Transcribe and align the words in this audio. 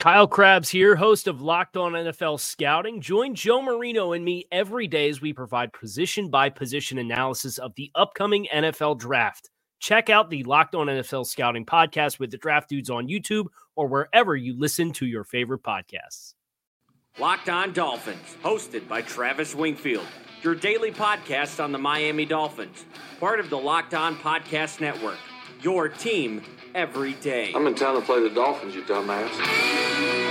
Kyle 0.00 0.26
Crabbs 0.26 0.68
here, 0.68 0.96
host 0.96 1.28
of 1.28 1.40
Locked 1.40 1.76
On 1.76 1.92
NFL 1.92 2.38
Scouting. 2.38 3.00
Join 3.00 3.34
Joe 3.34 3.62
Marino 3.62 4.12
and 4.12 4.24
me 4.24 4.46
every 4.52 4.86
day 4.86 5.08
as 5.08 5.20
we 5.20 5.32
provide 5.32 5.72
position 5.72 6.28
by 6.28 6.50
position 6.50 6.98
analysis 6.98 7.58
of 7.58 7.74
the 7.76 7.90
upcoming 7.94 8.46
NFL 8.52 8.98
draft. 8.98 9.50
Check 9.80 10.10
out 10.10 10.30
the 10.30 10.42
Locked 10.44 10.74
On 10.74 10.88
NFL 10.88 11.26
Scouting 11.26 11.64
podcast 11.64 12.18
with 12.18 12.30
the 12.30 12.36
draft 12.36 12.68
dudes 12.68 12.90
on 12.90 13.08
YouTube 13.08 13.46
or 13.76 13.86
wherever 13.86 14.36
you 14.36 14.58
listen 14.58 14.92
to 14.94 15.06
your 15.06 15.24
favorite 15.24 15.62
podcasts. 15.62 16.34
Locked 17.18 17.48
On 17.48 17.72
Dolphins, 17.72 18.36
hosted 18.42 18.86
by 18.88 19.00
Travis 19.00 19.54
Wingfield, 19.54 20.06
your 20.42 20.54
daily 20.54 20.90
podcast 20.90 21.62
on 21.62 21.70
the 21.70 21.78
Miami 21.78 22.26
Dolphins, 22.26 22.84
part 23.20 23.40
of 23.40 23.48
the 23.48 23.58
Locked 23.58 23.94
On 23.94 24.16
Podcast 24.16 24.80
Network. 24.80 25.18
Your 25.64 25.88
team 25.88 26.42
every 26.74 27.14
day. 27.14 27.50
I'm 27.54 27.66
in 27.66 27.74
town 27.74 27.94
to 27.94 28.02
play 28.02 28.20
the 28.20 28.28
Dolphins, 28.28 28.74
you 28.74 28.82
dumbass. 28.82 30.23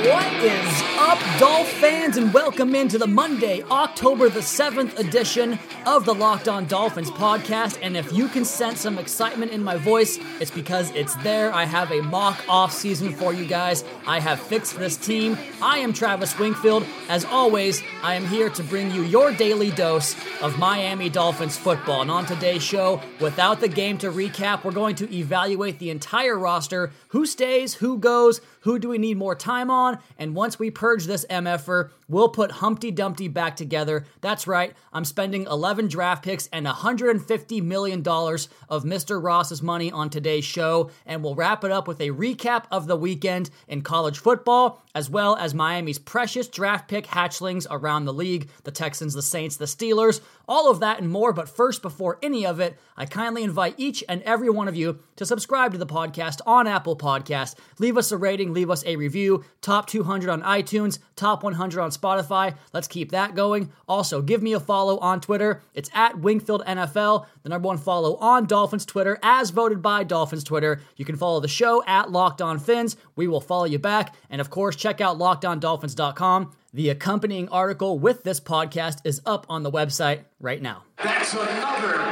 What 0.00 0.32
is 0.42 0.82
up, 0.96 1.18
Dolph 1.38 1.68
fans, 1.72 2.16
and 2.16 2.32
welcome 2.32 2.74
into 2.74 2.96
the 2.96 3.06
Monday, 3.06 3.62
October 3.64 4.30
the 4.30 4.40
7th 4.40 4.98
edition 4.98 5.58
of 5.84 6.06
the 6.06 6.14
Locked 6.14 6.48
On 6.48 6.64
Dolphins 6.64 7.10
podcast. 7.10 7.78
And 7.82 7.98
if 7.98 8.10
you 8.10 8.28
can 8.28 8.46
sense 8.46 8.80
some 8.80 8.98
excitement 8.98 9.52
in 9.52 9.62
my 9.62 9.76
voice, 9.76 10.18
it's 10.40 10.50
because 10.50 10.90
it's 10.92 11.14
there. 11.16 11.52
I 11.52 11.64
have 11.64 11.92
a 11.92 12.00
mock 12.00 12.42
off 12.48 12.72
season 12.72 13.12
for 13.12 13.34
you 13.34 13.44
guys. 13.44 13.84
I 14.06 14.20
have 14.20 14.40
fixed 14.40 14.78
this 14.78 14.96
team. 14.96 15.36
I 15.60 15.78
am 15.78 15.92
Travis 15.92 16.38
Wingfield. 16.38 16.86
As 17.10 17.26
always, 17.26 17.82
I 18.02 18.14
am 18.14 18.26
here 18.26 18.48
to 18.48 18.62
bring 18.62 18.90
you 18.92 19.02
your 19.02 19.32
daily 19.32 19.70
dose 19.70 20.16
of 20.40 20.58
Miami 20.58 21.10
Dolphins 21.10 21.58
football. 21.58 22.00
And 22.00 22.10
on 22.10 22.24
today's 22.24 22.62
show, 22.62 23.02
without 23.20 23.60
the 23.60 23.68
game 23.68 23.98
to 23.98 24.10
recap, 24.10 24.64
we're 24.64 24.72
going 24.72 24.96
to 24.96 25.14
evaluate 25.14 25.78
the 25.78 25.90
entire 25.90 26.38
roster 26.38 26.90
who 27.08 27.26
stays, 27.26 27.74
who 27.74 27.98
goes, 27.98 28.40
who 28.60 28.78
do 28.78 28.88
we 28.88 28.98
need 28.98 29.16
more 29.16 29.34
time 29.34 29.70
on? 29.70 29.89
And 30.18 30.34
once 30.34 30.58
we 30.58 30.70
purge 30.70 31.04
this 31.04 31.24
MFer, 31.30 31.90
we'll 32.10 32.28
put 32.28 32.50
Humpty 32.50 32.90
Dumpty 32.90 33.28
back 33.28 33.56
together. 33.56 34.04
That's 34.20 34.46
right, 34.46 34.74
I'm 34.92 35.04
spending 35.04 35.46
11 35.46 35.88
draft 35.88 36.24
picks 36.24 36.48
and 36.48 36.66
$150 36.66 37.62
million 37.62 38.00
of 38.00 38.84
Mr. 38.84 39.22
Ross's 39.22 39.62
money 39.62 39.92
on 39.92 40.10
today's 40.10 40.44
show. 40.44 40.90
And 41.06 41.22
we'll 41.22 41.36
wrap 41.36 41.64
it 41.64 41.70
up 41.70 41.86
with 41.86 42.00
a 42.00 42.10
recap 42.10 42.64
of 42.70 42.86
the 42.86 42.96
weekend 42.96 43.50
in 43.68 43.82
college 43.82 44.18
football, 44.18 44.82
as 44.94 45.08
well 45.08 45.36
as 45.36 45.54
Miami's 45.54 45.98
precious 45.98 46.48
draft 46.48 46.88
pick 46.88 47.06
hatchlings 47.06 47.66
around 47.70 48.04
the 48.04 48.12
league 48.12 48.50
the 48.64 48.72
Texans, 48.72 49.14
the 49.14 49.22
Saints, 49.22 49.56
the 49.56 49.64
Steelers, 49.64 50.20
all 50.48 50.70
of 50.70 50.80
that 50.80 51.00
and 51.00 51.10
more. 51.10 51.32
But 51.32 51.48
first, 51.48 51.80
before 51.80 52.18
any 52.22 52.44
of 52.44 52.58
it, 52.58 52.76
I 52.96 53.06
kindly 53.06 53.44
invite 53.44 53.76
each 53.78 54.02
and 54.08 54.22
every 54.22 54.50
one 54.50 54.66
of 54.66 54.76
you 54.76 54.98
to 55.16 55.24
subscribe 55.24 55.72
to 55.72 55.78
the 55.78 55.86
podcast 55.86 56.40
on 56.44 56.66
Apple 56.66 56.96
Podcast. 56.96 57.54
Leave 57.78 57.96
us 57.96 58.10
a 58.10 58.16
rating, 58.16 58.52
leave 58.52 58.70
us 58.70 58.84
a 58.84 58.96
review. 58.96 59.44
Top 59.62 59.86
200 59.86 60.28
on 60.28 60.42
iTunes, 60.42 60.98
top 61.14 61.44
100 61.44 61.80
on 61.80 61.90
Spotify. 61.90 61.99
Let's 62.02 62.88
keep 62.88 63.12
that 63.12 63.34
going. 63.34 63.72
Also, 63.88 64.22
give 64.22 64.42
me 64.42 64.52
a 64.52 64.60
follow 64.60 64.98
on 64.98 65.20
Twitter. 65.20 65.62
It's 65.74 65.90
at 65.94 66.16
Wingfield 66.16 66.64
NFL, 66.66 67.26
the 67.42 67.48
number 67.48 67.66
one 67.66 67.78
follow 67.78 68.16
on 68.16 68.46
Dolphins 68.46 68.86
Twitter, 68.86 69.18
as 69.22 69.50
voted 69.50 69.82
by 69.82 70.04
Dolphins 70.04 70.44
Twitter. 70.44 70.80
You 70.96 71.04
can 71.04 71.16
follow 71.16 71.40
the 71.40 71.48
show 71.48 71.82
at 71.86 72.10
Locked 72.10 72.42
On 72.42 72.58
Phins. 72.58 72.96
We 73.16 73.28
will 73.28 73.40
follow 73.40 73.64
you 73.64 73.78
back. 73.78 74.14
And 74.28 74.40
of 74.40 74.50
course, 74.50 74.76
check 74.76 75.00
out 75.00 75.18
LockedOnDolphins.com. 75.18 76.52
The 76.72 76.90
accompanying 76.90 77.48
article 77.48 77.98
with 77.98 78.22
this 78.22 78.38
podcast 78.38 78.98
is 79.04 79.20
up 79.26 79.44
on 79.48 79.64
the 79.64 79.70
website 79.72 80.20
right 80.38 80.62
now. 80.62 80.84
That's 81.02 81.34
another. 81.34 82.10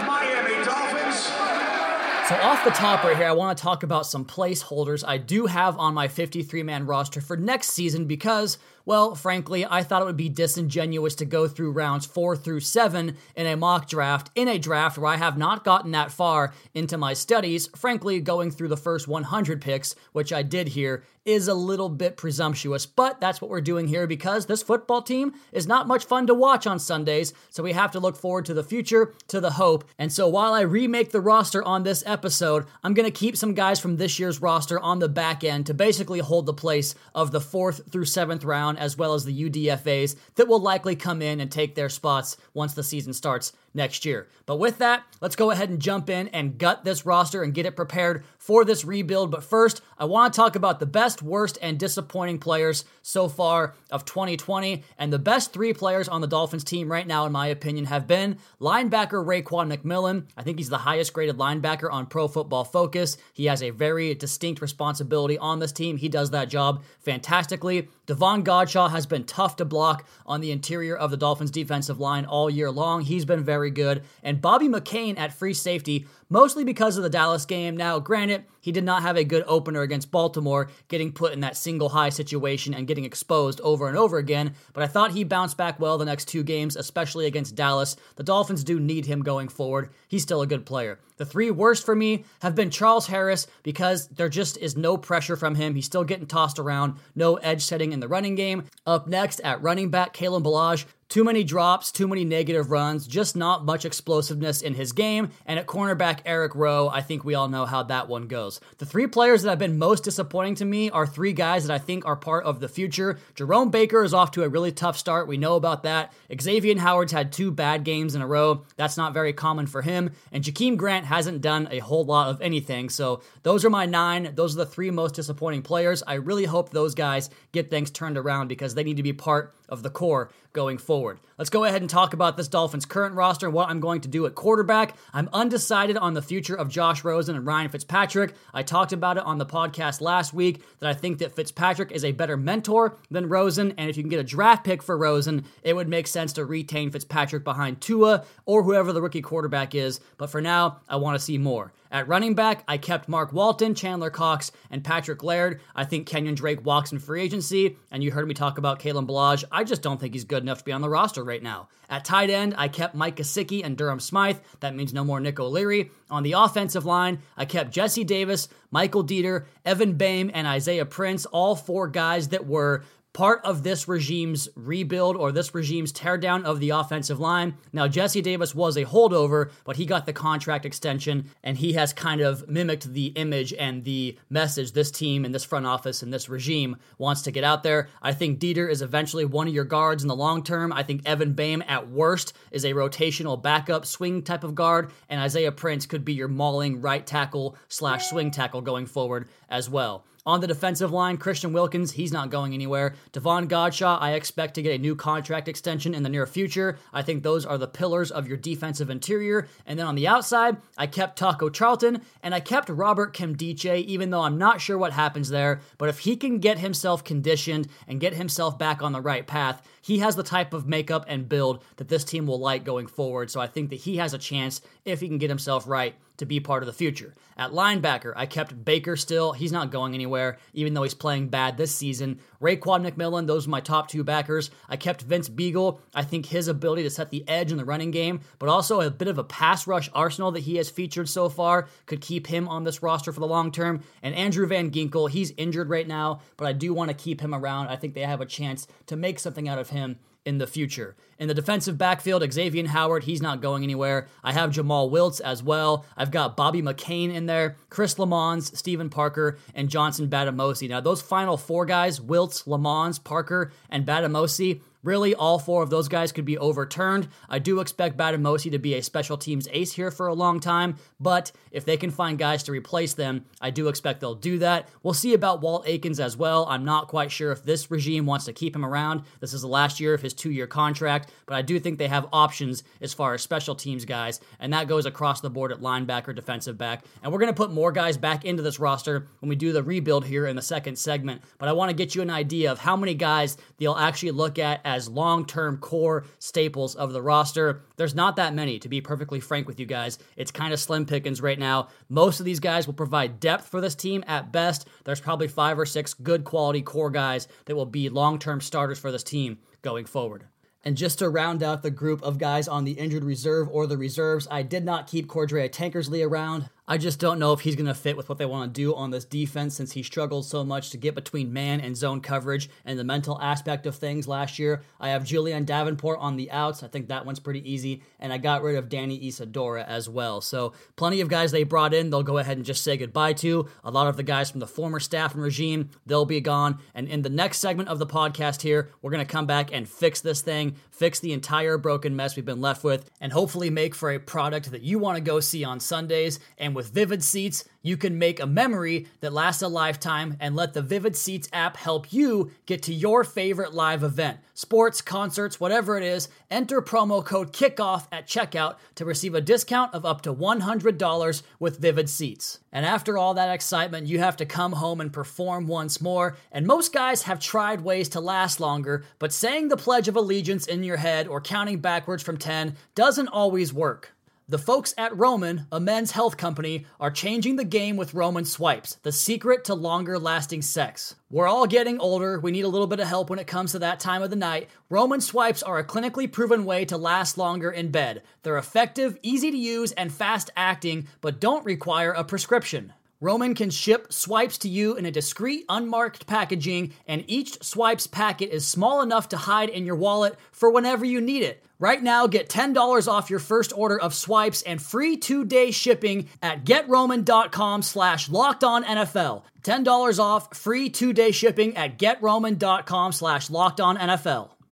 So, 2.28 2.34
off 2.34 2.62
the 2.62 2.70
top 2.72 3.04
right 3.04 3.16
here, 3.16 3.26
I 3.26 3.32
want 3.32 3.56
to 3.56 3.62
talk 3.64 3.82
about 3.82 4.04
some 4.04 4.22
placeholders 4.22 5.02
I 5.02 5.16
do 5.16 5.46
have 5.46 5.78
on 5.78 5.94
my 5.94 6.08
53 6.08 6.62
man 6.62 6.84
roster 6.84 7.22
for 7.22 7.38
next 7.38 7.70
season 7.70 8.04
because, 8.04 8.58
well, 8.84 9.14
frankly, 9.14 9.64
I 9.64 9.82
thought 9.82 10.02
it 10.02 10.04
would 10.04 10.18
be 10.18 10.28
disingenuous 10.28 11.14
to 11.14 11.24
go 11.24 11.48
through 11.48 11.70
rounds 11.70 12.04
four 12.04 12.36
through 12.36 12.60
seven 12.60 13.16
in 13.34 13.46
a 13.46 13.56
mock 13.56 13.88
draft, 13.88 14.30
in 14.34 14.46
a 14.46 14.58
draft 14.58 14.98
where 14.98 15.10
I 15.10 15.16
have 15.16 15.38
not 15.38 15.64
gotten 15.64 15.92
that 15.92 16.12
far 16.12 16.52
into 16.74 16.98
my 16.98 17.14
studies. 17.14 17.68
Frankly, 17.68 18.20
going 18.20 18.50
through 18.50 18.68
the 18.68 18.76
first 18.76 19.08
100 19.08 19.62
picks, 19.62 19.94
which 20.12 20.30
I 20.30 20.42
did 20.42 20.68
here, 20.68 21.04
is 21.28 21.46
a 21.46 21.52
little 21.52 21.90
bit 21.90 22.16
presumptuous, 22.16 22.86
but 22.86 23.20
that's 23.20 23.38
what 23.38 23.50
we're 23.50 23.60
doing 23.60 23.86
here 23.86 24.06
because 24.06 24.46
this 24.46 24.62
football 24.62 25.02
team 25.02 25.34
is 25.52 25.66
not 25.66 25.86
much 25.86 26.06
fun 26.06 26.26
to 26.26 26.32
watch 26.32 26.66
on 26.66 26.78
Sundays, 26.78 27.34
so 27.50 27.62
we 27.62 27.72
have 27.74 27.90
to 27.90 28.00
look 28.00 28.16
forward 28.16 28.46
to 28.46 28.54
the 28.54 28.64
future, 28.64 29.12
to 29.28 29.38
the 29.38 29.50
hope. 29.50 29.84
And 29.98 30.10
so 30.10 30.26
while 30.26 30.54
I 30.54 30.62
remake 30.62 31.10
the 31.10 31.20
roster 31.20 31.62
on 31.62 31.82
this 31.82 32.02
episode, 32.06 32.64
I'm 32.82 32.94
going 32.94 33.04
to 33.04 33.10
keep 33.10 33.36
some 33.36 33.52
guys 33.52 33.78
from 33.78 33.98
this 33.98 34.18
year's 34.18 34.40
roster 34.40 34.80
on 34.80 35.00
the 35.00 35.08
back 35.08 35.44
end 35.44 35.66
to 35.66 35.74
basically 35.74 36.20
hold 36.20 36.46
the 36.46 36.54
place 36.54 36.94
of 37.14 37.30
the 37.30 37.42
fourth 37.42 37.92
through 37.92 38.06
seventh 38.06 38.42
round, 38.42 38.78
as 38.78 38.96
well 38.96 39.12
as 39.12 39.26
the 39.26 39.50
UDFAs 39.50 40.16
that 40.36 40.48
will 40.48 40.60
likely 40.60 40.96
come 40.96 41.20
in 41.20 41.40
and 41.40 41.52
take 41.52 41.74
their 41.74 41.90
spots 41.90 42.38
once 42.54 42.72
the 42.72 42.82
season 42.82 43.12
starts 43.12 43.52
next 43.74 44.04
year. 44.04 44.28
But 44.46 44.58
with 44.58 44.78
that, 44.78 45.04
let's 45.20 45.36
go 45.36 45.50
ahead 45.50 45.68
and 45.68 45.80
jump 45.80 46.08
in 46.08 46.28
and 46.28 46.58
gut 46.58 46.84
this 46.84 47.04
roster 47.04 47.42
and 47.42 47.54
get 47.54 47.66
it 47.66 47.76
prepared 47.76 48.24
for 48.38 48.64
this 48.64 48.84
rebuild. 48.84 49.30
But 49.30 49.44
first, 49.44 49.82
I 49.98 50.04
want 50.04 50.32
to 50.32 50.36
talk 50.36 50.54
about 50.54 50.78
the 50.78 50.86
best, 50.86 51.22
worst, 51.22 51.58
and 51.60 51.76
disappointing 51.76 52.38
players 52.38 52.84
so 53.02 53.28
far 53.28 53.74
of 53.90 54.04
2020. 54.04 54.84
And 54.96 55.12
the 55.12 55.18
best 55.18 55.52
three 55.52 55.72
players 55.72 56.08
on 56.08 56.20
the 56.20 56.28
Dolphins 56.28 56.62
team 56.62 56.90
right 56.90 57.06
now, 57.06 57.26
in 57.26 57.32
my 57.32 57.48
opinion, 57.48 57.86
have 57.86 58.06
been 58.06 58.38
linebacker 58.60 59.24
Raekwon 59.24 59.76
McMillan. 59.76 60.26
I 60.36 60.42
think 60.42 60.58
he's 60.58 60.68
the 60.68 60.78
highest 60.78 61.12
graded 61.12 61.36
linebacker 61.36 61.92
on 61.92 62.06
Pro 62.06 62.28
Football 62.28 62.64
Focus. 62.64 63.16
He 63.32 63.46
has 63.46 63.60
a 63.60 63.70
very 63.70 64.14
distinct 64.14 64.60
responsibility 64.60 65.36
on 65.36 65.58
this 65.58 65.72
team. 65.72 65.96
He 65.96 66.08
does 66.08 66.30
that 66.30 66.48
job 66.48 66.84
fantastically. 67.00 67.88
Devon 68.08 68.42
Godchaux 68.42 68.90
has 68.90 69.04
been 69.04 69.24
tough 69.24 69.56
to 69.56 69.66
block 69.66 70.06
on 70.24 70.40
the 70.40 70.50
interior 70.50 70.96
of 70.96 71.10
the 71.10 71.16
Dolphins 71.18 71.50
defensive 71.50 72.00
line 72.00 72.24
all 72.24 72.48
year 72.48 72.70
long. 72.70 73.02
He's 73.02 73.26
been 73.26 73.44
very 73.44 73.70
good. 73.70 74.02
And 74.22 74.40
Bobby 74.40 74.66
McCain 74.66 75.18
at 75.18 75.34
free 75.34 75.52
safety, 75.52 76.06
mostly 76.30 76.64
because 76.64 76.96
of 76.96 77.02
the 77.02 77.10
Dallas 77.10 77.44
game. 77.44 77.76
Now, 77.76 77.98
granted, 77.98 78.46
he 78.62 78.72
did 78.72 78.84
not 78.84 79.02
have 79.02 79.18
a 79.18 79.24
good 79.24 79.44
opener 79.46 79.82
against 79.82 80.10
Baltimore, 80.10 80.70
getting 80.88 81.12
put 81.12 81.34
in 81.34 81.40
that 81.40 81.58
single 81.58 81.90
high 81.90 82.08
situation 82.08 82.72
and 82.72 82.86
getting 82.86 83.04
exposed 83.04 83.60
over 83.60 83.88
and 83.88 83.98
over 83.98 84.16
again, 84.16 84.54
but 84.72 84.82
I 84.82 84.86
thought 84.86 85.12
he 85.12 85.22
bounced 85.22 85.58
back 85.58 85.78
well 85.78 85.98
the 85.98 86.06
next 86.06 86.28
two 86.28 86.42
games, 86.42 86.76
especially 86.76 87.26
against 87.26 87.56
Dallas. 87.56 87.94
The 88.16 88.22
Dolphins 88.22 88.64
do 88.64 88.80
need 88.80 89.04
him 89.04 89.22
going 89.22 89.48
forward. 89.48 89.90
He's 90.08 90.22
still 90.22 90.40
a 90.40 90.46
good 90.46 90.64
player. 90.64 90.98
The 91.18 91.26
three 91.26 91.50
worst 91.50 91.84
for 91.84 91.94
me 91.94 92.24
have 92.40 92.54
been 92.54 92.70
Charles 92.70 93.08
Harris 93.08 93.46
because 93.62 94.08
there 94.08 94.28
just 94.28 94.56
is 94.56 94.76
no 94.76 94.96
pressure 94.96 95.36
from 95.36 95.56
him. 95.56 95.74
He's 95.74 95.84
still 95.84 96.04
getting 96.04 96.26
tossed 96.26 96.58
around, 96.58 96.94
no 97.14 97.36
edge 97.36 97.62
setting 97.62 97.92
in 97.92 98.00
the 98.00 98.08
running 98.08 98.36
game. 98.36 98.64
Up 98.86 99.06
next 99.06 99.40
at 99.40 99.60
running 99.60 99.90
back, 99.90 100.14
Kalen 100.14 100.42
Ballage. 100.42 100.86
Too 101.08 101.24
many 101.24 101.42
drops, 101.42 101.90
too 101.90 102.06
many 102.06 102.26
negative 102.26 102.70
runs, 102.70 103.06
just 103.06 103.34
not 103.34 103.64
much 103.64 103.86
explosiveness 103.86 104.60
in 104.60 104.74
his 104.74 104.92
game. 104.92 105.30
And 105.46 105.58
at 105.58 105.66
cornerback, 105.66 106.20
Eric 106.26 106.54
Rowe, 106.54 106.90
I 106.90 107.00
think 107.00 107.24
we 107.24 107.34
all 107.34 107.48
know 107.48 107.64
how 107.64 107.82
that 107.84 108.08
one 108.08 108.26
goes. 108.26 108.60
The 108.76 108.84
three 108.84 109.06
players 109.06 109.42
that 109.42 109.48
have 109.48 109.58
been 109.58 109.78
most 109.78 110.04
disappointing 110.04 110.56
to 110.56 110.66
me 110.66 110.90
are 110.90 111.06
three 111.06 111.32
guys 111.32 111.66
that 111.66 111.72
I 111.72 111.78
think 111.78 112.04
are 112.04 112.14
part 112.14 112.44
of 112.44 112.60
the 112.60 112.68
future. 112.68 113.18
Jerome 113.34 113.70
Baker 113.70 114.04
is 114.04 114.12
off 114.12 114.32
to 114.32 114.42
a 114.42 114.50
really 114.50 114.70
tough 114.70 114.98
start. 114.98 115.28
We 115.28 115.38
know 115.38 115.56
about 115.56 115.84
that. 115.84 116.12
Xavier 116.38 116.78
Howard's 116.78 117.12
had 117.12 117.32
two 117.32 117.50
bad 117.52 117.84
games 117.84 118.14
in 118.14 118.20
a 118.20 118.26
row. 118.26 118.66
That's 118.76 118.98
not 118.98 119.14
very 119.14 119.32
common 119.32 119.66
for 119.66 119.80
him. 119.80 120.10
And 120.30 120.44
Jakeem 120.44 120.76
Grant 120.76 121.06
hasn't 121.06 121.40
done 121.40 121.68
a 121.70 121.78
whole 121.78 122.04
lot 122.04 122.28
of 122.28 122.42
anything. 122.42 122.90
So 122.90 123.22
those 123.44 123.64
are 123.64 123.70
my 123.70 123.86
nine. 123.86 124.32
Those 124.34 124.54
are 124.54 124.58
the 124.58 124.66
three 124.66 124.90
most 124.90 125.14
disappointing 125.14 125.62
players. 125.62 126.02
I 126.06 126.14
really 126.14 126.44
hope 126.44 126.68
those 126.68 126.94
guys 126.94 127.30
get 127.52 127.70
things 127.70 127.90
turned 127.90 128.18
around 128.18 128.48
because 128.48 128.74
they 128.74 128.84
need 128.84 128.98
to 128.98 129.02
be 129.02 129.14
part 129.14 129.54
of 129.70 129.82
the 129.82 129.90
core 129.90 130.30
going 130.58 130.76
forward. 130.76 131.20
Let's 131.38 131.50
go 131.50 131.62
ahead 131.62 131.82
and 131.82 131.88
talk 131.88 132.14
about 132.14 132.36
this 132.36 132.48
Dolphins 132.48 132.84
current 132.84 133.14
roster 133.14 133.46
and 133.46 133.54
what 133.54 133.68
I'm 133.68 133.78
going 133.78 134.00
to 134.00 134.08
do 134.08 134.26
at 134.26 134.34
quarterback. 134.34 134.96
I'm 135.12 135.28
undecided 135.32 135.96
on 135.96 136.14
the 136.14 136.20
future 136.20 136.56
of 136.56 136.68
Josh 136.68 137.04
Rosen 137.04 137.36
and 137.36 137.46
Ryan 137.46 137.68
Fitzpatrick. 137.68 138.34
I 138.52 138.64
talked 138.64 138.92
about 138.92 139.18
it 139.18 139.22
on 139.22 139.38
the 139.38 139.46
podcast 139.46 140.00
last 140.00 140.34
week 140.34 140.60
that 140.80 140.90
I 140.90 140.94
think 140.94 141.18
that 141.18 141.36
Fitzpatrick 141.36 141.92
is 141.92 142.04
a 142.04 142.10
better 142.10 142.36
mentor 142.36 142.96
than 143.08 143.28
Rosen, 143.28 143.72
and 143.78 143.88
if 143.88 143.96
you 143.96 144.02
can 144.02 144.10
get 144.10 144.18
a 144.18 144.24
draft 144.24 144.64
pick 144.64 144.82
for 144.82 144.98
Rosen, 144.98 145.44
it 145.62 145.76
would 145.76 145.88
make 145.88 146.08
sense 146.08 146.32
to 146.32 146.44
retain 146.44 146.90
Fitzpatrick 146.90 147.44
behind 147.44 147.80
Tua 147.80 148.24
or 148.44 148.64
whoever 148.64 148.92
the 148.92 149.00
rookie 149.00 149.22
quarterback 149.22 149.76
is. 149.76 150.00
But 150.16 150.30
for 150.30 150.40
now, 150.40 150.80
I 150.88 150.96
want 150.96 151.16
to 151.16 151.24
see 151.24 151.38
more. 151.38 151.72
At 151.90 152.08
running 152.08 152.34
back, 152.34 152.64
I 152.68 152.76
kept 152.76 153.08
Mark 153.08 153.32
Walton, 153.32 153.74
Chandler 153.74 154.10
Cox, 154.10 154.52
and 154.70 154.84
Patrick 154.84 155.22
Laird. 155.22 155.60
I 155.74 155.84
think 155.84 156.06
Kenyon 156.06 156.34
Drake 156.34 156.64
walks 156.64 156.92
in 156.92 156.98
free 156.98 157.22
agency, 157.22 157.76
and 157.90 158.02
you 158.02 158.10
heard 158.10 158.28
me 158.28 158.34
talk 158.34 158.58
about 158.58 158.80
Kalen 158.80 159.06
Ballage. 159.06 159.44
I 159.50 159.64
just 159.64 159.82
don't 159.82 159.98
think 159.98 160.14
he's 160.14 160.24
good 160.24 160.42
enough 160.42 160.58
to 160.58 160.64
be 160.64 160.72
on 160.72 160.82
the 160.82 160.88
roster 160.88 161.24
right 161.24 161.42
now. 161.42 161.68
At 161.88 162.04
tight 162.04 162.28
end, 162.28 162.54
I 162.58 162.68
kept 162.68 162.94
Mike 162.94 163.16
Gesicki 163.16 163.64
and 163.64 163.76
Durham 163.76 164.00
Smythe. 164.00 164.38
That 164.60 164.74
means 164.74 164.92
no 164.92 165.04
more 165.04 165.20
Nick 165.20 165.40
O'Leary. 165.40 165.90
On 166.10 166.22
the 166.22 166.32
offensive 166.32 166.84
line, 166.84 167.20
I 167.36 167.46
kept 167.46 167.70
Jesse 167.70 168.04
Davis, 168.04 168.48
Michael 168.70 169.04
Dieter, 169.04 169.46
Evan 169.64 169.94
Boehm, 169.94 170.30
and 170.34 170.46
Isaiah 170.46 170.84
Prince, 170.84 171.24
all 171.24 171.56
four 171.56 171.88
guys 171.88 172.28
that 172.28 172.46
were 172.46 172.84
part 173.12 173.40
of 173.44 173.62
this 173.62 173.88
regime's 173.88 174.48
rebuild 174.54 175.16
or 175.16 175.32
this 175.32 175.54
regime's 175.54 175.92
teardown 175.92 176.44
of 176.44 176.60
the 176.60 176.70
offensive 176.70 177.18
line. 177.18 177.54
Now, 177.72 177.88
Jesse 177.88 178.22
Davis 178.22 178.54
was 178.54 178.76
a 178.76 178.84
holdover, 178.84 179.50
but 179.64 179.76
he 179.76 179.86
got 179.86 180.06
the 180.06 180.12
contract 180.12 180.64
extension 180.64 181.30
and 181.42 181.58
he 181.58 181.72
has 181.72 181.92
kind 181.92 182.20
of 182.20 182.48
mimicked 182.48 182.92
the 182.92 183.06
image 183.06 183.52
and 183.54 183.84
the 183.84 184.18
message 184.30 184.72
this 184.72 184.90
team 184.90 185.24
and 185.24 185.34
this 185.34 185.44
front 185.44 185.66
office 185.66 186.02
and 186.02 186.12
this 186.12 186.28
regime 186.28 186.76
wants 186.98 187.22
to 187.22 187.30
get 187.30 187.44
out 187.44 187.62
there. 187.62 187.88
I 188.02 188.12
think 188.12 188.38
Dieter 188.38 188.70
is 188.70 188.82
eventually 188.82 189.24
one 189.24 189.48
of 189.48 189.54
your 189.54 189.64
guards 189.64 190.02
in 190.02 190.08
the 190.08 190.16
long 190.16 190.42
term. 190.42 190.72
I 190.72 190.82
think 190.82 191.02
Evan 191.04 191.32
Boehm, 191.32 191.62
at 191.66 191.88
worst, 191.88 192.34
is 192.50 192.64
a 192.64 192.74
rotational 192.74 193.40
backup 193.40 193.86
swing 193.86 194.22
type 194.22 194.44
of 194.44 194.54
guard, 194.54 194.92
and 195.08 195.20
Isaiah 195.20 195.52
Prince 195.52 195.86
could 195.86 196.04
be 196.04 196.14
your 196.14 196.28
mauling 196.28 196.80
right 196.80 197.06
tackle 197.06 197.56
slash 197.68 198.06
swing 198.06 198.30
tackle 198.30 198.60
going 198.60 198.86
forward 198.86 199.28
as 199.48 199.68
well. 199.68 200.04
On 200.28 200.42
the 200.42 200.46
defensive 200.46 200.92
line, 200.92 201.16
Christian 201.16 201.54
Wilkins, 201.54 201.92
he's 201.92 202.12
not 202.12 202.28
going 202.28 202.52
anywhere. 202.52 202.94
Devon 203.12 203.48
Godchaux, 203.48 203.96
I 203.98 204.12
expect 204.12 204.56
to 204.56 204.62
get 204.62 204.74
a 204.74 204.78
new 204.78 204.94
contract 204.94 205.48
extension 205.48 205.94
in 205.94 206.02
the 206.02 206.10
near 206.10 206.26
future. 206.26 206.76
I 206.92 207.00
think 207.00 207.22
those 207.22 207.46
are 207.46 207.56
the 207.56 207.66
pillars 207.66 208.10
of 208.10 208.28
your 208.28 208.36
defensive 208.36 208.90
interior. 208.90 209.48
And 209.64 209.78
then 209.78 209.86
on 209.86 209.94
the 209.94 210.06
outside, 210.06 210.58
I 210.76 210.86
kept 210.86 211.16
Taco 211.16 211.48
Charlton 211.48 212.02
and 212.22 212.34
I 212.34 212.40
kept 212.40 212.68
Robert 212.68 213.14
Nkemdiche, 213.14 213.86
even 213.86 214.10
though 214.10 214.20
I'm 214.20 214.36
not 214.36 214.60
sure 214.60 214.76
what 214.76 214.92
happens 214.92 215.30
there. 215.30 215.62
But 215.78 215.88
if 215.88 216.00
he 216.00 216.14
can 216.14 216.40
get 216.40 216.58
himself 216.58 217.04
conditioned 217.04 217.66
and 217.86 217.98
get 217.98 218.12
himself 218.12 218.58
back 218.58 218.82
on 218.82 218.92
the 218.92 219.00
right 219.00 219.26
path, 219.26 219.66
he 219.80 220.00
has 220.00 220.14
the 220.14 220.22
type 220.22 220.52
of 220.52 220.68
makeup 220.68 221.06
and 221.08 221.26
build 221.26 221.64
that 221.76 221.88
this 221.88 222.04
team 222.04 222.26
will 222.26 222.38
like 222.38 222.64
going 222.64 222.86
forward. 222.86 223.30
So 223.30 223.40
I 223.40 223.46
think 223.46 223.70
that 223.70 223.76
he 223.76 223.96
has 223.96 224.12
a 224.12 224.18
chance 224.18 224.60
if 224.84 225.00
he 225.00 225.08
can 225.08 225.16
get 225.16 225.30
himself 225.30 225.66
right 225.66 225.94
to 226.18 226.26
be 226.26 226.40
part 226.40 226.62
of 226.62 226.66
the 226.66 226.72
future. 226.72 227.14
At 227.36 227.52
linebacker, 227.52 228.12
I 228.16 228.26
kept 228.26 228.64
Baker 228.64 228.96
still. 228.96 229.32
He's 229.32 229.52
not 229.52 229.70
going 229.70 229.94
anywhere, 229.94 230.38
even 230.52 230.74
though 230.74 230.82
he's 230.82 230.94
playing 230.94 231.28
bad 231.28 231.56
this 231.56 231.74
season. 231.74 232.20
Raekwon 232.42 232.88
McMillan, 232.88 233.26
those 233.26 233.46
are 233.46 233.50
my 233.50 233.60
top 233.60 233.88
two 233.88 234.04
backers. 234.04 234.50
I 234.68 234.76
kept 234.76 235.02
Vince 235.02 235.28
Biegel. 235.28 235.78
I 235.94 236.02
think 236.02 236.26
his 236.26 236.48
ability 236.48 236.82
to 236.82 236.90
set 236.90 237.10
the 237.10 237.26
edge 237.28 237.50
in 237.52 237.56
the 237.56 237.64
running 237.64 237.92
game, 237.92 238.20
but 238.38 238.48
also 238.48 238.80
a 238.80 238.90
bit 238.90 239.08
of 239.08 239.18
a 239.18 239.24
pass 239.24 239.66
rush 239.66 239.88
arsenal 239.94 240.32
that 240.32 240.40
he 240.40 240.56
has 240.56 240.68
featured 240.68 241.08
so 241.08 241.28
far 241.28 241.68
could 241.86 242.00
keep 242.00 242.26
him 242.26 242.48
on 242.48 242.64
this 242.64 242.82
roster 242.82 243.12
for 243.12 243.20
the 243.20 243.26
long 243.26 243.52
term. 243.52 243.82
And 244.02 244.14
Andrew 244.14 244.46
Van 244.46 244.70
Ginkel, 244.70 245.08
he's 245.08 245.32
injured 245.36 245.70
right 245.70 245.86
now, 245.86 246.20
but 246.36 246.48
I 246.48 246.52
do 246.52 246.74
want 246.74 246.90
to 246.90 246.94
keep 246.94 247.20
him 247.20 247.34
around. 247.34 247.68
I 247.68 247.76
think 247.76 247.94
they 247.94 248.00
have 248.00 248.20
a 248.20 248.26
chance 248.26 248.66
to 248.86 248.96
make 248.96 249.18
something 249.18 249.48
out 249.48 249.58
of 249.58 249.70
him 249.70 249.98
in 250.28 250.38
the 250.38 250.46
future. 250.46 250.94
In 251.18 251.26
the 251.26 251.34
defensive 251.34 251.78
backfield, 251.78 252.22
Xavier 252.32 252.68
Howard, 252.68 253.04
he's 253.04 253.22
not 253.22 253.40
going 253.40 253.64
anywhere. 253.64 254.06
I 254.22 254.32
have 254.34 254.52
Jamal 254.52 254.90
Wiltz 254.90 255.20
as 255.22 255.42
well. 255.42 255.86
I've 255.96 256.10
got 256.10 256.36
Bobby 256.36 256.60
McCain 256.62 257.12
in 257.12 257.26
there, 257.26 257.56
Chris 257.70 257.94
Lammons, 257.94 258.54
Stephen 258.54 258.90
Parker, 258.90 259.38
and 259.54 259.70
Johnson 259.70 260.08
Bademosi. 260.08 260.68
Now, 260.68 260.80
those 260.80 261.02
final 261.02 261.36
four 261.38 261.64
guys, 261.64 261.98
Wiltz, 261.98 262.46
Lammons, 262.46 263.02
Parker, 263.02 263.50
and 263.70 263.86
Bademosi, 263.86 264.60
Really, 264.88 265.14
all 265.14 265.38
four 265.38 265.62
of 265.62 265.68
those 265.68 265.86
guys 265.86 266.12
could 266.12 266.24
be 266.24 266.38
overturned. 266.38 267.08
I 267.28 267.40
do 267.40 267.60
expect 267.60 267.98
Bademosi 267.98 268.50
to 268.52 268.58
be 268.58 268.72
a 268.72 268.82
special 268.82 269.18
teams 269.18 269.46
ace 269.52 269.74
here 269.74 269.90
for 269.90 270.06
a 270.06 270.14
long 270.14 270.40
time, 270.40 270.76
but 270.98 271.30
if 271.50 271.66
they 271.66 271.76
can 271.76 271.90
find 271.90 272.18
guys 272.18 272.42
to 272.44 272.52
replace 272.52 272.94
them, 272.94 273.26
I 273.38 273.50
do 273.50 273.68
expect 273.68 274.00
they'll 274.00 274.14
do 274.14 274.38
that. 274.38 274.66
We'll 274.82 274.94
see 274.94 275.12
about 275.12 275.42
Walt 275.42 275.64
Aikens 275.66 276.00
as 276.00 276.16
well. 276.16 276.46
I'm 276.46 276.64
not 276.64 276.88
quite 276.88 277.12
sure 277.12 277.32
if 277.32 277.44
this 277.44 277.70
regime 277.70 278.06
wants 278.06 278.24
to 278.24 278.32
keep 278.32 278.56
him 278.56 278.64
around. 278.64 279.02
This 279.20 279.34
is 279.34 279.42
the 279.42 279.46
last 279.48 279.78
year 279.78 279.92
of 279.92 280.00
his 280.00 280.14
two 280.14 280.30
year 280.30 280.46
contract, 280.46 281.12
but 281.26 281.34
I 281.34 281.42
do 281.42 281.60
think 281.60 281.76
they 281.76 281.88
have 281.88 282.08
options 282.10 282.62
as 282.80 282.94
far 282.94 283.12
as 283.12 283.20
special 283.20 283.54
teams 283.54 283.84
guys, 283.84 284.22
and 284.40 284.54
that 284.54 284.68
goes 284.68 284.86
across 284.86 285.20
the 285.20 285.28
board 285.28 285.52
at 285.52 285.60
linebacker, 285.60 286.14
defensive 286.14 286.56
back. 286.56 286.82
And 287.02 287.12
we're 287.12 287.18
going 287.18 287.34
to 287.34 287.36
put 287.36 287.52
more 287.52 287.72
guys 287.72 287.98
back 287.98 288.24
into 288.24 288.42
this 288.42 288.58
roster 288.58 289.06
when 289.18 289.28
we 289.28 289.36
do 289.36 289.52
the 289.52 289.62
rebuild 289.62 290.06
here 290.06 290.26
in 290.26 290.34
the 290.34 290.40
second 290.40 290.78
segment, 290.78 291.20
but 291.36 291.50
I 291.50 291.52
want 291.52 291.68
to 291.68 291.76
get 291.76 291.94
you 291.94 292.00
an 292.00 292.08
idea 292.08 292.50
of 292.50 292.58
how 292.58 292.74
many 292.74 292.94
guys 292.94 293.36
they'll 293.58 293.74
actually 293.74 294.12
look 294.12 294.38
at 294.38 294.62
as 294.64 294.77
long 294.86 295.24
term 295.24 295.56
core 295.56 296.04
staples 296.18 296.74
of 296.74 296.92
the 296.92 297.00
roster. 297.00 297.62
There's 297.76 297.94
not 297.94 298.16
that 298.16 298.34
many, 298.34 298.58
to 298.58 298.68
be 298.68 298.82
perfectly 298.82 299.18
frank 299.18 299.48
with 299.48 299.58
you 299.58 299.64
guys. 299.64 299.98
It's 300.14 300.30
kind 300.30 300.52
of 300.52 300.60
slim 300.60 300.84
pickings 300.84 301.22
right 301.22 301.38
now. 301.38 301.68
Most 301.88 302.20
of 302.20 302.26
these 302.26 302.38
guys 302.38 302.66
will 302.66 302.74
provide 302.74 303.18
depth 303.18 303.48
for 303.48 303.62
this 303.62 303.74
team 303.74 304.04
at 304.06 304.30
best. 304.30 304.68
There's 304.84 305.00
probably 305.00 305.28
five 305.28 305.58
or 305.58 305.64
six 305.64 305.94
good 305.94 306.24
quality 306.24 306.60
core 306.60 306.90
guys 306.90 307.28
that 307.46 307.56
will 307.56 307.64
be 307.64 307.88
long 307.88 308.18
term 308.18 308.42
starters 308.42 308.78
for 308.78 308.92
this 308.92 309.02
team 309.02 309.38
going 309.62 309.86
forward. 309.86 310.26
And 310.64 310.76
just 310.76 310.98
to 310.98 311.08
round 311.08 311.42
out 311.42 311.62
the 311.62 311.70
group 311.70 312.02
of 312.02 312.18
guys 312.18 312.46
on 312.46 312.64
the 312.64 312.72
injured 312.72 313.04
reserve 313.04 313.48
or 313.50 313.66
the 313.66 313.78
reserves, 313.78 314.28
I 314.30 314.42
did 314.42 314.64
not 314.64 314.86
keep 314.86 315.06
Cordrea 315.06 315.48
Tankersley 315.48 316.06
around. 316.06 316.50
I 316.70 316.76
just 316.76 317.00
don't 317.00 317.18
know 317.18 317.32
if 317.32 317.40
he's 317.40 317.56
going 317.56 317.64
to 317.64 317.72
fit 317.72 317.96
with 317.96 318.10
what 318.10 318.18
they 318.18 318.26
want 318.26 318.52
to 318.52 318.60
do 318.60 318.74
on 318.74 318.90
this 318.90 319.06
defense 319.06 319.56
since 319.56 319.72
he 319.72 319.82
struggled 319.82 320.26
so 320.26 320.44
much 320.44 320.68
to 320.70 320.76
get 320.76 320.94
between 320.94 321.32
man 321.32 321.62
and 321.62 321.74
zone 321.74 322.02
coverage 322.02 322.50
and 322.66 322.78
the 322.78 322.84
mental 322.84 323.18
aspect 323.22 323.64
of 323.64 323.74
things 323.74 324.06
last 324.06 324.38
year. 324.38 324.60
I 324.78 324.90
have 324.90 325.02
Julian 325.02 325.46
Davenport 325.46 325.98
on 325.98 326.16
the 326.16 326.30
outs. 326.30 326.62
I 326.62 326.68
think 326.68 326.88
that 326.88 327.06
one's 327.06 327.20
pretty 327.20 327.50
easy. 327.50 327.82
And 327.98 328.12
I 328.12 328.18
got 328.18 328.42
rid 328.42 328.56
of 328.56 328.68
Danny 328.68 328.96
Isidora 328.96 329.64
as 329.64 329.88
well. 329.88 330.20
So 330.20 330.52
plenty 330.76 331.00
of 331.00 331.08
guys 331.08 331.32
they 331.32 331.42
brought 331.42 331.72
in, 331.72 331.88
they'll 331.88 332.02
go 332.02 332.18
ahead 332.18 332.36
and 332.36 332.44
just 332.44 332.62
say 332.62 332.76
goodbye 332.76 333.14
to. 333.14 333.48
A 333.64 333.70
lot 333.70 333.86
of 333.86 333.96
the 333.96 334.02
guys 334.02 334.30
from 334.30 334.40
the 334.40 334.46
former 334.46 334.78
staff 334.78 335.14
and 335.14 335.22
regime, 335.22 335.70
they'll 335.86 336.04
be 336.04 336.20
gone. 336.20 336.58
And 336.74 336.86
in 336.86 337.00
the 337.00 337.08
next 337.08 337.38
segment 337.38 337.70
of 337.70 337.78
the 337.78 337.86
podcast 337.86 338.42
here, 338.42 338.68
we're 338.82 338.90
going 338.90 339.06
to 339.06 339.10
come 339.10 339.26
back 339.26 339.54
and 339.54 339.66
fix 339.66 340.02
this 340.02 340.20
thing, 340.20 340.56
fix 340.70 341.00
the 341.00 341.14
entire 341.14 341.56
broken 341.56 341.96
mess 341.96 342.14
we've 342.14 342.26
been 342.26 342.42
left 342.42 342.62
with, 342.62 342.90
and 343.00 343.10
hopefully 343.10 343.48
make 343.48 343.74
for 343.74 343.90
a 343.90 343.98
product 343.98 344.50
that 344.50 344.60
you 344.60 344.78
want 344.78 344.96
to 344.96 345.00
go 345.00 345.18
see 345.18 345.44
on 345.44 345.60
Sundays. 345.60 346.20
And 346.36 346.57
with 346.58 346.74
Vivid 346.74 347.04
Seats, 347.04 347.44
you 347.62 347.76
can 347.76 348.00
make 348.00 348.18
a 348.18 348.26
memory 348.26 348.88
that 348.98 349.12
lasts 349.12 349.42
a 349.42 349.46
lifetime 349.46 350.16
and 350.18 350.34
let 350.34 350.54
the 350.54 350.60
Vivid 350.60 350.96
Seats 350.96 351.28
app 351.32 351.56
help 351.56 351.92
you 351.92 352.32
get 352.46 352.64
to 352.64 352.74
your 352.74 353.04
favorite 353.04 353.54
live 353.54 353.84
event. 353.84 354.18
Sports, 354.34 354.82
concerts, 354.82 355.38
whatever 355.38 355.76
it 355.76 355.84
is, 355.84 356.08
enter 356.32 356.60
promo 356.60 357.04
code 357.04 357.32
KICKOFF 357.32 357.86
at 357.92 358.08
checkout 358.08 358.56
to 358.74 358.84
receive 358.84 359.14
a 359.14 359.20
discount 359.20 359.72
of 359.72 359.86
up 359.86 360.02
to 360.02 360.12
$100 360.12 361.22
with 361.38 361.60
Vivid 361.60 361.88
Seats. 361.88 362.40
And 362.50 362.66
after 362.66 362.98
all 362.98 363.14
that 363.14 363.32
excitement, 363.32 363.86
you 363.86 364.00
have 364.00 364.16
to 364.16 364.26
come 364.26 364.54
home 364.54 364.80
and 364.80 364.92
perform 364.92 365.46
once 365.46 365.80
more. 365.80 366.16
And 366.32 366.44
most 366.44 366.72
guys 366.72 367.02
have 367.02 367.20
tried 367.20 367.60
ways 367.60 367.88
to 367.90 368.00
last 368.00 368.40
longer, 368.40 368.82
but 368.98 369.12
saying 369.12 369.46
the 369.46 369.56
Pledge 369.56 369.86
of 369.86 369.94
Allegiance 369.94 370.48
in 370.48 370.64
your 370.64 370.78
head 370.78 371.06
or 371.06 371.20
counting 371.20 371.60
backwards 371.60 372.02
from 372.02 372.16
10 372.16 372.56
doesn't 372.74 373.06
always 373.06 373.52
work. 373.52 373.94
The 374.30 374.36
folks 374.36 374.74
at 374.76 374.94
Roman, 374.94 375.46
a 375.50 375.58
men's 375.58 375.92
health 375.92 376.18
company, 376.18 376.66
are 376.78 376.90
changing 376.90 377.36
the 377.36 377.44
game 377.44 377.78
with 377.78 377.94
Roman 377.94 378.26
swipes, 378.26 378.74
the 378.82 378.92
secret 378.92 379.44
to 379.44 379.54
longer 379.54 379.98
lasting 379.98 380.42
sex. 380.42 380.96
We're 381.10 381.26
all 381.26 381.46
getting 381.46 381.80
older, 381.80 382.20
we 382.20 382.30
need 382.30 382.44
a 382.44 382.48
little 382.48 382.66
bit 382.66 382.78
of 382.78 382.86
help 382.86 383.08
when 383.08 383.18
it 383.18 383.26
comes 383.26 383.52
to 383.52 383.58
that 383.60 383.80
time 383.80 384.02
of 384.02 384.10
the 384.10 384.16
night. 384.16 384.50
Roman 384.68 385.00
swipes 385.00 385.42
are 385.42 385.56
a 385.56 385.64
clinically 385.64 386.12
proven 386.12 386.44
way 386.44 386.66
to 386.66 386.76
last 386.76 387.16
longer 387.16 387.50
in 387.50 387.70
bed. 387.70 388.02
They're 388.22 388.36
effective, 388.36 388.98
easy 389.02 389.30
to 389.30 389.36
use, 389.38 389.72
and 389.72 389.90
fast 389.90 390.28
acting, 390.36 390.88
but 391.00 391.20
don't 391.20 391.46
require 391.46 391.92
a 391.92 392.04
prescription. 392.04 392.74
Roman 393.00 393.34
can 393.34 393.50
ship 393.50 393.92
swipes 393.92 394.38
to 394.38 394.48
you 394.48 394.74
in 394.74 394.84
a 394.84 394.90
discreet, 394.90 395.44
unmarked 395.48 396.08
packaging, 396.08 396.72
and 396.86 397.04
each 397.06 397.40
swipes 397.44 397.86
packet 397.86 398.30
is 398.30 398.44
small 398.44 398.82
enough 398.82 399.08
to 399.10 399.16
hide 399.16 399.50
in 399.50 399.64
your 399.64 399.76
wallet 399.76 400.16
for 400.32 400.50
whenever 400.50 400.84
you 400.84 401.00
need 401.00 401.22
it. 401.22 401.44
Right 401.60 401.80
now, 401.80 402.08
get 402.08 402.28
$10 402.28 402.88
off 402.88 403.10
your 403.10 403.18
first 403.20 403.52
order 403.56 403.80
of 403.80 403.94
swipes 403.94 404.42
and 404.42 404.60
free 404.60 404.96
two-day 404.96 405.52
shipping 405.52 406.08
at 406.22 406.44
getroman.com 406.44 407.62
slash 407.62 408.08
lockedonnfl. 408.08 409.22
$10 409.42 409.98
off, 410.00 410.36
free 410.36 410.68
two-day 410.68 411.12
shipping 411.12 411.56
at 411.56 411.78
getroman.com 411.78 412.92
slash 412.92 413.28
lockedonnfl. 413.28 414.37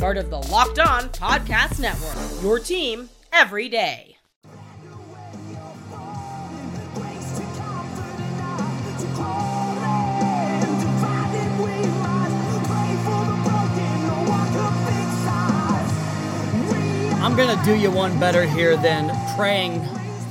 part 0.00 0.16
of 0.16 0.30
the 0.30 0.38
Locked 0.50 0.78
On 0.78 1.10
Podcast 1.10 1.78
Network. 1.78 2.42
Your 2.42 2.58
team 2.58 3.10
every 3.34 3.68
day. 3.68 4.16
I'm 17.22 17.36
gonna 17.36 17.62
do 17.62 17.76
you 17.76 17.90
one 17.90 18.18
better 18.18 18.46
here 18.46 18.78
than 18.78 19.14
praying 19.36 19.86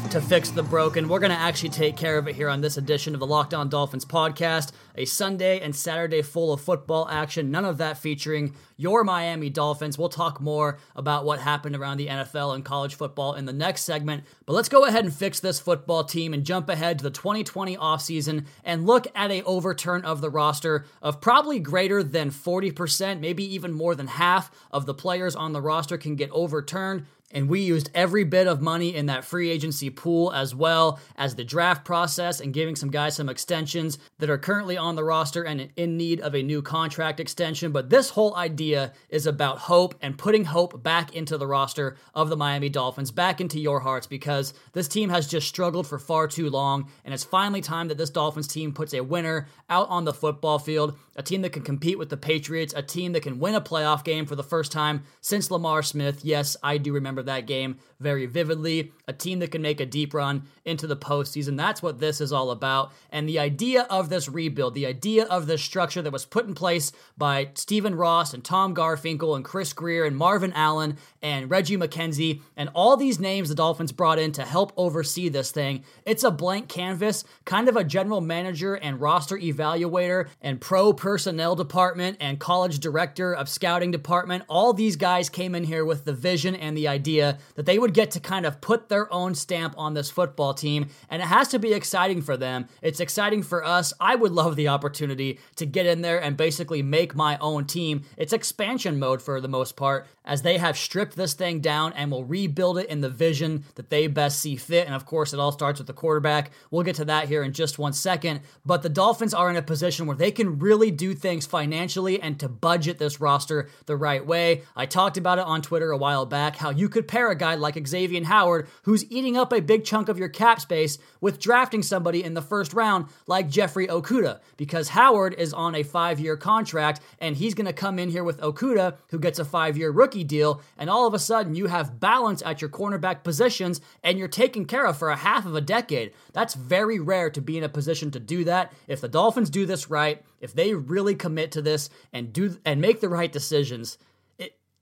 to 0.09 0.19
fix 0.19 0.49
the 0.49 0.63
broken. 0.63 1.07
We're 1.07 1.19
going 1.19 1.31
to 1.31 1.37
actually 1.37 1.69
take 1.69 1.95
care 1.95 2.17
of 2.17 2.27
it 2.27 2.33
here 2.33 2.49
on 2.49 2.61
this 2.61 2.77
edition 2.77 3.13
of 3.13 3.19
the 3.19 3.27
Locked 3.27 3.53
On 3.53 3.69
Dolphins 3.69 4.05
podcast. 4.05 4.71
A 4.95 5.05
Sunday 5.05 5.59
and 5.59 5.75
Saturday 5.75 6.23
full 6.23 6.51
of 6.51 6.61
football 6.61 7.07
action, 7.07 7.51
none 7.51 7.63
of 7.63 7.77
that 7.77 7.99
featuring 7.99 8.55
your 8.75 9.03
Miami 9.03 9.51
Dolphins. 9.51 9.99
We'll 9.99 10.09
talk 10.09 10.41
more 10.41 10.79
about 10.95 11.25
what 11.25 11.39
happened 11.39 11.75
around 11.75 11.97
the 11.97 12.07
NFL 12.07 12.55
and 12.55 12.65
college 12.65 12.95
football 12.95 13.35
in 13.35 13.45
the 13.45 13.53
next 13.53 13.83
segment. 13.83 14.23
But 14.47 14.53
let's 14.53 14.67
go 14.67 14.85
ahead 14.85 15.05
and 15.05 15.13
fix 15.13 15.39
this 15.39 15.59
football 15.59 16.03
team 16.03 16.33
and 16.33 16.43
jump 16.43 16.69
ahead 16.69 16.97
to 16.97 17.03
the 17.03 17.11
2020 17.11 17.77
offseason 17.77 18.45
and 18.63 18.87
look 18.87 19.05
at 19.13 19.29
a 19.29 19.43
overturn 19.43 20.03
of 20.05 20.21
the 20.21 20.29
roster 20.31 20.85
of 21.03 21.21
probably 21.21 21.59
greater 21.59 22.01
than 22.01 22.31
40%, 22.31 23.19
maybe 23.19 23.43
even 23.53 23.73
more 23.73 23.93
than 23.93 24.07
half 24.07 24.49
of 24.71 24.87
the 24.87 24.95
players 24.95 25.35
on 25.35 25.53
the 25.53 25.61
roster 25.61 25.99
can 25.99 26.15
get 26.15 26.31
overturned. 26.31 27.05
And 27.31 27.47
we 27.47 27.59
used 27.61 27.91
every 27.93 28.23
bit 28.23 28.47
of 28.47 28.61
money 28.61 28.95
in 28.95 29.05
that 29.05 29.23
free 29.23 29.51
agency 29.51 29.89
pool 29.91 30.33
as 30.33 30.55
well 30.55 30.99
as 31.15 31.35
the 31.35 31.43
draft 31.43 31.85
process 31.85 32.39
and 32.39 32.53
giving 32.53 32.75
some 32.75 32.89
guys 32.89 33.15
some 33.15 33.29
extensions 33.29 33.99
that 34.17 34.31
are 34.31 34.37
currently 34.37 34.77
on 34.77 34.95
the 34.95 35.03
roster 35.03 35.43
and 35.43 35.69
in 35.75 35.95
need 35.95 36.21
of 36.21 36.33
a 36.33 36.41
new 36.41 36.61
contract 36.63 37.19
extension. 37.19 37.71
But 37.71 37.91
this 37.91 38.09
whole 38.09 38.35
idea 38.35 38.93
is 39.09 39.27
about 39.27 39.59
hope 39.59 39.93
and 40.01 40.17
putting 40.17 40.45
hope 40.45 40.81
back 40.81 41.15
into 41.15 41.37
the 41.37 41.45
roster 41.45 41.97
of 42.15 42.29
the 42.29 42.37
Miami 42.37 42.69
Dolphins, 42.69 43.11
back 43.11 43.39
into 43.39 43.59
your 43.59 43.79
hearts, 43.79 44.07
because 44.07 44.53
this 44.73 44.87
team 44.87 45.09
has 45.09 45.27
just 45.27 45.47
struggled 45.47 45.85
for 45.85 45.99
far 45.99 46.27
too 46.27 46.49
long. 46.49 46.89
And 47.05 47.13
it's 47.13 47.23
finally 47.23 47.61
time 47.61 47.89
that 47.89 47.97
this 47.97 48.09
Dolphins 48.09 48.47
team 48.47 48.73
puts 48.73 48.93
a 48.93 49.01
winner 49.01 49.47
out 49.69 49.89
on 49.89 50.05
the 50.05 50.13
football 50.13 50.57
field, 50.57 50.97
a 51.19 51.21
team 51.21 51.41
that 51.41 51.51
can 51.51 51.63
compete 51.63 51.99
with 51.99 52.07
the 52.07 52.15
Patriots, 52.15 52.73
a 52.73 52.81
team 52.81 53.11
that 53.11 53.23
can 53.23 53.39
win 53.39 53.53
a 53.53 53.59
playoff 53.59 54.05
game 54.05 54.25
for 54.25 54.37
the 54.37 54.43
first 54.43 54.71
time 54.71 55.03
since 55.19 55.51
Lamar 55.51 55.83
Smith. 55.83 56.23
Yes, 56.23 56.55
I 56.63 56.77
do 56.77 56.93
remember 56.93 57.21
that 57.23 57.45
game 57.45 57.77
very 57.99 58.25
vividly. 58.25 58.93
A 59.05 59.11
team 59.11 59.39
that 59.39 59.51
can 59.51 59.61
make 59.61 59.81
a 59.81 59.85
deep 59.85 60.13
run 60.13 60.43
into 60.63 60.87
the 60.87 60.95
postseason. 60.95 61.57
That's 61.57 61.83
what 61.83 61.99
this 61.99 62.21
is 62.21 62.31
all 62.31 62.51
about. 62.51 62.93
And 63.11 63.27
the 63.27 63.37
idea 63.37 63.85
of 63.89 64.07
this 64.07 64.29
rebuild, 64.29 64.75
the 64.75 64.85
idea 64.85 65.25
of 65.25 65.45
this 65.45 65.61
structure 65.61 66.01
that 66.01 66.13
was 66.13 66.23
put 66.23 66.45
in 66.45 66.55
place 66.55 66.93
by 67.17 67.49
Stephen 67.55 67.95
Ross 67.95 68.33
and 68.33 68.41
Tom 68.41 68.73
Garfinkel 68.73 69.35
and 69.35 69.43
Chris 69.43 69.73
Grier 69.73 70.05
and 70.05 70.15
Marvin 70.15 70.53
Allen 70.53 70.95
and 71.21 71.49
Reggie 71.49 71.75
McKenzie 71.75 72.41
and 72.55 72.69
all 72.73 72.95
these 72.95 73.19
names 73.19 73.49
the 73.49 73.55
Dolphins 73.55 73.91
brought 73.91 74.19
in 74.19 74.31
to 74.31 74.45
help 74.45 74.71
oversee 74.77 75.27
this 75.27 75.51
thing. 75.51 75.83
It's 76.05 76.23
a 76.23 76.31
blank 76.31 76.69
canvas, 76.69 77.25
kind 77.43 77.67
of 77.67 77.75
a 77.75 77.83
general 77.83 78.21
manager 78.21 78.75
and 78.75 79.01
roster 79.01 79.37
evaluator 79.37 80.29
and 80.41 80.61
pro 80.61 80.93
personnel 81.09 81.55
department 81.55 82.15
and 82.19 82.39
college 82.39 82.77
director 82.77 83.33
of 83.33 83.49
scouting 83.49 83.89
department. 83.89 84.43
All 84.47 84.73
these 84.73 84.95
guys 84.95 85.27
came 85.27 85.55
in 85.55 85.63
here 85.63 85.83
with 85.83 86.05
the 86.05 86.13
vision 86.13 86.53
and 86.53 86.77
the 86.77 86.87
idea 86.87 87.39
that 87.55 87.65
they 87.65 87.79
would 87.79 87.95
get 87.95 88.11
to 88.11 88.19
kind 88.19 88.45
of 88.45 88.61
put 88.61 88.89
their 88.89 89.11
own 89.11 89.33
stamp 89.33 89.73
on 89.75 89.95
this 89.95 90.11
football 90.11 90.53
team, 90.53 90.85
and 91.09 91.19
it 91.19 91.25
has 91.25 91.47
to 91.47 91.57
be 91.57 91.73
exciting 91.73 92.21
for 92.21 92.37
them. 92.37 92.67
It's 92.83 92.99
exciting 92.99 93.41
for 93.41 93.65
us. 93.65 93.91
I 93.99 94.13
would 94.13 94.33
love 94.33 94.55
the 94.55 94.67
opportunity 94.67 95.39
to 95.55 95.65
get 95.65 95.87
in 95.87 96.01
there 96.01 96.21
and 96.21 96.37
basically 96.37 96.83
make 96.83 97.15
my 97.15 97.39
own 97.39 97.65
team. 97.65 98.03
It's 98.15 98.31
expansion 98.31 98.99
mode 98.99 99.23
for 99.23 99.41
the 99.41 99.47
most 99.47 99.75
part, 99.75 100.05
as 100.29 100.43
they 100.43 100.59
have 100.59 100.77
stripped 100.77 101.15
this 101.15 101.33
thing 101.33 101.59
down 101.59 101.91
and 101.93 102.11
will 102.11 102.23
rebuild 102.23 102.77
it 102.77 102.87
in 102.87 103.01
the 103.01 103.09
vision 103.09 103.65
that 103.75 103.89
they 103.89 104.05
best 104.05 104.39
see 104.39 104.55
fit. 104.55 104.85
And 104.85 104.95
of 104.95 105.05
course, 105.05 105.33
it 105.33 105.39
all 105.39 105.51
starts 105.51 105.79
with 105.79 105.87
the 105.87 105.93
quarterback. 105.93 106.51
We'll 106.69 106.83
get 106.83 106.97
to 106.97 107.05
that 107.05 107.27
here 107.27 107.41
in 107.41 107.51
just 107.51 107.79
one 107.79 107.93
second. 107.93 108.41
But 108.63 108.83
the 108.83 108.89
Dolphins 108.89 109.33
are 109.33 109.49
in 109.49 109.55
a 109.55 109.63
position 109.63 110.05
where 110.05 110.15
they 110.15 110.29
can 110.29 110.59
really 110.59 110.91
do 110.91 111.15
things 111.15 111.47
financially 111.47 112.21
and 112.21 112.39
to 112.39 112.47
budget 112.47 112.99
this 112.99 113.19
roster 113.19 113.69
the 113.87 113.97
right 113.97 114.23
way. 114.23 114.61
I 114.75 114.85
talked 114.85 115.17
about 115.17 115.39
it 115.39 115.45
on 115.45 115.63
Twitter 115.63 115.91
a 115.91 115.97
while 115.97 116.27
back 116.27 116.57
how 116.57 116.69
you 116.69 116.89
could 116.89 117.07
pair 117.07 117.31
a 117.31 117.35
guy 117.35 117.55
like 117.55 117.87
Xavier 117.87 118.23
Howard, 118.23 118.67
who's 118.83 119.09
eating 119.11 119.35
up 119.35 119.51
a 119.51 119.61
big 119.61 119.83
chunk 119.83 120.09
of 120.09 120.19
your 120.19 120.29
cap 120.29 120.61
space, 120.61 120.99
with 121.21 121.39
drafting 121.39 121.81
somebody 121.81 122.23
in 122.23 122.35
the 122.35 122.41
first 122.41 122.73
round 122.73 123.07
like 123.25 123.49
Jeffrey 123.49 123.87
Okudah, 123.87 124.39
because 124.57 124.89
Howard 124.89 125.33
is 125.35 125.53
on 125.53 125.73
a 125.73 125.83
five 125.83 126.19
year 126.19 126.37
contract 126.37 127.01
and 127.19 127.35
he's 127.35 127.55
going 127.55 127.65
to 127.65 127.73
come 127.73 127.97
in 127.97 128.09
here 128.09 128.23
with 128.23 128.39
Okudah, 128.41 128.95
who 129.09 129.19
gets 129.19 129.39
a 129.39 129.45
five 129.45 129.75
year 129.75 129.89
rookie 129.89 130.18
deal, 130.23 130.61
and 130.77 130.89
all 130.89 131.07
of 131.07 131.13
a 131.13 131.19
sudden 131.19 131.55
you 131.55 131.67
have 131.67 131.99
balance 131.99 132.41
at 132.45 132.61
your 132.61 132.69
cornerback 132.69 133.23
positions 133.23 133.81
and 134.03 134.17
you're 134.17 134.27
taken 134.27 134.65
care 134.65 134.85
of 134.85 134.97
for 134.97 135.09
a 135.09 135.15
half 135.15 135.45
of 135.45 135.55
a 135.55 135.61
decade. 135.61 136.13
That's 136.33 136.53
very 136.53 136.99
rare 136.99 137.29
to 137.31 137.41
be 137.41 137.57
in 137.57 137.63
a 137.63 137.69
position 137.69 138.11
to 138.11 138.19
do 138.19 138.43
that. 138.45 138.73
If 138.87 139.01
the 139.01 139.07
Dolphins 139.07 139.49
do 139.49 139.65
this 139.65 139.89
right, 139.89 140.23
if 140.41 140.53
they 140.53 140.73
really 140.73 141.15
commit 141.15 141.51
to 141.53 141.61
this 141.61 141.89
and 142.13 142.31
do 142.33 142.57
and 142.65 142.81
make 142.81 143.01
the 143.01 143.09
right 143.09 143.31
decisions, 143.31 143.97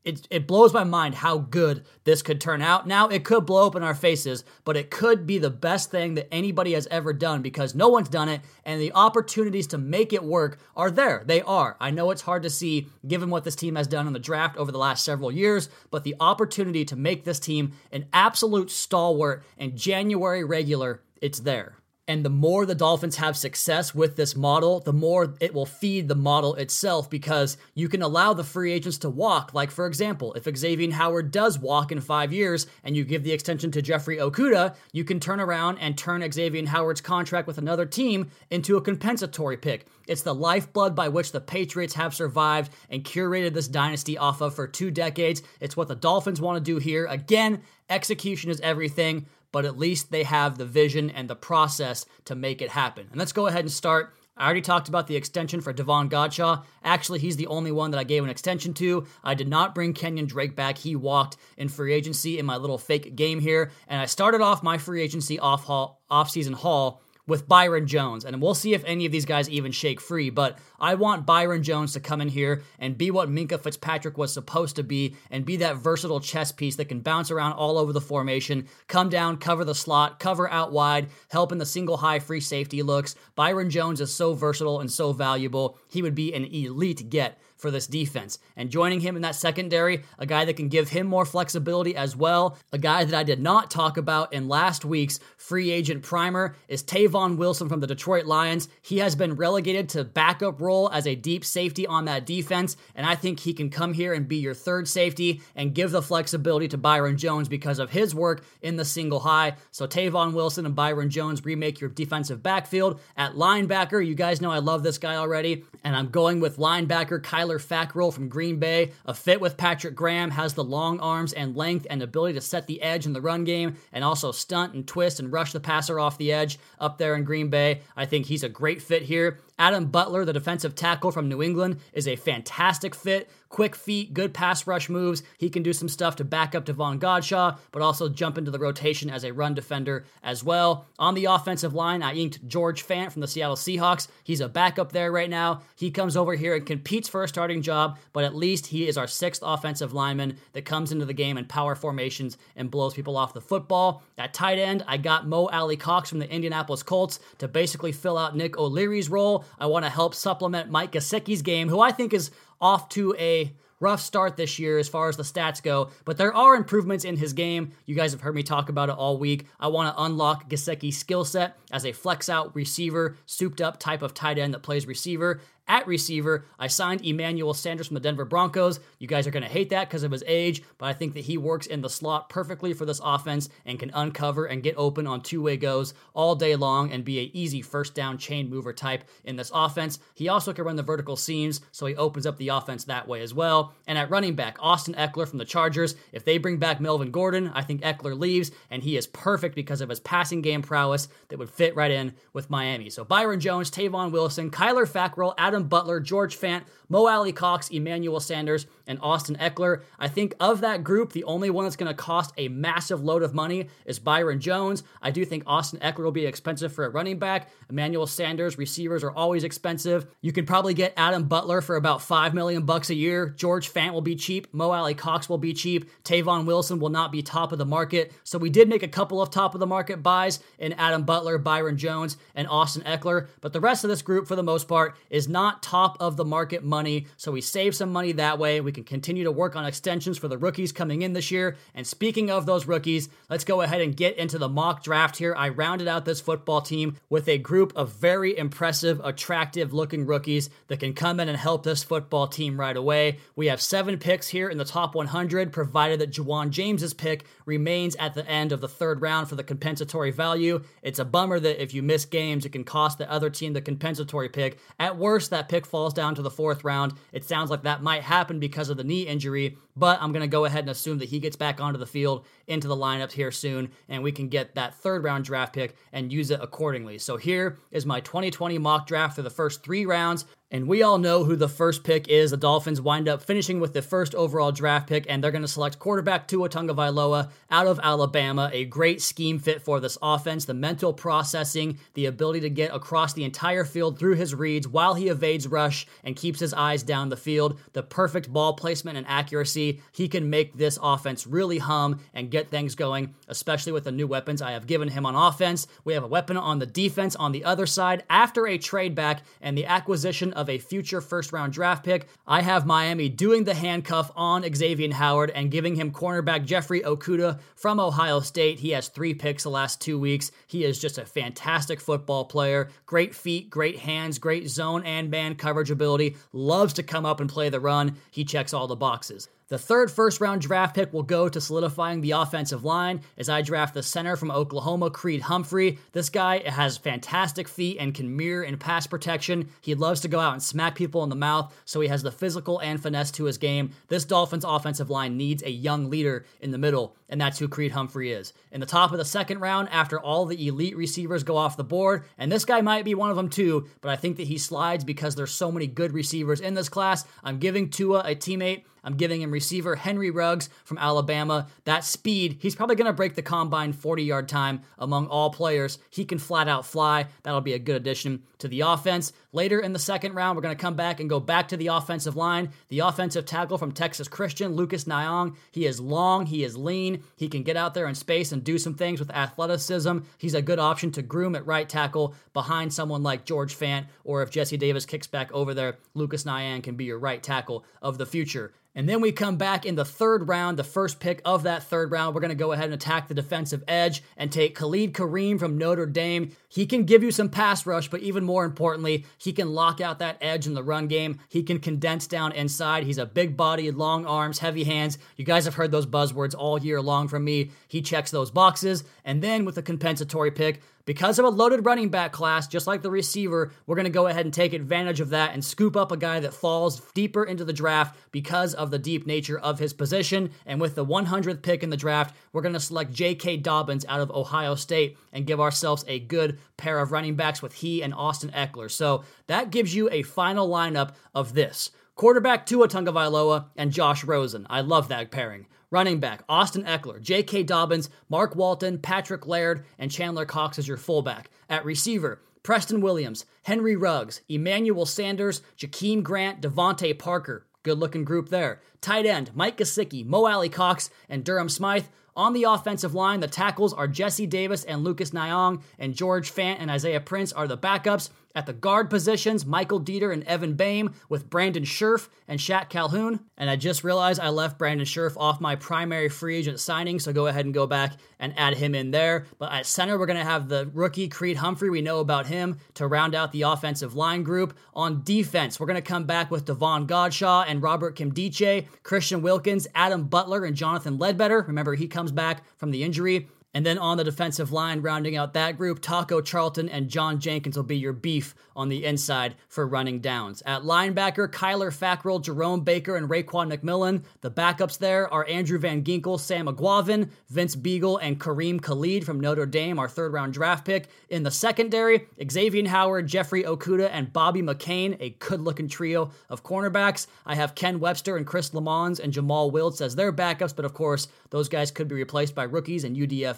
it, 0.07 0.25
it 0.31 0.47
blows 0.47 0.73
my 0.73 0.85
mind 0.85 1.15
how 1.15 1.37
good 1.37 1.85
this 2.05 2.21
could 2.21 2.39
turn 2.39 2.61
out. 2.61 2.87
Now, 2.87 3.09
it 3.09 3.25
could 3.25 3.45
blow 3.45 3.67
up 3.67 3.75
in 3.75 3.83
our 3.83 3.93
faces, 3.93 4.45
but 4.63 4.77
it 4.77 4.89
could 4.89 5.27
be 5.27 5.37
the 5.37 5.49
best 5.49 5.91
thing 5.91 6.13
that 6.13 6.33
anybody 6.33 6.73
has 6.73 6.87
ever 6.87 7.11
done 7.11 7.41
because 7.41 7.75
no 7.75 7.89
one's 7.89 8.07
done 8.07 8.29
it, 8.29 8.39
and 8.63 8.79
the 8.79 8.93
opportunities 8.93 9.67
to 9.67 9.77
make 9.77 10.13
it 10.13 10.23
work 10.23 10.59
are 10.77 10.89
there. 10.89 11.23
They 11.25 11.41
are. 11.41 11.75
I 11.81 11.91
know 11.91 12.11
it's 12.11 12.21
hard 12.21 12.43
to 12.43 12.49
see 12.49 12.87
given 13.05 13.29
what 13.29 13.43
this 13.43 13.57
team 13.57 13.75
has 13.75 13.85
done 13.85 14.07
in 14.07 14.13
the 14.13 14.19
draft 14.19 14.55
over 14.55 14.71
the 14.71 14.77
last 14.77 15.03
several 15.03 15.29
years, 15.29 15.69
but 15.91 16.05
the 16.05 16.15
opportunity 16.21 16.85
to 16.85 16.95
make 16.95 17.25
this 17.25 17.41
team 17.41 17.73
an 17.91 18.05
absolute 18.13 18.71
stalwart 18.71 19.43
and 19.57 19.75
January 19.75 20.45
regular, 20.45 21.01
it's 21.21 21.41
there. 21.41 21.75
And 22.09 22.23
the 22.23 22.29
more 22.29 22.65
the 22.65 22.73
Dolphins 22.73 23.17
have 23.17 23.35
success 23.35 23.93
with 23.93 24.15
this 24.15 24.33
model, 24.33 24.79
the 24.79 24.93
more 24.93 25.35
it 25.41 25.53
will 25.53 25.65
feed 25.65 26.07
the 26.07 26.15
model 26.15 26.55
itself 26.55 27.09
because 27.09 27.57
you 27.75 27.89
can 27.89 28.01
allow 28.01 28.33
the 28.33 28.45
free 28.45 28.71
agents 28.71 28.97
to 28.99 29.09
walk. 29.09 29.53
Like, 29.53 29.71
for 29.71 29.85
example, 29.85 30.33
if 30.33 30.47
Xavier 30.57 30.91
Howard 30.93 31.31
does 31.31 31.59
walk 31.59 31.91
in 31.91 31.99
five 31.99 32.31
years 32.31 32.65
and 32.85 32.95
you 32.95 33.03
give 33.03 33.23
the 33.23 33.33
extension 33.33 33.71
to 33.71 33.81
Jeffrey 33.81 34.17
Okudah, 34.17 34.75
you 34.93 35.03
can 35.03 35.19
turn 35.19 35.41
around 35.41 35.79
and 35.79 35.97
turn 35.97 36.23
Xavier 36.31 36.65
Howard's 36.65 37.01
contract 37.01 37.45
with 37.45 37.57
another 37.57 37.85
team 37.85 38.31
into 38.49 38.77
a 38.77 38.81
compensatory 38.81 39.57
pick. 39.57 39.85
It's 40.07 40.21
the 40.21 40.33
lifeblood 40.33 40.95
by 40.95 41.09
which 41.09 41.33
the 41.33 41.41
Patriots 41.41 41.95
have 41.95 42.15
survived 42.15 42.71
and 42.89 43.03
curated 43.03 43.53
this 43.53 43.67
dynasty 43.67 44.17
off 44.17 44.39
of 44.39 44.55
for 44.55 44.65
two 44.65 44.91
decades. 44.91 45.43
It's 45.59 45.75
what 45.75 45.89
the 45.89 45.95
Dolphins 45.95 46.39
want 46.39 46.55
to 46.57 46.71
do 46.71 46.77
here. 46.77 47.05
Again, 47.07 47.63
execution 47.89 48.49
is 48.49 48.61
everything 48.61 49.25
but 49.51 49.65
at 49.65 49.77
least 49.77 50.11
they 50.11 50.23
have 50.23 50.57
the 50.57 50.65
vision 50.65 51.09
and 51.09 51.29
the 51.29 51.35
process 51.35 52.05
to 52.25 52.35
make 52.35 52.61
it 52.61 52.69
happen. 52.69 53.07
And 53.09 53.19
let's 53.19 53.31
go 53.33 53.47
ahead 53.47 53.61
and 53.61 53.71
start. 53.71 54.13
I 54.39 54.45
already 54.45 54.61
talked 54.61 54.87
about 54.87 55.07
the 55.07 55.15
extension 55.15 55.61
for 55.61 55.73
Devon 55.73 56.09
Godchaux. 56.09 56.63
Actually, 56.83 57.19
he's 57.19 57.37
the 57.37 57.47
only 57.47 57.71
one 57.71 57.89
that 57.91 57.97
I 57.97 58.03
gave 58.03 58.23
an 58.23 58.29
extension 58.29 58.73
to. 58.75 59.07
I 59.23 59.33
did 59.33 59.47
not 59.47 59.73
bring 59.73 59.93
Kenyon 59.93 60.27
Drake 60.27 60.55
back. 60.55 60.77
He 60.77 60.95
walked 60.95 61.37
in 61.57 61.69
free 61.69 61.91
agency 61.91 62.37
in 62.37 62.45
my 62.45 62.57
little 62.57 62.77
fake 62.77 63.15
game 63.15 63.39
here. 63.39 63.71
And 63.87 63.99
I 63.99 64.05
started 64.05 64.41
off 64.41 64.61
my 64.61 64.77
free 64.77 65.01
agency 65.01 65.39
off 65.39 65.63
haul, 65.63 66.03
off-season 66.09 66.53
haul 66.53 67.01
with 67.27 67.47
Byron 67.47 67.85
Jones. 67.85 68.25
And 68.25 68.41
we'll 68.41 68.55
see 68.55 68.73
if 68.73 68.83
any 68.85 69.05
of 69.05 69.11
these 69.11 69.25
guys 69.25 69.49
even 69.49 69.71
shake 69.71 70.01
free. 70.01 70.29
But 70.29 70.57
I 70.79 70.95
want 70.95 71.25
Byron 71.25 71.61
Jones 71.61 71.93
to 71.93 71.99
come 71.99 72.21
in 72.21 72.29
here 72.29 72.63
and 72.79 72.97
be 72.97 73.11
what 73.11 73.29
Minkah 73.29 73.61
Fitzpatrick 73.61 74.17
was 74.17 74.33
supposed 74.33 74.77
to 74.77 74.83
be 74.83 75.15
and 75.29 75.45
be 75.45 75.57
that 75.57 75.77
versatile 75.77 76.19
chess 76.19 76.51
piece 76.51 76.77
that 76.77 76.85
can 76.85 77.01
bounce 77.01 77.29
around 77.29 77.53
all 77.53 77.77
over 77.77 77.93
the 77.93 78.01
formation, 78.01 78.67
come 78.87 79.09
down, 79.09 79.37
cover 79.37 79.65
the 79.65 79.75
slot, 79.75 80.19
cover 80.19 80.49
out 80.49 80.71
wide, 80.71 81.09
help 81.29 81.51
in 81.51 81.57
the 81.57 81.65
single 81.65 81.97
high 81.97 82.19
free 82.19 82.41
safety 82.41 82.81
looks. 82.81 83.15
Byron 83.35 83.69
Jones 83.69 84.01
is 84.01 84.13
so 84.13 84.33
versatile 84.33 84.79
and 84.79 84.91
so 84.91 85.11
valuable. 85.11 85.77
He 85.89 86.01
would 86.01 86.15
be 86.15 86.33
an 86.33 86.45
elite 86.45 87.09
get 87.09 87.39
for 87.57 87.71
this 87.71 87.87
defense. 87.87 88.39
And 88.55 88.69
joining 88.69 89.01
him 89.01 89.15
in 89.15 89.21
that 89.23 89.35
secondary, 89.35 90.03
a 90.17 90.25
guy 90.25 90.45
that 90.45 90.55
can 90.55 90.69
give 90.69 90.89
him 90.89 91.07
more 91.07 91.25
flexibility 91.25 91.95
as 91.95 92.15
well, 92.15 92.57
a 92.71 92.77
guy 92.77 93.03
that 93.03 93.17
I 93.17 93.23
did 93.23 93.41
not 93.41 93.71
talk 93.71 93.97
about 93.97 94.33
in 94.33 94.47
last 94.47 94.85
week's 94.85 95.19
free 95.37 95.71
agent 95.71 96.03
primer 96.03 96.55
is 96.67 96.83
Tavon 96.83 97.37
Wilson 97.37 97.69
from 97.69 97.79
the 97.79 97.87
Detroit 97.87 98.25
Lions. 98.25 98.69
He 98.81 98.99
has 98.99 99.15
been 99.15 99.35
relegated 99.35 99.89
to 99.89 100.03
backup 100.03 100.61
role 100.61 100.89
as 100.91 101.07
a 101.07 101.15
deep 101.15 101.43
safety 101.43 101.87
on 101.87 102.05
that 102.05 102.25
defense, 102.25 102.77
and 102.95 103.05
I 103.05 103.15
think 103.15 103.39
he 103.39 103.53
can 103.53 103.69
come 103.69 103.93
here 103.93 104.13
and 104.13 104.27
be 104.27 104.37
your 104.37 104.53
third 104.53 104.87
safety 104.87 105.41
and 105.55 105.73
give 105.73 105.91
the 105.91 106.01
flexibility 106.01 106.67
to 106.69 106.77
Byron 106.77 107.17
Jones 107.17 107.49
because 107.49 107.79
of 107.79 107.89
his 107.89 108.13
work 108.13 108.43
in 108.61 108.75
the 108.75 108.85
single 108.85 109.19
high. 109.19 109.55
So 109.71 109.87
Tavon 109.87 110.33
Wilson 110.33 110.65
and 110.65 110.75
Byron 110.75 111.09
Jones 111.09 111.43
remake 111.43 111.79
your 111.79 111.89
defensive 111.89 112.43
backfield. 112.43 112.99
At 113.15 113.33
linebacker, 113.33 114.05
you 114.05 114.15
guys 114.15 114.41
know 114.41 114.51
I 114.51 114.59
love 114.59 114.83
this 114.83 114.97
guy 114.97 115.15
already, 115.15 115.63
and 115.83 115.95
I'm 115.95 116.09
going 116.09 116.39
with 116.39 116.57
linebacker 116.57 117.21
Kyler 117.47 117.63
Fackrell 117.63 118.13
from 118.13 118.29
Green 118.29 118.59
Bay. 118.59 118.91
A 119.05 119.13
fit 119.13 119.39
with 119.39 119.57
Patrick 119.57 119.95
Graham, 119.95 120.31
has 120.31 120.53
the 120.53 120.63
long 120.63 120.99
arms 120.99 121.33
and 121.33 121.55
length 121.55 121.87
and 121.89 122.01
ability 122.01 122.33
to 122.33 122.41
set 122.41 122.67
the 122.67 122.81
edge 122.81 123.05
in 123.05 123.13
the 123.13 123.21
run 123.21 123.43
game, 123.43 123.77
and 123.93 124.03
also 124.03 124.31
stunt 124.31 124.73
and 124.73 124.87
twist 124.87 125.19
and 125.19 125.31
rush 125.31 125.53
the 125.53 125.59
passer 125.59 125.99
off 125.99 126.17
the 126.17 126.33
edge 126.33 126.59
up 126.79 126.97
there 126.97 127.15
in 127.15 127.23
Green 127.23 127.49
Bay. 127.49 127.81
I 127.95 128.05
think 128.05 128.25
he's 128.25 128.43
a 128.43 128.49
great 128.49 128.81
fit 128.81 129.03
here. 129.03 129.39
Adam 129.59 129.87
Butler, 129.87 130.23
the 130.25 130.33
defensive 130.33 130.75
tackle 130.75 131.11
from 131.11 131.29
New 131.29 131.41
England, 131.41 131.79
is 131.93 132.07
a 132.07 132.15
fantastic 132.15 132.93
fit. 132.93 133.29
Quick 133.49 133.75
feet, 133.75 134.13
good 134.13 134.33
pass 134.33 134.67
rush 134.67 134.89
moves. 134.89 135.23
He 135.37 135.49
can 135.49 135.63
do 135.63 135.73
some 135.73 135.87
stuff 135.87 136.17
to 136.17 136.23
back 136.23 136.53
up 136.53 136.65
Devon 136.65 136.99
Godchaux, 136.99 137.57
but 137.71 137.81
also 137.81 138.09
jump 138.09 138.37
into 138.37 138.51
the 138.51 138.59
rotation 138.59 139.09
as 139.09 139.23
a 139.23 139.31
run 139.31 139.53
defender 139.53 140.05
as 140.21 140.43
well. 140.43 140.85
On 140.99 141.13
the 141.13 141.25
offensive 141.25 141.73
line, 141.73 142.03
I 142.03 142.13
inked 142.13 142.47
George 142.47 142.85
Fant 142.85 143.11
from 143.11 143.21
the 143.21 143.27
Seattle 143.27 143.55
Seahawks. 143.55 144.07
He's 144.23 144.41
a 144.41 144.49
backup 144.49 144.91
there 144.91 145.11
right 145.11 145.29
now. 145.29 145.61
He 145.75 145.91
comes 145.91 146.17
over 146.17 146.35
here 146.35 146.55
and 146.55 146.65
competes 146.65 147.07
for 147.07 147.23
a 147.23 147.27
starting 147.27 147.61
job, 147.61 147.97
but 148.13 148.23
at 148.23 148.35
least 148.35 148.67
he 148.67 148.87
is 148.87 148.97
our 148.97 149.07
sixth 149.07 149.41
offensive 149.45 149.93
lineman 149.93 150.37
that 150.53 150.65
comes 150.65 150.91
into 150.91 151.05
the 151.05 151.13
game 151.13 151.37
in 151.37 151.45
power 151.45 151.75
formations 151.75 152.37
and 152.55 152.69
blows 152.69 152.93
people 152.93 153.15
off 153.15 153.33
the 153.33 153.41
football. 153.41 154.03
At 154.17 154.33
tight 154.33 154.59
end, 154.59 154.83
I 154.87 154.97
got 154.97 155.27
Mo 155.27 155.47
Alie-Cox 155.47 156.09
from 156.09 156.19
the 156.19 156.29
Indianapolis 156.29 156.83
Colts 156.83 157.19
to 157.37 157.47
basically 157.47 157.91
fill 157.91 158.17
out 158.17 158.35
Nick 158.35 158.57
O'Leary's 158.57 159.09
role. 159.09 159.45
I 159.59 159.67
want 159.67 159.85
to 159.85 159.89
help 159.89 160.13
supplement 160.13 160.69
Mike 160.69 160.91
Gesicki's 160.91 161.41
game, 161.41 161.69
who 161.69 161.79
I 161.79 161.91
think 161.91 162.13
is 162.13 162.31
off 162.59 162.89
to 162.89 163.15
a 163.17 163.53
rough 163.79 164.01
start 164.01 164.37
this 164.37 164.59
year 164.59 164.77
as 164.77 164.89
far 164.89 165.09
as 165.09 165.17
the 165.17 165.23
stats 165.23 165.61
go, 165.61 165.89
but 166.05 166.17
there 166.17 166.33
are 166.33 166.55
improvements 166.55 167.05
in 167.05 167.17
his 167.17 167.33
game. 167.33 167.71
You 167.85 167.95
guys 167.95 168.11
have 168.11 168.21
heard 168.21 168.35
me 168.35 168.43
talk 168.43 168.69
about 168.69 168.89
it 168.89 168.95
all 168.95 169.17
week. 169.17 169.45
I 169.59 169.67
want 169.67 169.95
to 169.95 170.03
unlock 170.03 170.49
Gesicki's 170.49 170.97
skill 170.97 171.25
set 171.25 171.57
as 171.71 171.85
a 171.85 171.91
flex 171.91 172.29
out 172.29 172.55
receiver, 172.55 173.17
souped 173.25 173.61
up 173.61 173.79
type 173.79 174.01
of 174.01 174.13
tight 174.13 174.37
end 174.37 174.53
that 174.53 174.63
plays 174.63 174.87
receiver. 174.87 175.41
At 175.69 175.85
receiver, 175.85 176.45
I 176.57 176.67
signed 176.67 177.01
Emmanuel 177.03 177.53
Sanders 177.53 177.87
from 177.87 177.95
the 177.95 177.99
Denver 177.99 178.23
Broncos. 178.23 178.79
You 178.99 179.07
guys 179.07 179.27
are 179.27 179.31
going 179.31 179.43
to 179.43 179.49
hate 179.49 179.69
that 179.71 179.89
because 179.89 180.03
of 180.03 180.13
his 180.13 180.23
age, 180.25 180.63
but 180.77 180.85
I 180.85 180.93
think 180.93 181.13
that 181.13 181.25
he 181.25 181.37
works 181.37 181.67
in 181.67 181.81
the 181.81 181.89
slot 181.89 182.29
perfectly 182.29 182.71
for 182.71 182.85
this 182.85 183.01
offense 183.03 183.49
and 183.65 183.77
can 183.77 183.91
uncover 183.93 184.45
and 184.45 184.63
get 184.63 184.75
open 184.77 185.05
on 185.05 185.21
two 185.21 185.41
way 185.41 185.57
goes 185.57 185.93
all 186.13 186.35
day 186.35 186.55
long 186.55 186.93
and 186.93 187.03
be 187.03 187.19
a 187.19 187.31
easy 187.33 187.61
first 187.61 187.93
down 187.95 188.17
chain 188.17 188.49
mover 188.49 188.71
type 188.71 189.03
in 189.25 189.35
this 189.35 189.51
offense. 189.53 189.99
He 190.13 190.29
also 190.29 190.53
can 190.53 190.63
run 190.63 190.77
the 190.77 190.83
vertical 190.83 191.17
seams, 191.17 191.59
so 191.73 191.85
he 191.85 191.97
opens 191.97 192.25
up 192.25 192.37
the 192.37 192.47
offense 192.47 192.85
that 192.85 193.09
way 193.09 193.21
as 193.21 193.33
well. 193.33 193.66
And 193.87 193.97
at 193.97 194.09
running 194.09 194.35
back, 194.35 194.57
Austin 194.59 194.93
Ekeler 194.93 195.27
from 195.27 195.39
the 195.39 195.45
Chargers. 195.45 195.95
If 196.13 196.23
they 196.23 196.37
bring 196.37 196.57
back 196.57 196.79
Melvin 196.79 197.11
Gordon, 197.11 197.51
I 197.53 197.61
think 197.61 197.81
Ekeler 197.81 198.17
leaves, 198.17 198.51
and 198.71 198.81
he 198.81 198.95
is 198.95 199.07
perfect 199.07 199.53
because 199.53 199.81
of 199.81 199.89
his 199.89 199.99
passing 199.99 200.41
game 200.41 200.61
prowess 200.61 201.09
that 201.27 201.39
would 201.39 201.49
fit 201.49 201.75
right 201.75 201.91
in 201.91 202.13
with 202.31 202.49
Miami. 202.49 202.89
So 202.89 203.03
Byron 203.03 203.39
Jones, 203.39 203.69
Tavon 203.69 204.11
Wilson, 204.11 204.49
Kyler 204.49 204.89
Fackrell, 204.89 205.33
Adam 205.37 205.57
Adam 205.57 205.67
Butler, 205.67 205.99
George 205.99 206.37
Fant, 206.37 206.63
Mo 206.89 207.07
Alie-Cox, 207.07 207.69
Emmanuel 207.69 208.19
Sanders, 208.19 208.65
and 208.85 208.99
Austin 209.01 209.35
Ekeler. 209.35 209.81
I 209.99 210.07
think 210.07 210.33
of 210.39 210.61
that 210.61 210.83
group, 210.83 211.11
the 211.11 211.25
only 211.25 211.49
one 211.49 211.65
that's 211.65 211.75
going 211.75 211.89
to 211.89 211.93
cost 211.93 212.33
a 212.37 212.47
massive 212.47 213.03
load 213.03 213.23
of 213.23 213.33
money 213.33 213.67
is 213.85 213.99
Byron 213.99 214.39
Jones. 214.39 214.83
I 215.01 215.11
do 215.11 215.25
think 215.25 215.43
Austin 215.45 215.79
Ekeler 215.79 216.05
will 216.05 216.11
be 216.11 216.25
expensive 216.25 216.71
for 216.71 216.85
a 216.85 216.89
running 216.89 217.19
back. 217.19 217.49
Emmanuel 217.69 218.07
Sanders, 218.07 218.57
receivers 218.57 219.03
are 219.03 219.11
always 219.11 219.43
expensive. 219.43 220.07
You 220.21 220.31
can 220.31 220.45
probably 220.45 220.73
get 220.73 220.93
Adam 220.95 221.25
Butler 221.25 221.61
for 221.61 221.75
about 221.75 222.01
five 222.01 222.33
million 222.33 222.63
bucks 222.65 222.89
a 222.89 222.95
year. 222.95 223.29
George 223.29 223.71
Fant 223.71 223.91
will 223.91 224.01
be 224.01 224.15
cheap. 224.15 224.47
Mo 224.53 224.71
Alie-Cox 224.71 225.27
will 225.27 225.37
be 225.37 225.53
cheap. 225.53 225.89
Tavon 226.03 226.45
Wilson 226.45 226.79
will 226.79 226.89
not 226.89 227.11
be 227.11 227.21
top 227.21 227.51
of 227.51 227.57
the 227.57 227.65
market. 227.65 228.13
So 228.23 228.37
we 228.37 228.49
did 228.49 228.69
make 228.69 228.83
a 228.83 228.87
couple 228.87 229.21
of 229.21 229.29
top 229.29 229.53
of 229.53 229.59
the 229.59 229.67
market 229.67 230.01
buys 230.01 230.39
in 230.57 230.71
Adam 230.73 231.03
Butler, 231.03 231.37
Byron 231.37 231.77
Jones, 231.77 232.15
and 232.35 232.47
Austin 232.47 232.83
Eckler. 232.83 233.27
But 233.41 233.51
the 233.51 233.59
rest 233.59 233.83
of 233.83 233.89
this 233.89 234.01
group, 234.01 234.27
for 234.27 234.37
the 234.37 234.43
most 234.43 234.69
part, 234.69 234.95
is 235.09 235.27
not 235.27 235.61
top 235.61 235.97
of 235.99 236.15
the 236.15 236.23
market 236.25 236.63
money 236.63 236.76
money, 236.77 237.07
so 237.17 237.31
we 237.31 237.41
save 237.41 237.75
some 237.75 237.91
money 237.91 238.11
that 238.11 238.37
way. 238.37 238.61
We 238.61 238.71
can 238.71 238.83
continue 238.83 239.23
to 239.23 239.31
work 239.31 239.55
on 239.55 239.65
extensions 239.65 240.19
for 240.19 240.27
the 240.27 240.37
rookies 240.37 240.71
coming 240.71 241.01
in 241.01 241.13
this 241.13 241.31
year. 241.31 241.57
And 241.73 241.87
speaking 241.87 242.29
of 242.29 242.45
those 242.45 242.67
rookies, 242.67 243.09
let's 243.31 243.43
go 243.43 243.61
ahead 243.61 243.81
and 243.81 243.97
get 243.97 244.15
into 244.17 244.37
the 244.37 244.47
mock 244.47 244.83
draft 244.83 245.17
here. 245.17 245.33
I 245.35 245.49
rounded 245.49 245.87
out 245.87 246.05
this 246.05 246.21
football 246.21 246.61
team 246.61 246.97
with 247.09 247.27
a 247.27 247.39
group 247.39 247.73
of 247.75 247.93
very 247.93 248.37
impressive, 248.37 249.01
attractive 249.03 249.73
looking 249.73 250.05
rookies 250.05 250.51
that 250.67 250.79
can 250.79 250.93
come 250.93 251.19
in 251.19 251.29
and 251.29 251.37
help 251.37 251.63
this 251.63 251.83
football 251.83 252.27
team 252.27 252.59
right 252.59 252.77
away. 252.77 253.17
We 253.35 253.47
have 253.47 253.59
seven 253.59 253.97
picks 253.97 254.27
here 254.27 254.49
in 254.49 254.59
the 254.59 254.65
top 254.65 254.93
100, 254.93 255.51
provided 255.51 255.99
that 255.99 256.11
Ja'Wuan 256.11 256.51
James's 256.51 256.93
pick 256.93 257.25
remains 257.47 257.95
at 257.95 258.13
the 258.13 258.27
end 258.29 258.51
of 258.51 258.61
the 258.61 258.67
third 258.67 259.01
round 259.01 259.29
for 259.29 259.35
the 259.35 259.43
compensatory 259.43 260.11
value. 260.11 260.63
It's 260.83 260.99
a 260.99 261.05
bummer 261.05 261.39
that 261.39 261.59
if 261.59 261.73
you 261.73 261.81
miss 261.81 262.05
games, 262.05 262.45
it 262.45 262.51
can 262.51 262.63
cost 262.63 262.99
the 262.99 263.11
other 263.11 263.31
team 263.31 263.53
the 263.53 263.61
compensatory 263.61 264.29
pick. 264.29 264.59
At 264.77 264.97
worst, 264.97 265.31
that 265.31 265.49
pick 265.49 265.65
falls 265.65 265.95
down 265.95 266.13
to 266.15 266.21
the 266.21 266.29
fourth 266.29 266.63
round. 266.67 266.93
It 267.11 267.25
sounds 267.25 267.49
like 267.49 267.63
that 267.63 267.81
might 267.81 268.03
happen 268.03 268.39
because 268.39 268.69
of 268.69 268.77
the 268.77 268.83
knee 268.83 269.07
injury, 269.07 269.57
but 269.75 269.99
I'm 270.01 270.11
going 270.11 270.21
to 270.21 270.27
go 270.27 270.45
ahead 270.45 270.59
and 270.59 270.69
assume 270.69 270.99
that 270.99 271.09
he 271.09 271.19
gets 271.19 271.35
back 271.35 271.59
onto 271.59 271.79
the 271.79 271.87
field 271.87 272.25
into 272.45 272.67
the 272.67 272.75
lineups 272.75 273.13
here 273.13 273.31
soon, 273.31 273.71
and 273.89 274.03
we 274.03 274.11
can 274.11 274.27
get 274.27 274.53
that 274.55 274.75
third 274.75 275.03
round 275.03 275.25
draft 275.25 275.53
pick 275.53 275.75
and 275.91 276.13
use 276.13 276.29
it 276.29 276.39
accordingly. 276.41 276.99
So 276.99 277.17
here 277.17 277.57
is 277.71 277.85
my 277.85 277.99
2020 278.01 278.57
mock 278.59 278.85
draft 278.85 279.15
for 279.15 279.23
the 279.23 279.29
first 279.29 279.63
three 279.63 279.85
rounds. 279.85 280.25
And 280.49 280.65
we 280.65 280.81
all 280.81 280.97
know 280.97 281.25
who 281.25 281.35
the 281.35 281.49
first 281.49 281.83
pick 281.83 282.07
is. 282.07 282.31
The 282.31 282.37
Dolphins 282.37 282.79
wind 282.79 283.09
up 283.09 283.21
finishing 283.21 283.59
with 283.59 283.73
the 283.73 283.81
first 283.81 284.15
overall 284.15 284.53
draft 284.53 284.87
pick, 284.87 285.05
and 285.09 285.21
they're 285.21 285.31
going 285.31 285.41
to 285.41 285.47
select 285.47 285.77
quarterback 285.77 286.25
Tua 286.25 286.47
Tagovailoa 286.47 287.29
out 287.51 287.67
of 287.67 287.81
Alabama. 287.83 288.49
A 288.53 288.63
great 288.63 289.01
scheme 289.01 289.39
fit 289.39 289.61
for 289.61 289.81
this 289.81 289.97
offense. 290.01 290.45
The 290.45 290.53
mental 290.53 290.93
processing, 290.93 291.79
the 291.95 292.05
ability 292.05 292.39
to 292.41 292.49
get 292.49 292.73
across 292.73 293.11
the 293.11 293.25
entire 293.25 293.65
field 293.65 293.99
through 293.99 294.15
his 294.15 294.33
reads 294.33 294.69
while 294.69 294.93
he 294.93 295.09
evades 295.09 295.49
rush 295.49 295.85
and 296.05 296.15
keeps 296.15 296.39
his 296.39 296.53
eyes 296.53 296.81
down 296.81 297.09
the 297.09 297.17
field. 297.17 297.59
The 297.73 297.83
perfect 297.83 298.31
ball 298.31 298.53
placement 298.53 298.97
and 298.97 299.05
accuracy. 299.05 299.81
He 299.91 300.07
can 300.07 300.29
make 300.29 300.55
this 300.55 300.79
offense 300.81 301.27
really 301.27 301.57
hum 301.57 301.99
and 302.13 302.31
get 302.31 302.49
things 302.49 302.73
going, 302.73 303.15
especially 303.27 303.73
with 303.73 303.83
the 303.83 303.91
new 303.91 304.07
weapons 304.07 304.41
I 304.41 304.51
have 304.51 304.65
given 304.65 304.87
him 304.87 305.05
on 305.05 305.13
offense. 305.13 305.67
We 305.83 305.93
have 305.93 306.05
a 306.05 306.07
weapon 306.07 306.37
on 306.37 306.59
the 306.59 306.65
defense 306.65 307.17
on 307.17 307.33
the 307.33 307.43
other 307.43 307.65
side 307.65 308.03
after 308.09 308.47
a 308.47 308.57
trade 308.57 308.95
back 308.95 309.23
and 309.41 309.57
the 309.57 309.65
acquisition 309.65 310.35
of 310.37 310.49
a 310.49 310.59
future 310.59 311.01
first 311.01 311.33
round 311.33 311.51
draft 311.51 311.83
pick. 311.83 312.07
I 312.25 312.41
have 312.41 312.65
Miami 312.65 313.09
doing 313.09 313.43
the 313.43 313.53
handcuff 313.53 314.11
on 314.15 314.45
Xavier 314.55 314.93
Howard 314.93 315.31
and 315.31 315.51
giving 315.51 315.75
him 315.75 315.91
cornerback 315.91 316.45
Jeffrey 316.45 316.81
Okudah 316.81 317.39
from 317.55 317.79
Ohio 317.79 318.21
State. 318.21 318.59
He 318.59 318.69
has 318.69 318.87
three 318.87 319.13
picks 319.13 319.43
the 319.43 319.49
last 319.49 319.81
two 319.81 319.99
weeks. 319.99 320.31
He 320.45 320.63
is 320.63 320.79
just 320.79 320.97
a 320.97 321.05
fantastic 321.05 321.81
football 321.81 322.25
player. 322.25 322.69
Great 322.85 323.13
feet, 323.13 323.49
great 323.49 323.79
hands, 323.79 324.19
great 324.19 324.47
zone 324.49 324.83
and 324.85 325.09
man 325.09 325.35
coverage 325.35 325.71
ability. 325.71 326.15
Loves 326.31 326.73
to 326.73 326.83
come 326.83 327.05
up 327.05 327.19
and 327.19 327.29
play 327.29 327.49
the 327.49 327.59
run. 327.59 327.97
He 328.11 328.23
checks 328.23 328.53
all 328.53 328.67
the 328.67 328.75
boxes. 328.75 329.27
The 329.49 329.57
third 329.57 329.89
first 329.89 330.19
round 330.19 330.41
draft 330.41 330.75
pick 330.75 330.91
will 330.91 331.03
go 331.03 331.29
to 331.29 331.39
solidifying 331.39 332.01
the 332.01 332.11
offensive 332.11 332.65
line 332.65 332.99
as 333.17 333.29
I 333.29 333.41
draft 333.41 333.73
the 333.73 333.81
center 333.81 334.17
from 334.17 334.29
Oklahoma, 334.29 334.91
Creed 334.91 335.21
Humphrey. 335.21 335.79
This 335.93 336.09
guy 336.09 336.39
has 336.39 336.77
fantastic 336.77 337.47
feet 337.47 337.77
and 337.79 337.95
can 337.95 338.17
mirror 338.17 338.43
in 338.43 338.57
pass 338.57 338.87
protection. 338.87 339.47
He 339.61 339.73
loves 339.73 340.01
to 340.01 340.09
go 340.09 340.19
out 340.19 340.33
and 340.33 340.43
smack 340.43 340.75
people 340.75 341.01
in 341.03 341.09
the 341.09 341.15
mouth, 341.15 341.55
so 341.63 341.79
he 341.79 341.87
has 341.87 342.03
the 342.03 342.11
physical 342.11 342.59
and 342.59 342.83
finesse 342.83 343.09
to 343.11 343.23
his 343.23 343.37
game. 343.37 343.71
This 343.87 344.03
Dolphins 344.03 344.43
offensive 344.43 344.89
line 344.89 345.15
needs 345.15 345.43
a 345.43 345.49
young 345.49 345.89
leader 345.89 346.25
in 346.41 346.51
the 346.51 346.57
middle, 346.57 346.97
and 347.07 347.21
that's 347.21 347.39
who 347.39 347.47
Creed 347.47 347.71
Humphrey 347.71 348.11
is. 348.11 348.33
In 348.51 348.59
the 348.59 348.65
top 348.65 348.91
of 348.91 348.97
the 348.97 349.05
second 349.05 349.39
round, 349.39 349.69
after 349.71 349.97
all 349.97 350.25
the 350.25 350.47
elite 350.47 350.75
receivers 350.75 351.23
go 351.23 351.37
off 351.37 351.55
the 351.55 351.63
board, 351.63 352.03
and 352.17 352.29
this 352.29 352.43
guy 352.43 352.59
might 352.59 352.83
be 352.83 352.95
one 352.95 353.11
of 353.11 353.15
them 353.15 353.29
too, 353.29 353.69
but 353.79 353.91
I 353.91 353.95
think 353.95 354.17
that 354.17 354.27
he 354.27 354.37
slides 354.37 354.83
because 354.83 355.15
there's 355.15 355.31
so 355.31 355.53
many 355.53 355.67
good 355.67 355.93
receivers 355.93 356.41
in 356.41 356.53
this 356.53 356.67
class. 356.67 357.05
I'm 357.23 357.39
giving 357.39 357.69
Tua 357.69 357.99
a 357.99 358.13
teammate 358.13 358.63
I'm 358.87 358.95
giving 358.95 359.21
him 359.21 359.31
receiver 359.31 359.75
Henry 359.75 360.11
Ruggs 360.11 360.49
from 360.63 360.77
Alabama. 360.77 361.47
That 361.65 361.83
speed, 361.83 362.37
he's 362.39 362.55
probably 362.55 362.77
going 362.77 362.85
to 362.85 362.93
break 362.93 363.15
the 363.15 363.21
combine 363.21 363.73
40 363.73 364.01
yard 364.01 364.29
time 364.29 364.61
among 364.79 365.07
all 365.07 365.29
players. 365.29 365.77
He 365.89 366.05
can 366.05 366.19
flat 366.19 366.47
out 366.47 366.65
fly. 366.65 367.07
That'll 367.23 367.41
be 367.41 367.51
a 367.51 367.59
good 367.59 367.75
addition 367.75 368.23
to 368.37 368.47
the 368.47 368.61
offense. 368.61 369.11
Later 369.33 369.59
in 369.59 369.73
the 369.73 369.79
second 369.79 370.13
round, 370.13 370.37
we're 370.37 370.41
going 370.41 370.55
to 370.55 370.61
come 370.61 370.77
back 370.77 371.01
and 371.01 371.09
go 371.09 371.19
back 371.19 371.49
to 371.49 371.57
the 371.57 371.67
offensive 371.67 372.15
line. 372.15 372.51
The 372.69 372.79
offensive 372.79 373.25
tackle 373.25 373.57
from 373.57 373.73
Texas 373.73 374.07
Christian, 374.07 374.55
Lucas 374.55 374.87
Niang. 374.87 375.35
He 375.51 375.65
is 375.65 375.81
long, 375.81 376.25
he 376.25 376.45
is 376.45 376.55
lean, 376.55 377.03
he 377.17 377.27
can 377.27 377.43
get 377.43 377.57
out 377.57 377.73
there 377.73 377.87
in 377.89 377.95
space 377.95 378.31
and 378.31 378.41
do 378.41 378.57
some 378.57 378.73
things 378.73 379.01
with 379.01 379.11
athleticism. 379.11 379.97
He's 380.17 380.33
a 380.33 380.41
good 380.41 380.59
option 380.59 380.91
to 380.93 381.01
groom 381.01 381.35
at 381.35 381.45
right 381.45 381.67
tackle 381.67 382.15
behind 382.31 382.71
someone 382.71 383.03
like 383.03 383.25
George 383.25 383.53
Fant, 383.53 383.87
or 384.05 384.21
if 384.21 384.31
Jesse 384.31 384.55
Davis 384.55 384.85
kicks 384.85 385.07
back 385.07 385.29
over 385.33 385.53
there, 385.53 385.75
Lucas 385.93 386.25
Niang 386.25 386.61
can 386.61 386.75
be 386.75 386.85
your 386.85 386.99
right 386.99 387.21
tackle 387.21 387.65
of 387.81 387.97
the 387.97 388.05
future. 388.05 388.53
And 388.77 388.87
then 388.87 389.01
we 389.01 389.11
come 389.11 389.37
back 389.37 389.65
in 389.65 389.73
the 389.73 389.83
third 389.83 390.27
round, 390.27 390.55
the 390.55 390.63
first 390.63 390.99
pick 390.99 391.19
of 391.25 391.41
that 391.43 391.63
third 391.63 391.91
round. 391.91 392.13
We're 392.13 392.21
going 392.21 392.29
to 392.29 392.35
go 392.35 392.51
ahead 392.51 392.65
and 392.65 392.75
attack 392.75 393.07
the 393.07 393.15
defensive 393.15 393.63
edge 393.67 394.03
and 394.15 394.31
take 394.31 394.53
Khalid 394.53 394.93
Kareem 394.93 395.39
from 395.39 395.57
Notre 395.57 395.87
Dame. 395.87 396.31
He 396.47 396.67
can 396.67 396.83
give 396.83 397.01
you 397.01 397.09
some 397.09 397.27
pass 397.27 397.65
rush, 397.65 397.89
but 397.89 398.01
even 398.01 398.23
more 398.23 398.45
importantly, 398.45 399.03
he 399.17 399.33
can 399.33 399.55
lock 399.55 399.81
out 399.81 399.97
that 399.97 400.19
edge 400.21 400.45
in 400.45 400.53
the 400.53 400.61
run 400.61 400.85
game. 400.85 401.17
He 401.27 401.41
can 401.41 401.57
condense 401.57 402.05
down 402.05 402.33
inside. 402.33 402.83
He's 402.83 402.99
a 402.99 403.07
big 403.07 403.35
body, 403.35 403.71
long 403.71 404.05
arms, 404.05 404.37
heavy 404.37 404.63
hands. 404.63 404.99
You 405.15 405.25
guys 405.25 405.45
have 405.45 405.55
heard 405.55 405.71
those 405.71 405.87
buzzwords 405.87 406.35
all 406.37 406.61
year 406.61 406.79
long 406.79 407.07
from 407.07 407.23
me. 407.23 407.49
He 407.67 407.81
checks 407.81 408.11
those 408.11 408.29
boxes. 408.29 408.83
And 409.03 409.23
then 409.23 409.43
with 409.43 409.57
a 409.57 409.63
compensatory 409.63 410.29
pick, 410.29 410.61
because 410.87 411.19
of 411.19 411.25
a 411.25 411.29
loaded 411.29 411.65
running 411.65 411.89
back 411.89 412.13
class, 412.13 412.47
just 412.47 412.65
like 412.65 412.81
the 412.81 412.89
receiver, 412.89 413.51
we're 413.65 413.75
going 413.75 413.83
to 413.83 413.91
go 413.91 414.07
ahead 414.07 414.23
and 414.23 414.33
take 414.33 414.53
advantage 414.53 415.01
of 415.01 415.09
that 415.09 415.33
and 415.33 415.43
scoop 415.43 415.75
up 415.75 415.91
a 415.91 415.97
guy 415.97 416.21
that 416.21 416.33
falls 416.33 416.79
deeper 416.93 417.25
into 417.25 417.43
the 417.43 417.51
draft 417.51 417.99
because 418.11 418.53
of 418.53 418.71
the 418.71 418.79
deep 418.79 419.05
nature 419.05 419.37
of 419.37 419.59
his 419.59 419.73
position. 419.73 420.31
And 420.45 420.61
with 420.61 420.75
the 420.75 420.85
100th 420.85 421.41
pick 421.41 421.61
in 421.61 421.71
the 421.71 421.75
draft, 421.75 422.15
we're 422.31 422.41
going 422.41 422.53
to 422.53 422.59
select 422.61 422.93
J.K. 422.93 423.35
Dobbins 423.37 423.85
out 423.89 423.99
of 423.99 424.09
Ohio 424.11 424.55
State 424.55 424.97
and 425.11 425.27
give 425.27 425.41
ourselves 425.41 425.83
a 425.89 425.99
good 425.99 426.39
pair 426.55 426.79
of 426.79 426.93
running 426.93 427.17
backs 427.17 427.41
with 427.41 427.55
he 427.55 427.83
and 427.83 427.93
Austin 427.93 428.29
Ekeler. 428.29 428.71
So 428.71 429.03
that 429.27 429.51
gives 429.51 429.75
you 429.75 429.89
a 429.91 430.03
final 430.03 430.47
lineup 430.47 430.93
of 431.13 431.33
this. 431.33 431.69
Quarterback 431.97 432.45
Tua 432.45 432.67
Tagovailoa 432.67 433.47
and 433.55 433.71
Josh 433.71 434.03
Rosen. 434.03 434.45
I 434.51 434.61
love 434.61 434.87
that 434.89 435.09
pairing. 435.09 435.47
Running 435.71 435.99
back, 435.99 436.23
Austin 436.29 436.63
Ekeler, 436.63 437.01
J.K. 437.01 437.41
Dobbins, 437.41 437.89
Mark 438.07 438.35
Walton, 438.35 438.77
Patrick 438.77 439.25
Laird, 439.25 439.65
and 439.79 439.89
Chandler 439.89 440.23
Cox 440.23 440.59
as 440.59 440.67
your 440.67 440.77
fullback. 440.77 441.31
At 441.49 441.65
receiver, 441.65 442.21
Preston 442.43 442.81
Williams, 442.81 443.25
Henry 443.45 443.75
Ruggs, 443.75 444.21
Emmanuel 444.29 444.85
Sanders, 444.85 445.41
Jakeem 445.57 446.03
Grant, 446.03 446.39
DeVante 446.39 446.99
Parker. 446.99 447.47
Good 447.63 447.79
looking 447.79 448.05
group 448.05 448.29
there. 448.29 448.61
Tight 448.79 449.07
end, 449.07 449.31
Mike 449.33 449.57
Gesicki, 449.57 450.05
Mo 450.05 450.27
Alie-Cox, 450.27 450.91
and 451.09 451.23
Durham 451.23 451.49
Smythe. 451.49 451.87
On 452.15 452.33
the 452.33 452.43
offensive 452.43 452.93
line, 452.93 453.21
the 453.21 453.27
tackles 453.27 453.73
are 453.73 453.87
Jesse 453.87 454.27
Davis 454.27 454.63
and 454.63 454.83
Lucas 454.83 455.13
Niang, 455.13 455.63
and 455.79 455.95
George 455.95 456.31
Fant 456.31 456.57
and 456.59 456.69
Isaiah 456.69 457.01
Prince 457.01 457.33
are 457.33 457.47
the 457.47 457.57
backups. 457.57 458.11
At 458.37 458.45
the 458.45 458.53
guard 458.53 458.91
positions, 458.91 459.47
Michael 459.47 459.81
Dieter 459.81 460.13
and 460.13 460.21
Evan 460.25 460.53
Boehm 460.53 460.93
with 461.09 461.27
Brandon 461.27 461.63
Scherff 461.63 462.07
and 462.27 462.39
Shaq 462.39 462.69
Calhoun. 462.69 463.21
And 463.35 463.49
I 463.49 463.55
just 463.55 463.83
realized 463.83 464.19
I 464.19 464.29
left 464.29 464.59
Brandon 464.59 464.85
Scherff 464.85 465.17
off 465.17 465.41
my 465.41 465.55
primary 465.55 466.07
free 466.07 466.37
agent 466.37 466.59
signing, 466.59 466.99
so 466.99 467.11
go 467.11 467.25
ahead 467.25 467.45
and 467.45 467.53
go 467.53 467.65
back 467.65 467.93
and 468.19 468.37
add 468.37 468.55
him 468.55 468.75
in 468.75 468.91
there. 468.91 469.25
But 469.39 469.51
at 469.53 469.65
center, 469.65 469.97
we're 469.97 470.05
going 470.05 470.19
to 470.19 470.23
have 470.23 470.49
the 470.49 470.69
rookie 470.71 471.07
Creed 471.07 471.37
Humphrey. 471.37 471.71
We 471.71 471.81
know 471.81 471.99
about 471.99 472.27
him 472.27 472.59
to 472.75 472.85
round 472.85 473.15
out 473.15 473.31
the 473.31 473.41
offensive 473.41 473.95
line 473.95 474.21
group. 474.21 474.55
On 474.75 475.01
defense, 475.03 475.59
we're 475.59 475.65
going 475.65 475.73
to 475.73 475.81
come 475.81 476.03
back 476.03 476.29
with 476.29 476.45
Devon 476.45 476.85
Godchaux 476.85 477.45
and 477.47 477.63
Robert 477.63 477.95
Nkemdiche, 477.95 478.67
Christian 478.83 479.23
Wilkins, 479.23 479.67
Adam 479.73 480.03
Butler, 480.03 480.45
and 480.45 480.55
Jonathan 480.55 480.99
Ledbetter. 480.99 481.43
Remember, 481.47 481.73
he 481.73 481.87
comes 481.87 482.11
back 482.11 482.43
from 482.59 482.69
the 482.69 482.83
injury. 482.83 483.29
And 483.57 483.65
then 483.65 483.79
on 483.79 483.97
the 483.97 484.03
defensive 484.03 484.51
line, 484.51 484.83
rounding 484.83 485.17
out 485.17 485.33
that 485.33 485.57
group, 485.57 485.81
Taco 485.81 486.21
Charlton 486.21 486.69
and 486.69 486.89
John 486.89 487.19
Jenkins 487.19 487.57
will 487.57 487.63
be 487.63 487.75
your 487.75 487.91
beef 487.91 488.35
on 488.55 488.69
the 488.69 488.85
inside 488.85 489.33
for 489.49 489.65
running 489.65 489.99
downs. 489.99 490.43
At 490.45 490.61
linebacker, 490.61 491.27
Kyler 491.27 491.75
Fackrell, 491.75 492.21
Jerome 492.21 492.61
Baker, 492.61 492.95
and 492.95 493.09
Raekwon 493.09 493.51
McMillan. 493.51 494.03
The 494.21 494.29
backups 494.29 494.77
there 494.77 495.11
are 495.11 495.27
Andrew 495.27 495.57
Van 495.57 495.83
Ginkel, 495.83 496.19
Sam 496.19 496.45
Eguavoen, 496.45 497.09
Vince 497.29 497.55
Biegel, 497.55 497.97
and 497.99 498.19
Kareem 498.19 498.61
Khalid 498.61 499.03
from 499.03 499.19
Notre 499.19 499.47
Dame, 499.47 499.79
our 499.79 499.89
third 499.89 500.13
round 500.13 500.33
draft 500.33 500.63
pick. 500.63 500.87
In 501.09 501.23
the 501.23 501.31
secondary, 501.31 502.05
Xavier 502.29 502.67
Howard, 502.67 503.07
Jeffrey 503.07 503.41
Okudah, 503.41 503.89
and 503.91 504.13
Bobby 504.13 504.43
McCain, 504.43 504.97
a 504.99 505.09
good 505.17 505.41
looking 505.41 505.67
trio 505.67 506.11
of 506.29 506.43
cornerbacks. 506.43 507.07
I 507.25 507.33
have 507.33 507.55
Ken 507.55 507.79
Webster 507.79 508.17
and 508.17 508.27
Chris 508.27 508.51
Lammons 508.51 508.99
and 508.99 509.11
Jamal 509.11 509.51
Wiltz 509.51 509.81
as 509.81 509.95
their 509.95 510.13
backups, 510.13 510.55
but 510.55 510.65
of 510.65 510.75
course, 510.75 511.07
those 511.31 511.49
guys 511.49 511.71
could 511.71 511.87
be 511.87 511.95
replaced 511.95 512.35
by 512.35 512.43
rookies 512.43 512.83
and 512.83 512.95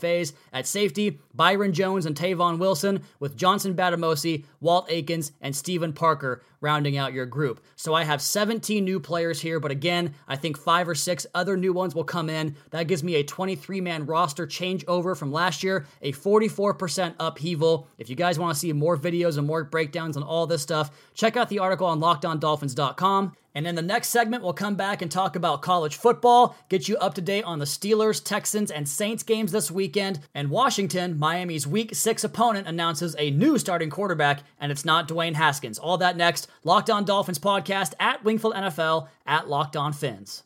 UDFAs. 0.09 0.33
At 0.51 0.67
safety, 0.67 1.19
Byron 1.33 1.73
Jones 1.73 2.05
and 2.05 2.15
Tavon 2.15 2.57
Wilson, 2.57 3.03
with 3.19 3.37
Johnson 3.37 3.75
Bademosi, 3.75 4.45
Walt 4.59 4.87
Aikens, 4.89 5.31
and 5.41 5.55
Stephen 5.55 5.93
Parker 5.93 6.43
rounding 6.61 6.97
out 6.97 7.13
your 7.13 7.25
group. 7.25 7.63
So 7.75 7.93
I 7.93 8.03
have 8.03 8.21
17 8.21 8.83
new 8.83 8.99
players 8.99 9.41
here, 9.41 9.59
but 9.59 9.71
again, 9.71 10.13
I 10.27 10.35
think 10.35 10.57
five 10.57 10.87
or 10.87 10.95
six 10.95 11.25
other 11.33 11.57
new 11.57 11.73
ones 11.73 11.95
will 11.95 12.03
come 12.03 12.29
in. 12.29 12.55
That 12.71 12.87
gives 12.87 13.03
me 13.03 13.15
a 13.15 13.23
23 13.23 13.81
man 13.81 14.05
roster 14.05 14.45
changeover 14.45 15.15
from 15.15 15.31
last 15.31 15.63
year, 15.63 15.85
a 16.01 16.11
44% 16.11 17.15
upheaval. 17.19 17.87
If 17.97 18.09
you 18.09 18.15
guys 18.15 18.39
want 18.39 18.53
to 18.53 18.59
see 18.59 18.73
more 18.73 18.97
videos 18.97 19.37
and 19.37 19.47
more 19.47 19.63
breakdowns 19.63 20.17
on 20.17 20.23
all 20.23 20.47
this 20.47 20.61
stuff, 20.61 20.91
check 21.13 21.37
out 21.37 21.49
the 21.49 21.59
article 21.59 21.87
on 21.87 21.99
lockedondolphins.com. 21.99 23.33
And 23.55 23.65
in 23.65 23.75
the 23.75 23.81
next 23.81 24.09
segment, 24.09 24.43
we'll 24.43 24.53
come 24.53 24.75
back 24.75 25.01
and 25.01 25.11
talk 25.11 25.35
about 25.35 25.61
college 25.61 25.95
football, 25.95 26.55
get 26.69 26.87
you 26.87 26.97
up 26.97 27.15
to 27.15 27.21
date 27.21 27.43
on 27.43 27.57
the 27.59 27.65
Steelers, 27.65 28.23
Texans, 28.23 28.69
and 28.69 28.87
Saints 28.87 29.23
games 29.23 29.51
this 29.51 29.71
weekend. 29.71 30.19
And 30.35 30.51
Washington, 30.51 31.17
Miami's 31.17 31.65
week 31.65 31.95
six 31.95 32.23
opponent, 32.23 32.67
announces 32.67 33.15
a 33.17 33.31
new 33.31 33.57
starting 33.57 33.89
quarterback, 33.89 34.43
and 34.59 34.71
it's 34.71 34.85
not 34.85 35.07
Dwayne 35.07 35.33
Haskins. 35.33 35.79
All 35.79 35.97
that 35.97 36.15
next. 36.15 36.47
Locked 36.63 36.89
On 36.89 37.05
Dolphins 37.05 37.39
podcast 37.39 37.93
at 37.99 38.23
Wingfield 38.23 38.55
NFL 38.55 39.07
at 39.25 39.49
Locked 39.49 39.75
On 39.75 39.93
Phins. 39.93 40.43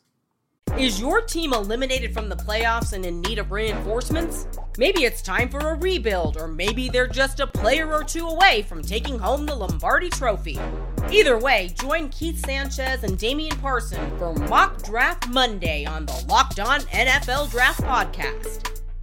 Is 0.78 1.00
your 1.00 1.20
team 1.20 1.52
eliminated 1.52 2.12
from 2.12 2.28
the 2.28 2.34
playoffs 2.34 2.94
and 2.94 3.06
in 3.06 3.20
need 3.22 3.38
of 3.38 3.52
reinforcements? 3.52 4.48
Maybe 4.76 5.04
it's 5.04 5.22
time 5.22 5.48
for 5.48 5.60
a 5.60 5.74
rebuild, 5.76 6.36
or 6.36 6.48
maybe 6.48 6.88
they're 6.88 7.06
just 7.06 7.38
a 7.38 7.46
player 7.46 7.92
or 7.92 8.02
two 8.02 8.26
away 8.26 8.62
from 8.62 8.82
taking 8.82 9.16
home 9.16 9.46
the 9.46 9.54
Lombardi 9.54 10.10
Trophy. 10.10 10.58
Either 11.12 11.38
way, 11.38 11.72
join 11.80 12.08
Keith 12.08 12.44
Sanchez 12.44 13.04
and 13.04 13.16
Damian 13.16 13.56
Parson 13.58 14.18
for 14.18 14.34
Mock 14.34 14.82
Draft 14.82 15.28
Monday 15.28 15.84
on 15.84 16.06
the 16.06 16.24
Locked 16.28 16.58
On 16.58 16.80
NFL 16.80 17.52
Draft 17.52 17.82
Podcast. 17.82 18.83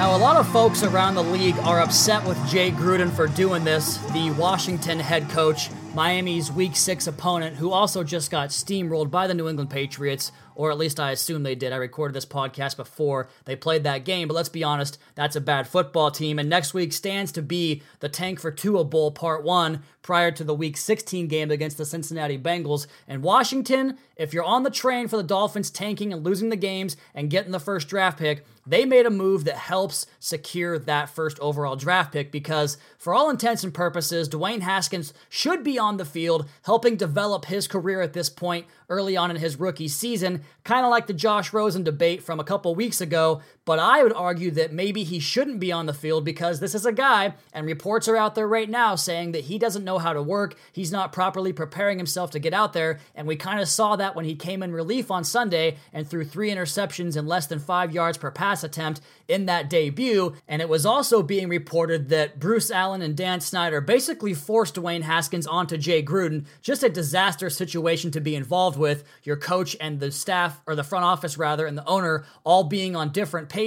Now, 0.00 0.16
a 0.16 0.18
lot 0.18 0.36
of 0.36 0.48
folks 0.48 0.82
around 0.82 1.14
the 1.14 1.22
league 1.22 1.58
are 1.58 1.78
upset 1.78 2.26
with 2.26 2.38
Jay 2.48 2.70
Gruden 2.70 3.10
for 3.10 3.26
doing 3.26 3.64
this, 3.64 3.98
the 4.14 4.30
Washington 4.30 4.98
head 4.98 5.28
coach, 5.28 5.68
Miami's 5.94 6.50
week 6.50 6.74
six 6.74 7.06
opponent, 7.06 7.56
who 7.56 7.70
also 7.70 8.02
just 8.02 8.30
got 8.30 8.48
steamrolled 8.48 9.10
by 9.10 9.26
the 9.26 9.34
New 9.34 9.46
England 9.46 9.68
Patriots, 9.68 10.32
or 10.60 10.70
at 10.70 10.76
least 10.76 11.00
I 11.00 11.12
assume 11.12 11.42
they 11.42 11.54
did. 11.54 11.72
I 11.72 11.76
recorded 11.76 12.14
this 12.14 12.26
podcast 12.26 12.76
before 12.76 13.30
they 13.46 13.56
played 13.56 13.82
that 13.84 14.04
game, 14.04 14.28
but 14.28 14.34
let's 14.34 14.50
be 14.50 14.62
honest, 14.62 14.98
that's 15.14 15.34
a 15.34 15.40
bad 15.40 15.66
football 15.66 16.10
team. 16.10 16.38
And 16.38 16.50
next 16.50 16.74
week 16.74 16.92
stands 16.92 17.32
to 17.32 17.40
be 17.40 17.80
the 18.00 18.10
Tank 18.10 18.38
for 18.38 18.50
Tua 18.50 18.84
Bowl 18.84 19.10
Part 19.10 19.42
1 19.42 19.82
prior 20.02 20.30
to 20.32 20.44
the 20.44 20.54
Week 20.54 20.76
16 20.76 21.28
game 21.28 21.50
against 21.50 21.78
the 21.78 21.86
Cincinnati 21.86 22.36
Bengals. 22.36 22.86
And 23.08 23.22
Washington, 23.22 23.96
if 24.16 24.34
you're 24.34 24.44
on 24.44 24.62
the 24.62 24.70
train 24.70 25.08
for 25.08 25.16
the 25.16 25.22
Dolphins 25.22 25.70
tanking 25.70 26.12
and 26.12 26.22
losing 26.22 26.50
the 26.50 26.56
games 26.56 26.94
and 27.14 27.30
getting 27.30 27.52
the 27.52 27.58
first 27.58 27.88
draft 27.88 28.18
pick, 28.18 28.44
they 28.66 28.84
made 28.84 29.06
a 29.06 29.10
move 29.10 29.44
that 29.44 29.56
helps 29.56 30.06
secure 30.18 30.78
that 30.78 31.08
first 31.08 31.38
overall 31.40 31.74
draft 31.74 32.12
pick 32.12 32.30
because, 32.30 32.76
for 32.98 33.14
all 33.14 33.30
intents 33.30 33.64
and 33.64 33.72
purposes, 33.72 34.28
Dwayne 34.28 34.60
Haskins 34.60 35.14
should 35.30 35.64
be 35.64 35.78
on 35.78 35.96
the 35.96 36.04
field 36.04 36.48
helping 36.64 36.96
develop 36.96 37.46
his 37.46 37.66
career 37.66 38.02
at 38.02 38.12
this 38.12 38.28
point 38.28 38.66
early 38.90 39.16
on 39.16 39.30
in 39.30 39.36
his 39.36 39.58
rookie 39.58 39.88
season, 39.88 40.42
kind 40.64 40.84
of 40.84 40.90
like 40.90 41.06
the 41.06 41.14
Josh 41.14 41.52
Rosen 41.52 41.84
debate 41.84 42.22
from 42.22 42.40
a 42.40 42.44
couple 42.44 42.74
weeks 42.74 43.00
ago. 43.00 43.40
But 43.70 43.78
I 43.78 44.02
would 44.02 44.12
argue 44.14 44.50
that 44.50 44.72
maybe 44.72 45.04
he 45.04 45.20
shouldn't 45.20 45.60
be 45.60 45.70
on 45.70 45.86
the 45.86 45.94
field 45.94 46.24
because 46.24 46.58
this 46.58 46.74
is 46.74 46.84
a 46.84 46.92
guy, 46.92 47.34
and 47.52 47.64
reports 47.64 48.08
are 48.08 48.16
out 48.16 48.34
there 48.34 48.48
right 48.48 48.68
now 48.68 48.96
saying 48.96 49.30
that 49.30 49.44
he 49.44 49.60
doesn't 49.60 49.84
know 49.84 49.98
how 49.98 50.12
to 50.12 50.20
work. 50.20 50.56
He's 50.72 50.90
not 50.90 51.12
properly 51.12 51.52
preparing 51.52 51.96
himself 51.96 52.32
to 52.32 52.40
get 52.40 52.52
out 52.52 52.72
there. 52.72 52.98
And 53.14 53.28
we 53.28 53.36
kind 53.36 53.60
of 53.60 53.68
saw 53.68 53.94
that 53.94 54.16
when 54.16 54.24
he 54.24 54.34
came 54.34 54.64
in 54.64 54.72
relief 54.72 55.08
on 55.08 55.22
Sunday 55.22 55.76
and 55.92 56.04
threw 56.04 56.24
three 56.24 56.50
interceptions 56.50 57.16
and 57.16 57.28
less 57.28 57.46
than 57.46 57.60
five 57.60 57.94
yards 57.94 58.18
per 58.18 58.32
pass 58.32 58.64
attempt 58.64 59.02
in 59.28 59.46
that 59.46 59.70
debut. 59.70 60.34
And 60.48 60.60
it 60.60 60.68
was 60.68 60.84
also 60.84 61.22
being 61.22 61.48
reported 61.48 62.08
that 62.08 62.40
Bruce 62.40 62.72
Allen 62.72 63.02
and 63.02 63.16
Dan 63.16 63.40
Snyder 63.40 63.80
basically 63.80 64.34
forced 64.34 64.74
Dwayne 64.74 65.02
Haskins 65.02 65.46
onto 65.46 65.76
Jay 65.76 66.02
Gruden. 66.02 66.44
Just 66.60 66.82
a 66.82 66.88
disaster 66.88 67.48
situation 67.48 68.10
to 68.10 68.20
be 68.20 68.34
involved 68.34 68.76
with. 68.76 69.04
Your 69.22 69.36
coach 69.36 69.76
and 69.80 70.00
the 70.00 70.10
staff, 70.10 70.60
or 70.66 70.74
the 70.74 70.82
front 70.82 71.04
office 71.04 71.38
rather, 71.38 71.66
and 71.66 71.78
the 71.78 71.86
owner 71.86 72.24
all 72.42 72.64
being 72.64 72.96
on 72.96 73.12
different 73.12 73.48
pages. 73.48 73.59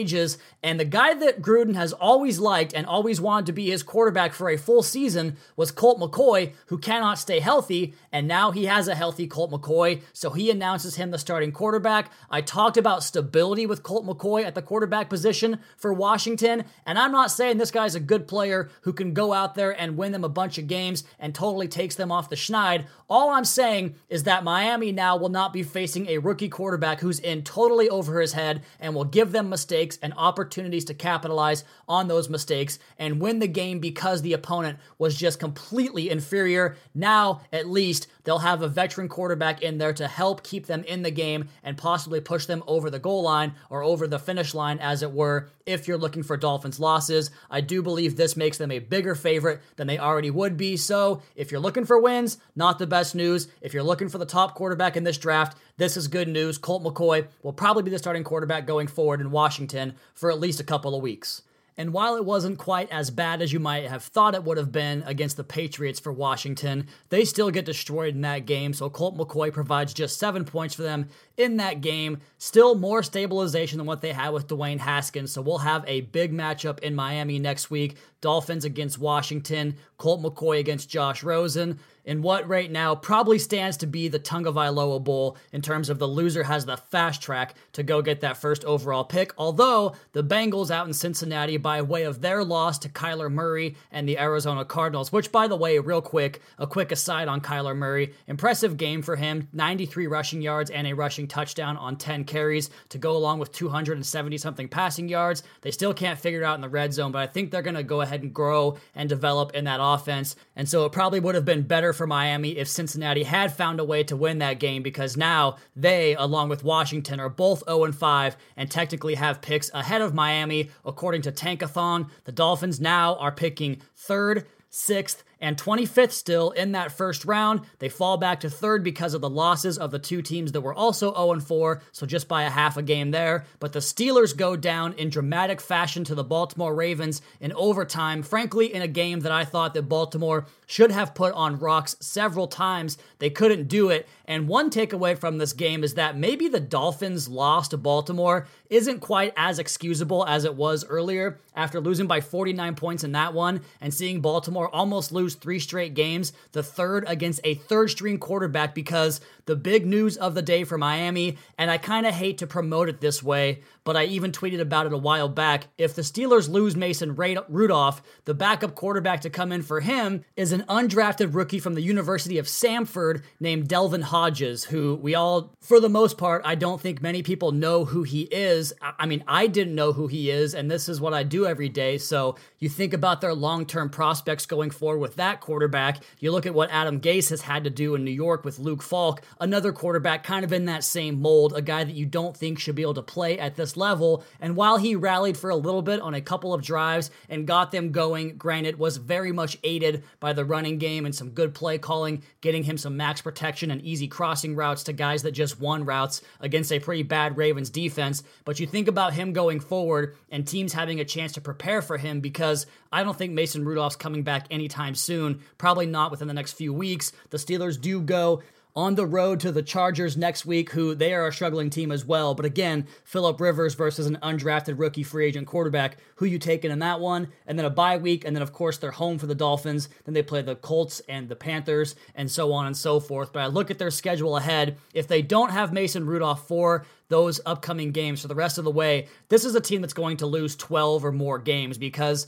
And 0.63 0.79
the 0.79 0.85
guy 0.85 1.13
that 1.13 1.41
Gruden 1.41 1.75
has 1.75 1.93
always 1.93 2.39
liked 2.39 2.73
and 2.73 2.87
always 2.87 3.19
wanted 3.19 3.47
to 3.47 3.53
be 3.53 3.69
his 3.69 3.83
quarterback 3.83 4.33
for 4.33 4.49
a 4.49 4.57
full 4.57 4.81
season 4.81 5.37
was 5.55 5.71
Colt 5.71 5.99
McCoy, 5.99 6.53
who 6.67 6.77
cannot 6.77 7.19
stay 7.19 7.39
healthy. 7.39 7.93
And 8.11 8.27
now 8.27 8.51
he 8.51 8.65
has 8.65 8.87
a 8.87 8.95
healthy 8.95 9.27
Colt 9.27 9.51
McCoy. 9.51 10.01
So 10.13 10.29
he 10.29 10.49
announces 10.49 10.95
him 10.95 11.11
the 11.11 11.17
starting 11.17 11.51
quarterback. 11.51 12.11
I 12.29 12.41
talked 12.41 12.77
about 12.77 13.03
stability 13.03 13.65
with 13.65 13.83
Colt 13.83 14.05
McCoy 14.05 14.45
at 14.45 14.55
the 14.55 14.61
quarterback 14.61 15.09
position 15.09 15.59
for 15.77 15.93
Washington. 15.93 16.63
And 16.85 16.97
I'm 16.97 17.11
not 17.11 17.31
saying 17.31 17.57
this 17.57 17.71
guy's 17.71 17.95
a 17.95 17.99
good 17.99 18.27
player 18.27 18.69
who 18.81 18.93
can 18.93 19.13
go 19.13 19.33
out 19.33 19.55
there 19.55 19.79
and 19.79 19.97
win 19.97 20.11
them 20.11 20.23
a 20.23 20.29
bunch 20.29 20.57
of 20.57 20.67
games 20.67 21.03
and 21.19 21.35
totally 21.35 21.67
takes 21.67 21.95
them 21.95 22.11
off 22.11 22.29
the 22.29 22.35
schneid. 22.35 22.85
All 23.09 23.31
I'm 23.31 23.45
saying 23.45 23.95
is 24.09 24.23
that 24.23 24.43
Miami 24.43 24.91
now 24.91 25.17
will 25.17 25.29
not 25.29 25.53
be 25.53 25.63
facing 25.63 26.07
a 26.07 26.19
rookie 26.19 26.49
quarterback 26.49 27.01
who's 27.01 27.19
in 27.19 27.43
totally 27.43 27.89
over 27.89 28.21
his 28.21 28.33
head 28.33 28.63
and 28.79 28.95
will 28.95 29.03
give 29.03 29.31
them 29.31 29.49
mistakes 29.49 29.72
and 29.73 30.13
opportunities 30.15 30.85
to 30.85 30.93
capitalize 30.93 31.63
on 31.87 32.07
those 32.07 32.29
mistakes 32.29 32.79
and 32.97 33.19
win 33.19 33.39
the 33.39 33.47
game 33.47 33.79
because 33.79 34.21
the 34.21 34.33
opponent 34.33 34.77
was 34.97 35.15
just 35.15 35.39
completely 35.39 36.09
inferior. 36.09 36.75
Now, 36.93 37.41
at 37.51 37.67
least, 37.67 38.07
they'll 38.23 38.39
have 38.39 38.61
a 38.61 38.67
veteran 38.67 39.09
quarterback 39.09 39.61
in 39.61 39.77
there 39.77 39.93
to 39.93 40.07
help 40.07 40.43
keep 40.43 40.67
them 40.67 40.83
in 40.83 41.01
the 41.01 41.11
game 41.11 41.49
and 41.63 41.77
possibly 41.77 42.21
push 42.21 42.45
them 42.45 42.63
over 42.67 42.89
the 42.89 42.99
goal 42.99 43.23
line 43.23 43.55
or 43.69 43.83
over 43.83 44.07
the 44.07 44.19
finish 44.19 44.53
line, 44.53 44.79
as 44.79 45.01
it 45.01 45.11
were, 45.11 45.49
if 45.65 45.87
you're 45.87 45.97
looking 45.97 46.23
for 46.23 46.37
Dolphins 46.37 46.79
losses. 46.79 47.31
I 47.49 47.61
do 47.61 47.81
believe 47.81 48.15
this 48.15 48.37
makes 48.37 48.57
them 48.57 48.71
a 48.71 48.79
bigger 48.79 49.15
favorite 49.15 49.61
than 49.75 49.87
they 49.87 49.99
already 49.99 50.29
would 50.29 50.57
be. 50.57 50.77
So 50.77 51.21
if 51.35 51.51
you're 51.51 51.59
looking 51.59 51.85
for 51.85 51.99
wins, 51.99 52.37
not 52.55 52.79
the 52.79 52.87
best 52.87 53.15
news. 53.15 53.47
If 53.61 53.73
you're 53.73 53.83
looking 53.83 54.09
for 54.09 54.17
the 54.17 54.25
top 54.25 54.55
quarterback 54.55 54.95
in 54.95 55.03
this 55.03 55.17
draft, 55.17 55.57
this 55.77 55.97
is 55.97 56.07
good 56.07 56.27
news. 56.27 56.57
Colt 56.57 56.83
McCoy 56.83 57.27
will 57.41 57.53
probably 57.53 57.83
be 57.83 57.91
the 57.91 57.99
starting 57.99 58.23
quarterback 58.23 58.67
going 58.67 58.87
forward 58.87 59.21
in 59.21 59.31
Washington 59.31 59.95
for 60.13 60.29
at 60.29 60.39
least 60.39 60.59
a 60.59 60.63
couple 60.63 60.95
of 60.95 61.01
weeks. 61.01 61.41
And 61.75 61.91
while 61.91 62.15
it 62.15 62.25
wasn't 62.25 62.59
quite 62.59 62.91
as 62.91 63.09
bad 63.09 63.41
as 63.41 63.51
you 63.51 63.59
might 63.59 63.87
have 63.87 64.03
thought 64.03 64.35
it 64.35 64.43
would 64.43 64.57
have 64.57 64.71
been 64.71 65.03
against 65.07 65.37
the 65.37 65.43
Patriots 65.43 65.99
for 65.99 66.13
Washington, 66.13 66.87
they 67.09 67.25
still 67.25 67.49
get 67.49 67.65
destroyed 67.65 68.13
in 68.13 68.21
that 68.21 68.45
game. 68.45 68.73
So 68.73 68.89
Colt 68.89 69.17
McCoy 69.17 69.51
provides 69.51 69.93
just 69.93 70.19
seven 70.19 70.45
points 70.45 70.75
for 70.75 70.83
them 70.83 71.09
in 71.37 71.57
that 71.57 71.81
game. 71.81 72.19
Still 72.37 72.75
more 72.75 73.03
stabilization 73.03 73.77
than 73.77 73.87
what 73.87 74.01
they 74.01 74.13
had 74.13 74.29
with 74.29 74.47
Dwayne 74.47 74.79
Haskins. 74.79 75.31
So 75.31 75.41
we'll 75.41 75.59
have 75.59 75.83
a 75.87 76.01
big 76.01 76.33
matchup 76.33 76.79
in 76.79 76.95
Miami 76.95 77.39
next 77.39 77.69
week. 77.69 77.97
Dolphins 78.21 78.63
against 78.63 78.99
Washington, 78.99 79.75
Colt 79.97 80.21
McCoy 80.21 80.59
against 80.59 80.89
Josh 80.89 81.23
Rosen 81.23 81.79
in 82.05 82.21
what 82.21 82.47
right 82.47 82.71
now 82.71 82.95
probably 82.95 83.39
stands 83.39 83.77
to 83.77 83.87
be 83.87 84.07
the 84.07 84.19
Tagovailoa 84.19 85.03
Bowl 85.03 85.37
in 85.51 85.61
terms 85.61 85.89
of 85.89 85.99
the 85.99 86.07
loser 86.07 86.43
has 86.43 86.65
the 86.65 86.77
fast 86.77 87.21
track 87.21 87.55
to 87.73 87.83
go 87.83 88.01
get 88.01 88.21
that 88.21 88.37
first 88.37 88.65
overall 88.65 89.03
pick. 89.03 89.33
Although 89.37 89.95
the 90.11 90.23
Bengals 90.23 90.71
out 90.71 90.87
in 90.87 90.93
Cincinnati 90.93 91.57
by 91.57 91.81
way 91.81 92.03
of 92.03 92.21
their 92.21 92.43
loss 92.43 92.77
to 92.79 92.89
Kyler 92.89 93.31
Murray 93.31 93.75
and 93.91 94.07
the 94.07 94.19
Arizona 94.19 94.65
Cardinals, 94.65 95.11
which 95.11 95.31
by 95.31 95.47
the 95.47 95.55
way, 95.55 95.79
real 95.79 96.01
quick, 96.01 96.41
a 96.57 96.67
quick 96.67 96.91
aside 96.91 97.27
on 97.27 97.41
Kyler 97.41 97.75
Murray, 97.75 98.13
impressive 98.27 98.77
game 98.77 99.01
for 99.01 99.15
him, 99.15 99.47
93 99.53 100.07
rushing 100.07 100.41
yards 100.41 100.69
and 100.69 100.87
a 100.87 100.93
rushing 100.93 101.22
touchdown 101.27 101.77
on 101.77 101.95
10 101.95 102.23
carries 102.25 102.69
to 102.89 102.97
go 102.97 103.15
along 103.15 103.39
with 103.39 103.51
270 103.51 104.37
something 104.37 104.67
passing 104.67 105.09
yards. 105.09 105.43
They 105.61 105.71
still 105.71 105.93
can't 105.93 106.19
figure 106.19 106.41
it 106.41 106.45
out 106.45 106.55
in 106.55 106.61
the 106.61 106.69
red 106.69 106.93
zone, 106.93 107.11
but 107.11 107.21
I 107.21 107.27
think 107.27 107.51
they're 107.51 107.61
going 107.61 107.75
to 107.75 107.83
go 107.83 108.01
ahead 108.01 108.21
and 108.21 108.33
grow 108.33 108.77
and 108.95 109.09
develop 109.09 109.53
in 109.53 109.65
that 109.65 109.79
offense. 109.81 110.35
And 110.55 110.67
so 110.67 110.85
it 110.85 110.91
probably 110.91 111.19
would 111.19 111.35
have 111.35 111.45
been 111.45 111.63
better 111.63 111.93
for 111.93 112.07
Miami 112.07 112.57
if 112.57 112.67
Cincinnati 112.67 113.23
had 113.23 113.53
found 113.53 113.79
a 113.79 113.83
way 113.83 114.03
to 114.03 114.15
win 114.15 114.39
that 114.39 114.59
game 114.59 114.83
because 114.83 115.17
now 115.17 115.57
they, 115.75 116.15
along 116.15 116.49
with 116.49 116.63
Washington, 116.63 117.19
are 117.19 117.29
both 117.29 117.63
0 117.65 117.91
5 117.91 118.37
and 118.57 118.69
technically 118.69 119.15
have 119.15 119.41
picks 119.41 119.71
ahead 119.73 120.01
of 120.01 120.13
Miami. 120.13 120.69
According 120.85 121.23
to 121.23 121.31
Tankathon, 121.31 122.09
the 122.25 122.31
Dolphins 122.31 122.79
now 122.79 123.15
are 123.15 123.31
picking 123.31 123.81
third, 123.95 124.45
sixth, 124.69 125.23
and 125.43 125.57
25th 125.57 126.13
still 126.13 126.51
in 126.51 126.71
that 126.71 126.93
first 126.93 127.25
round. 127.25 127.61
They 127.79 127.89
fall 127.89 128.15
back 128.15 128.39
to 128.39 128.49
third 128.49 128.81
because 128.81 129.13
of 129.13 129.19
the 129.19 129.29
losses 129.29 129.77
of 129.77 129.91
the 129.91 129.99
two 129.99 130.21
teams 130.21 130.53
that 130.53 130.61
were 130.61 130.73
also 130.73 131.13
0 131.13 131.41
4, 131.41 131.81
so 131.91 132.05
just 132.05 132.29
by 132.29 132.43
a 132.43 132.49
half 132.49 132.77
a 132.77 132.81
game 132.81 133.11
there. 133.11 133.43
But 133.59 133.73
the 133.73 133.79
Steelers 133.79 134.35
go 134.35 134.55
down 134.55 134.93
in 134.93 135.09
dramatic 135.09 135.59
fashion 135.59 136.05
to 136.05 136.15
the 136.15 136.23
Baltimore 136.23 136.73
Ravens 136.73 137.21
in 137.41 137.51
overtime, 137.53 138.23
frankly, 138.23 138.73
in 138.73 138.81
a 138.81 138.87
game 138.87 139.19
that 139.19 139.33
I 139.33 139.43
thought 139.43 139.73
that 139.73 139.83
Baltimore 139.83 140.45
should 140.65 140.91
have 140.91 141.13
put 141.13 141.33
on 141.33 141.59
rocks 141.59 141.97
several 141.99 142.47
times. 142.47 142.97
They 143.19 143.29
couldn't 143.29 143.67
do 143.67 143.89
it. 143.89 144.07
And 144.25 144.47
one 144.47 144.69
takeaway 144.69 145.17
from 145.17 145.37
this 145.37 145.51
game 145.51 145.83
is 145.83 145.95
that 145.95 146.17
maybe 146.17 146.47
the 146.47 146.61
Dolphins' 146.61 147.27
loss 147.27 147.67
to 147.67 147.77
Baltimore 147.77 148.47
isn't 148.69 149.01
quite 149.01 149.33
as 149.35 149.59
excusable 149.59 150.25
as 150.25 150.45
it 150.45 150.55
was 150.55 150.85
earlier 150.85 151.37
after 151.55 151.81
losing 151.81 152.07
by 152.07 152.21
49 152.21 152.75
points 152.75 153.03
in 153.03 153.11
that 153.11 153.33
one 153.33 153.61
and 153.81 153.93
seeing 153.93 154.21
Baltimore 154.21 154.73
almost 154.73 155.11
lose 155.11 155.32
lose 155.33 155.41
three 155.41 155.59
straight 155.59 155.93
games, 155.93 156.33
the 156.51 156.63
third 156.63 157.05
against 157.07 157.41
a 157.43 157.55
third 157.55 157.89
string 157.89 158.17
quarterback 158.17 158.75
because 158.75 159.21
the 159.45 159.55
big 159.55 159.85
news 159.85 160.17
of 160.17 160.35
the 160.35 160.41
day 160.41 160.63
for 160.63 160.77
Miami, 160.77 161.37
and 161.57 161.69
I 161.69 161.77
kind 161.77 162.05
of 162.05 162.13
hate 162.13 162.37
to 162.39 162.47
promote 162.47 162.89
it 162.89 163.01
this 163.01 163.21
way, 163.21 163.61
but 163.83 163.97
I 163.97 164.05
even 164.05 164.31
tweeted 164.31 164.59
about 164.59 164.85
it 164.85 164.93
a 164.93 164.97
while 164.97 165.29
back. 165.29 165.67
If 165.77 165.95
the 165.95 166.01
Steelers 166.01 166.49
lose 166.49 166.75
Mason 166.75 167.15
Rudolph, 167.15 168.01
the 168.25 168.33
backup 168.33 168.75
quarterback 168.75 169.21
to 169.21 169.29
come 169.29 169.51
in 169.51 169.61
for 169.61 169.81
him 169.81 170.23
is 170.35 170.51
an 170.51 170.63
undrafted 170.69 171.33
rookie 171.33 171.59
from 171.59 171.73
the 171.73 171.81
University 171.81 172.37
of 172.37 172.45
Samford 172.45 173.23
named 173.39 173.67
Delvin 173.67 174.01
Hodges, 174.01 174.65
who 174.65 174.95
we 174.95 175.15
all, 175.15 175.55
for 175.61 175.79
the 175.79 175.89
most 175.89 176.17
part, 176.17 176.41
I 176.45 176.55
don't 176.55 176.81
think 176.81 177.01
many 177.01 177.23
people 177.23 177.51
know 177.51 177.85
who 177.85 178.03
he 178.03 178.21
is. 178.23 178.73
I 178.81 179.05
mean, 179.05 179.23
I 179.27 179.47
didn't 179.47 179.75
know 179.75 179.93
who 179.93 180.07
he 180.07 180.29
is, 180.29 180.53
and 180.53 180.69
this 180.69 180.87
is 180.87 181.01
what 181.01 181.13
I 181.13 181.23
do 181.23 181.45
every 181.45 181.69
day. 181.69 181.97
So 181.97 182.35
you 182.59 182.69
think 182.69 182.93
about 182.93 183.21
their 183.21 183.33
long 183.33 183.65
term 183.65 183.89
prospects 183.89 184.45
going 184.45 184.71
forward 184.71 184.99
with 184.99 185.15
that 185.15 185.41
quarterback. 185.41 186.01
You 186.19 186.31
look 186.31 186.45
at 186.45 186.53
what 186.53 186.71
Adam 186.71 186.99
Gase 186.99 187.29
has 187.29 187.41
had 187.41 187.63
to 187.65 187.69
do 187.69 187.95
in 187.95 188.03
New 188.03 188.11
York 188.11 188.45
with 188.45 188.59
Luke 188.59 188.81
Falk 188.81 189.23
another 189.39 189.71
quarterback 189.71 190.23
kind 190.23 190.45
of 190.45 190.53
in 190.53 190.65
that 190.65 190.83
same 190.83 191.21
mold, 191.21 191.53
a 191.55 191.61
guy 191.61 191.83
that 191.83 191.95
you 191.95 192.05
don't 192.05 192.35
think 192.35 192.59
should 192.59 192.75
be 192.75 192.81
able 192.81 192.93
to 192.93 193.01
play 193.01 193.37
at 193.37 193.55
this 193.55 193.72
level. 193.77 194.23
And 194.39 194.55
while 194.55 194.77
he 194.77 194.95
rallied 194.95 195.37
for 195.37 195.49
a 195.49 195.55
little 195.55 195.81
bit 195.81 195.99
on 195.99 196.13
a 196.13 196.21
couple 196.21 196.53
of 196.53 196.61
drives 196.61 197.11
and 197.29 197.47
got 197.47 197.71
them 197.71 197.91
going, 197.91 198.37
granted, 198.37 198.79
was 198.79 198.97
very 198.97 199.31
much 199.31 199.57
aided 199.63 200.03
by 200.19 200.33
the 200.33 200.45
running 200.45 200.77
game 200.77 201.05
and 201.05 201.13
some 201.13 201.29
good 201.29 201.53
play 201.53 201.77
calling, 201.77 202.23
getting 202.41 202.63
him 202.63 202.77
some 202.77 202.97
max 202.97 203.21
protection 203.21 203.71
and 203.71 203.81
easy 203.81 204.07
crossing 204.07 204.55
routes 204.55 204.83
to 204.83 204.93
guys 204.93 205.23
that 205.23 205.31
just 205.31 205.59
won 205.59 205.85
routes 205.85 206.21
against 206.39 206.71
a 206.71 206.79
pretty 206.79 207.03
bad 207.03 207.37
Ravens 207.37 207.69
defense. 207.69 208.23
But 208.45 208.59
you 208.59 208.67
think 208.67 208.87
about 208.87 209.13
him 209.13 209.33
going 209.33 209.59
forward 209.59 210.15
and 210.29 210.47
teams 210.47 210.73
having 210.73 210.99
a 210.99 211.05
chance 211.05 211.33
to 211.33 211.41
prepare 211.41 211.81
for 211.81 211.97
him 211.97 212.19
because 212.19 212.65
I 212.91 213.03
don't 213.03 213.17
think 213.17 213.33
Mason 213.33 213.65
Rudolph's 213.65 213.95
coming 213.95 214.23
back 214.23 214.47
anytime 214.51 214.95
soon, 214.95 215.41
probably 215.57 215.85
not 215.85 216.11
within 216.11 216.27
the 216.27 216.33
next 216.33 216.53
few 216.53 216.73
weeks. 216.73 217.11
The 217.29 217.37
Steelers 217.37 217.79
do 217.79 218.01
go 218.01 218.43
on 218.75 218.95
the 218.95 219.05
road 219.05 219.39
to 219.39 219.51
the 219.51 219.61
Chargers 219.61 220.17
next 220.17 220.45
week, 220.45 220.71
who 220.71 220.95
they 220.95 221.13
are 221.13 221.27
a 221.27 221.33
struggling 221.33 221.69
team 221.69 221.91
as 221.91 222.05
well. 222.05 222.33
But 222.33 222.45
again, 222.45 222.87
Philip 223.03 223.39
Rivers 223.39 223.75
versus 223.75 224.07
an 224.07 224.17
undrafted 224.23 224.79
rookie 224.79 225.03
free 225.03 225.25
agent 225.25 225.47
quarterback. 225.47 225.97
Who 226.15 226.25
you 226.25 226.39
taking 226.39 226.71
in 226.71 226.79
that 226.79 226.99
one? 226.99 227.27
And 227.45 227.57
then 227.57 227.65
a 227.65 227.69
bye 227.69 227.97
week, 227.97 228.25
and 228.25 228.35
then 228.35 228.41
of 228.41 228.53
course 228.53 228.77
they're 228.77 228.91
home 228.91 229.19
for 229.19 229.27
the 229.27 229.35
Dolphins. 229.35 229.89
Then 230.05 230.13
they 230.13 230.23
play 230.23 230.41
the 230.41 230.55
Colts 230.55 231.01
and 231.07 231.29
the 231.29 231.35
Panthers, 231.35 231.95
and 232.15 232.29
so 232.29 232.51
on 232.51 232.65
and 232.65 232.75
so 232.75 232.99
forth. 232.99 233.31
But 233.31 233.43
I 233.43 233.47
look 233.47 233.69
at 233.69 233.77
their 233.77 233.91
schedule 233.91 234.37
ahead. 234.37 234.77
If 234.93 235.07
they 235.07 235.21
don't 235.21 235.51
have 235.51 235.71
Mason 235.71 236.05
Rudolph 236.05 236.47
for 236.47 236.85
those 237.09 237.39
upcoming 237.45 237.91
games 237.91 238.21
for 238.21 238.27
the 238.27 238.35
rest 238.35 238.57
of 238.57 238.63
the 238.63 238.71
way, 238.71 239.07
this 239.29 239.45
is 239.45 239.53
a 239.53 239.61
team 239.61 239.81
that's 239.81 239.93
going 239.93 240.17
to 240.17 240.25
lose 240.25 240.55
12 240.55 241.05
or 241.05 241.11
more 241.11 241.37
games 241.37 241.77
because 241.77 242.25